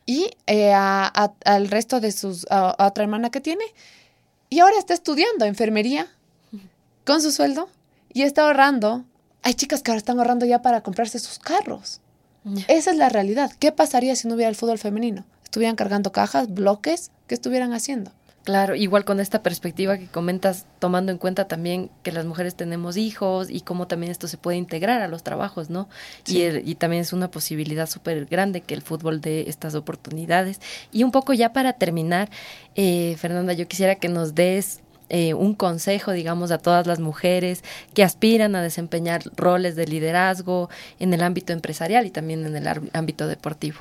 y 0.04 0.30
eh, 0.46 0.72
al 0.72 1.68
resto 1.68 2.00
de 2.00 2.12
sus, 2.12 2.46
a, 2.50 2.76
otra 2.86 3.04
hermana 3.04 3.30
que 3.30 3.40
tiene, 3.40 3.64
y 4.48 4.60
ahora 4.60 4.78
está 4.78 4.94
estudiando 4.94 5.44
enfermería 5.44 6.06
con 7.04 7.20
su 7.20 7.32
sueldo 7.32 7.68
y 8.12 8.22
está 8.22 8.42
ahorrando. 8.42 9.04
Hay 9.42 9.54
chicas 9.54 9.82
que 9.82 9.90
ahora 9.90 9.98
están 9.98 10.18
ahorrando 10.18 10.46
ya 10.46 10.62
para 10.62 10.82
comprarse 10.82 11.18
sus 11.18 11.38
carros. 11.38 12.00
Esa 12.68 12.92
es 12.92 12.96
la 12.96 13.08
realidad. 13.08 13.50
¿Qué 13.58 13.72
pasaría 13.72 14.14
si 14.14 14.28
no 14.28 14.34
hubiera 14.34 14.48
el 14.48 14.54
fútbol 14.54 14.78
femenino? 14.78 15.24
¿Estuvieran 15.42 15.74
cargando 15.74 16.12
cajas, 16.12 16.52
bloques? 16.52 17.10
¿Qué 17.26 17.34
estuvieran 17.34 17.72
haciendo? 17.72 18.12
Claro, 18.46 18.76
igual 18.76 19.04
con 19.04 19.18
esta 19.18 19.42
perspectiva 19.42 19.98
que 19.98 20.06
comentas, 20.06 20.66
tomando 20.78 21.11
en 21.11 21.18
cuenta 21.18 21.48
también 21.48 21.90
que 22.04 22.12
las 22.12 22.26
mujeres 22.26 22.54
tenemos 22.54 22.96
hijos 22.96 23.50
y 23.50 23.61
cómo 23.62 23.88
también 23.88 24.12
esto 24.12 24.28
se 24.28 24.38
puede 24.38 24.56
integrar 24.56 25.02
a 25.02 25.09
los 25.09 25.24
trabajos, 25.24 25.68
¿no? 25.68 25.88
Y, 26.28 26.44
y 26.44 26.76
también 26.76 27.02
es 27.02 27.12
una 27.12 27.28
posibilidad 27.28 27.90
súper 27.90 28.24
grande 28.26 28.61
que 28.61 28.74
el 28.74 28.82
fútbol 28.82 29.20
dé 29.20 29.46
estas 29.48 29.74
oportunidades. 29.74 30.61
Y 30.92 31.02
un 31.02 31.11
poco 31.11 31.32
ya 31.32 31.52
para 31.52 31.72
terminar, 31.72 32.30
eh, 32.76 33.16
Fernanda, 33.18 33.52
yo 33.52 33.66
quisiera 33.66 33.96
que 33.96 34.09
nos 34.09 34.37
des 34.37 34.80
eh, 35.09 35.35
un 35.35 35.56
consejo, 35.56 36.12
digamos, 36.12 36.52
a 36.52 36.59
todas 36.59 36.87
las 36.87 37.00
mujeres 37.00 37.64
que 37.94 38.04
aspiran 38.04 38.54
a 38.54 38.62
desempeñar 38.62 39.22
roles 39.35 39.74
de 39.74 39.88
liderazgo 39.88 40.70
en 41.00 41.12
el 41.12 41.22
ámbito 41.24 41.52
empresarial 41.52 42.06
y 42.06 42.11
también 42.12 42.46
en 42.46 42.54
el 42.54 42.68
ámbito 42.92 43.26
deportivo. 43.26 43.80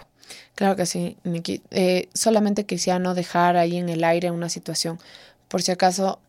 Claro 0.56 0.76
que 0.76 0.86
sí, 0.86 1.18
Nikki. 1.24 1.62
Eh, 1.72 2.10
solamente 2.14 2.66
quisiera 2.66 3.00
no 3.00 3.14
dejar 3.14 3.58
ahí 3.58 3.78
en 3.78 3.90
el 3.90 4.04
aire 4.04 4.32
una 4.32 4.50
situación. 4.50 5.00
Por 5.48 5.62
si 5.62 5.72
acaso, 5.72 6.20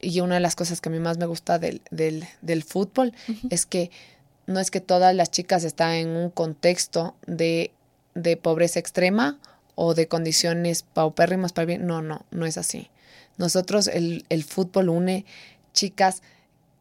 y 0.00 0.20
una 0.20 0.34
de 0.34 0.40
las 0.40 0.56
cosas 0.56 0.80
que 0.80 0.88
a 0.88 0.92
mí 0.92 0.98
más 0.98 1.18
me 1.18 1.26
gusta 1.26 1.58
del, 1.58 1.82
del, 1.90 2.24
del 2.42 2.62
fútbol 2.62 3.12
es 3.50 3.66
que 3.66 3.90
no 4.46 4.60
es 4.60 4.70
que 4.70 4.80
todas 4.80 5.14
las 5.14 5.30
chicas 5.30 5.64
están 5.64 5.92
en 5.92 6.08
un 6.08 6.30
contexto 6.30 7.16
de, 7.26 7.72
de 8.14 8.36
pobreza 8.36 8.78
extrema 8.78 9.38
o 9.74 9.94
de 9.94 10.08
condiciones 10.08 10.82
paupérrimas 10.82 11.52
para 11.52 11.66
bien. 11.66 11.86
No, 11.86 12.00
no, 12.00 12.24
no 12.30 12.46
es 12.46 12.56
así. 12.56 12.90
Nosotros, 13.38 13.88
el, 13.88 14.24
el 14.28 14.44
fútbol 14.44 14.88
une 14.88 15.24
chicas 15.72 16.22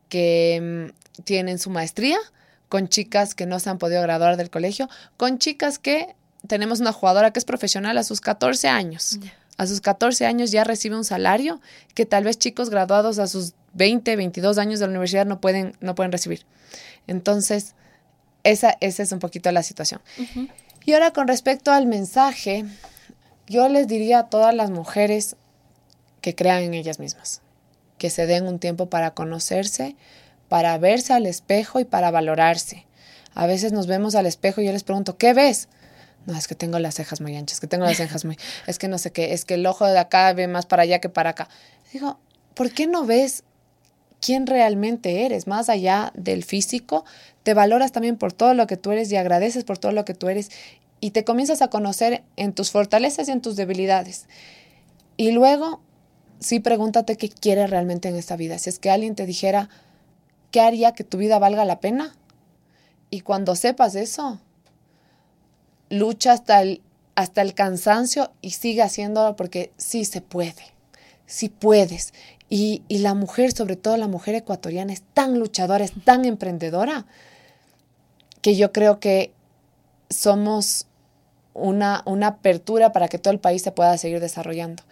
que 0.10 0.92
mm, 0.92 1.24
tienen 1.24 1.60
su 1.60 1.70
maestría 1.70 2.18
con 2.70 2.88
chicas 2.88 3.36
que 3.36 3.46
no 3.46 3.60
se 3.60 3.70
han 3.70 3.78
podido 3.78 4.02
graduar 4.02 4.38
del 4.38 4.50
colegio, 4.50 4.90
con 5.18 5.40
chicas 5.40 5.80
que 5.80 6.16
tenemos 6.48 6.80
una 6.80 6.92
jugadora 6.92 7.32
que 7.32 7.40
es 7.40 7.46
profesional 7.46 7.98
a 7.98 8.04
sus 8.04 8.22
14 8.22 8.68
años. 8.68 9.20
A 9.58 9.68
sus 9.68 9.82
14 9.82 10.26
años 10.26 10.52
ya 10.52 10.64
recibe 10.64 10.96
un 10.96 11.06
salario 11.06 11.62
que 11.94 12.06
tal 12.06 12.24
vez 12.26 12.38
chicos 12.38 12.70
graduados 12.70 13.20
a 13.20 13.28
sus 13.28 13.54
20, 13.74 14.16
22 14.16 14.58
años 14.58 14.80
de 14.80 14.86
la 14.86 14.92
universidad 14.92 15.26
no 15.26 15.40
pueden, 15.40 15.76
no 15.80 15.96
pueden 15.96 16.12
recibir. 16.12 16.46
Entonces, 17.08 17.76
esa, 18.44 18.78
esa 18.82 19.04
es 19.04 19.12
un 19.12 19.20
poquito 19.20 19.52
la 19.52 19.64
situación. 19.64 20.02
Y 20.86 20.94
ahora 20.94 21.12
con 21.12 21.28
respecto 21.28 21.72
al 21.72 21.88
mensaje, 21.88 22.66
yo 23.48 23.68
les 23.70 23.88
diría 23.88 24.20
a 24.20 24.30
todas 24.30 24.54
las 24.54 24.72
mujeres 24.72 25.36
que 26.22 26.36
crean 26.36 26.64
en 26.64 26.74
ellas 26.74 27.00
mismas, 27.00 27.42
que 27.98 28.10
se 28.10 28.26
den 28.26 28.48
un 28.48 28.60
tiempo 28.60 28.90
para 28.90 29.14
conocerse, 29.14 29.96
para 30.50 30.78
verse 30.78 31.14
al 31.14 31.26
espejo 31.26 31.80
y 31.80 31.86
para 31.86 32.12
valorarse. 32.12 32.86
A 33.34 33.48
veces 33.48 33.72
nos 33.74 33.88
vemos 33.88 34.16
al 34.16 34.26
espejo 34.26 34.62
y 34.62 34.66
yo 34.66 34.72
les 34.72 34.84
pregunto, 34.84 35.18
¿qué 35.18 35.34
ves? 35.34 35.68
No, 36.26 36.36
es 36.36 36.48
que 36.48 36.56
tengo 36.56 36.80
las 36.80 36.96
cejas 36.96 37.22
muy 37.22 37.36
anchas, 37.36 37.60
que 37.60 37.68
tengo 37.68 37.86
las 37.86 37.98
cejas 37.98 38.26
muy... 38.26 38.38
Es 38.66 38.80
que 38.80 38.88
no 38.88 38.98
sé 38.98 39.12
qué, 39.12 39.34
es 39.34 39.46
que 39.46 39.56
el 39.56 39.66
ojo 39.66 39.86
de 39.86 40.00
acá 40.00 40.34
ve 40.34 40.48
más 40.48 40.66
para 40.66 40.84
allá 40.84 41.00
que 41.00 41.10
para 41.10 41.32
acá. 41.32 41.50
Digo, 41.94 42.20
¿por 42.56 42.72
qué 42.72 42.88
no 42.88 43.06
ves 43.06 43.44
quién 44.22 44.48
realmente 44.48 45.26
eres? 45.26 45.46
Más 45.46 45.70
allá 45.70 46.12
del 46.16 46.44
físico, 46.44 47.06
te 47.44 47.54
valoras 47.54 47.92
también 47.92 48.18
por 48.18 48.34
todo 48.34 48.56
lo 48.56 48.66
que 48.66 48.76
tú 48.76 48.92
eres 48.92 49.12
y 49.12 49.18
agradeces 49.18 49.64
por 49.64 49.78
todo 49.78 49.92
lo 49.92 50.04
que 50.04 50.16
tú 50.16 50.28
eres 50.28 50.50
y 51.00 51.12
te 51.12 51.24
comienzas 51.24 51.62
a 51.62 51.68
conocer 51.68 52.24
en 52.36 52.54
tus 52.54 52.72
fortalezas 52.72 53.28
y 53.28 53.32
en 53.32 53.42
tus 53.42 53.56
debilidades. 53.56 54.26
Y 55.18 55.32
luego, 55.32 55.82
sí 56.40 56.60
pregúntate 56.60 57.18
qué 57.18 57.30
quieres 57.30 57.70
realmente 57.70 58.10
en 58.10 58.16
esta 58.16 58.36
vida. 58.36 58.58
Si 58.58 58.70
es 58.70 58.80
que 58.80 58.90
alguien 58.90 59.14
te 59.14 59.28
dijera, 59.28 59.70
¿qué 60.50 60.62
haría 60.62 60.94
que 60.94 61.04
tu 61.04 61.18
vida 61.18 61.38
valga 61.38 61.66
la 61.66 61.80
pena? 61.80 62.16
Y 63.12 63.22
cuando 63.22 63.56
sepas 63.56 63.94
eso, 63.94 64.40
lucha 65.90 66.34
hasta 66.34 66.62
el, 66.62 66.82
hasta 67.16 67.42
el 67.42 67.54
cansancio 67.54 68.32
y 68.42 68.52
sigue 68.52 68.82
haciéndolo 68.82 69.36
porque 69.36 69.72
sí 69.78 70.06
se 70.06 70.22
puede, 70.22 70.74
sí 71.26 71.50
puedes. 71.50 72.14
Y, 72.50 72.84
y, 72.88 73.00
la 73.00 73.16
mujer, 73.16 73.52
sobre 73.52 73.76
todo 73.76 73.98
la 73.98 74.08
mujer 74.08 74.36
ecuatoriana, 74.36 74.94
es 74.94 75.02
tan 75.14 75.40
luchadora, 75.40 75.84
es 75.84 75.94
tan 76.04 76.26
emprendedora, 76.26 77.08
que 78.42 78.56
yo 78.56 78.72
creo 78.72 79.00
que 79.00 79.34
somos 80.12 80.86
una, 81.56 82.04
una 82.06 82.28
apertura 82.28 82.92
para 82.92 83.08
que 83.08 83.18
todo 83.18 83.34
el 83.34 83.40
país 83.40 83.64
se 83.64 83.72
pueda 83.72 83.98
seguir 83.98 84.20
desarrollando. 84.20 84.84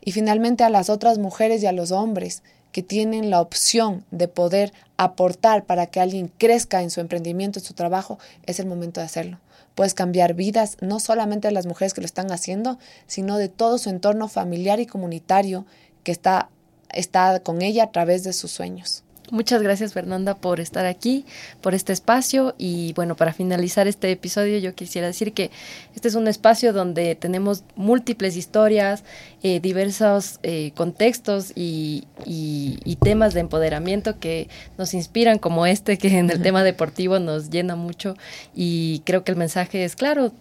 Y 0.00 0.12
finalmente 0.12 0.64
a 0.64 0.70
las 0.70 0.88
otras 0.88 1.18
mujeres 1.18 1.62
y 1.62 1.66
a 1.66 1.72
los 1.72 1.90
hombres 1.90 2.42
que 2.72 2.82
tienen 2.82 3.30
la 3.30 3.40
opción 3.40 4.04
de 4.10 4.28
poder 4.28 4.72
aportar 4.96 5.64
para 5.64 5.86
que 5.86 6.00
alguien 6.00 6.32
crezca 6.38 6.82
en 6.82 6.90
su 6.90 7.00
emprendimiento, 7.00 7.58
en 7.58 7.64
su 7.64 7.74
trabajo, 7.74 8.18
es 8.46 8.58
el 8.58 8.66
momento 8.66 9.00
de 9.00 9.06
hacerlo. 9.06 9.38
Puedes 9.74 9.94
cambiar 9.94 10.34
vidas, 10.34 10.76
no 10.80 11.00
solamente 11.00 11.48
de 11.48 11.54
las 11.54 11.66
mujeres 11.66 11.94
que 11.94 12.00
lo 12.00 12.06
están 12.06 12.30
haciendo, 12.32 12.78
sino 13.06 13.38
de 13.38 13.48
todo 13.48 13.78
su 13.78 13.90
entorno 13.90 14.28
familiar 14.28 14.80
y 14.80 14.86
comunitario 14.86 15.66
que 16.02 16.12
está, 16.12 16.50
está 16.90 17.40
con 17.40 17.62
ella 17.62 17.84
a 17.84 17.92
través 17.92 18.24
de 18.24 18.32
sus 18.32 18.50
sueños. 18.50 19.04
Muchas 19.32 19.62
gracias 19.62 19.94
Fernanda 19.94 20.36
por 20.36 20.60
estar 20.60 20.84
aquí, 20.84 21.24
por 21.62 21.74
este 21.74 21.94
espacio. 21.94 22.54
Y 22.58 22.92
bueno, 22.92 23.16
para 23.16 23.32
finalizar 23.32 23.88
este 23.88 24.12
episodio 24.12 24.58
yo 24.58 24.74
quisiera 24.74 25.06
decir 25.06 25.32
que 25.32 25.50
este 25.94 26.08
es 26.08 26.16
un 26.16 26.28
espacio 26.28 26.74
donde 26.74 27.14
tenemos 27.14 27.64
múltiples 27.74 28.36
historias, 28.36 29.04
eh, 29.42 29.58
diversos 29.58 30.38
eh, 30.42 30.72
contextos 30.74 31.52
y, 31.56 32.04
y, 32.26 32.96
temas 32.96 33.32
de 33.32 33.40
empoderamiento 33.40 34.20
que 34.20 34.50
nos 34.76 34.92
inspiran 34.92 35.38
como 35.38 35.64
este 35.64 35.96
que 35.96 36.18
en 36.18 36.28
el 36.28 36.42
tema 36.42 36.62
deportivo 36.62 37.18
nos 37.18 37.48
llena 37.48 37.74
mucho. 37.74 38.14
Y 38.54 39.00
creo 39.06 39.24
que 39.24 39.32
el 39.32 39.38
mensaje 39.38 39.86
es 39.86 39.96
claro, 39.96 40.32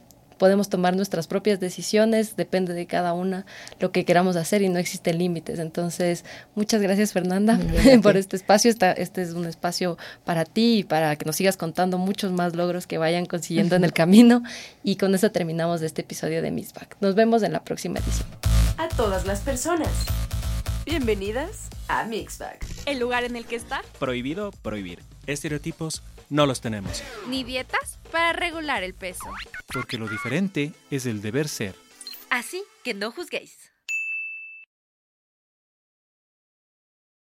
podemos 0.41 0.69
tomar 0.69 0.95
nuestras 0.95 1.27
propias 1.27 1.59
decisiones, 1.59 2.35
depende 2.35 2.73
de 2.73 2.87
cada 2.87 3.13
una 3.13 3.45
lo 3.79 3.91
que 3.91 4.05
queramos 4.05 4.35
hacer 4.37 4.63
y 4.63 4.69
no 4.69 4.79
existen 4.79 5.19
límites. 5.19 5.59
Entonces, 5.59 6.25
muchas 6.55 6.81
gracias 6.81 7.13
Fernanda 7.13 7.59
por 8.01 8.17
este 8.17 8.37
espacio. 8.37 8.71
este 8.71 9.21
es 9.21 9.33
un 9.33 9.45
espacio 9.45 9.99
para 10.25 10.43
ti 10.45 10.79
y 10.79 10.83
para 10.83 11.15
que 11.15 11.25
nos 11.25 11.35
sigas 11.35 11.57
contando 11.57 11.99
muchos 11.99 12.31
más 12.31 12.55
logros 12.55 12.87
que 12.87 12.97
vayan 12.97 13.27
consiguiendo 13.27 13.75
en 13.75 13.83
el 13.83 13.93
camino. 14.01 14.41
Y 14.83 14.95
con 14.95 15.13
eso 15.13 15.29
terminamos 15.29 15.83
este 15.83 16.01
episodio 16.01 16.41
de 16.41 16.49
Miss 16.49 16.73
Back. 16.73 16.97
Nos 17.01 17.13
vemos 17.13 17.43
en 17.43 17.53
la 17.53 17.63
próxima 17.63 17.99
edición. 17.99 18.27
A 18.79 18.87
todas 18.89 19.27
las 19.27 19.41
personas. 19.41 19.91
Bienvenidas 20.87 21.69
a 21.87 22.03
Mixbag. 22.05 22.57
El 22.87 22.97
lugar 22.97 23.25
en 23.25 23.35
el 23.35 23.45
que 23.45 23.57
está 23.57 23.83
prohibido 23.99 24.49
prohibir. 24.63 25.03
Estereotipos 25.27 26.01
no 26.31 26.45
los 26.47 26.61
tenemos. 26.61 27.03
Ni 27.27 27.43
dietas 27.43 27.99
para 28.11 28.33
regular 28.33 28.83
el 28.83 28.95
peso. 28.95 29.31
Porque 29.71 29.97
lo 29.97 30.07
diferente 30.07 30.73
es 30.89 31.05
el 31.05 31.21
deber 31.21 31.47
ser. 31.47 31.75
Así 32.29 32.63
que 32.83 32.93
no 32.93 33.11
juzguéis. 33.11 33.70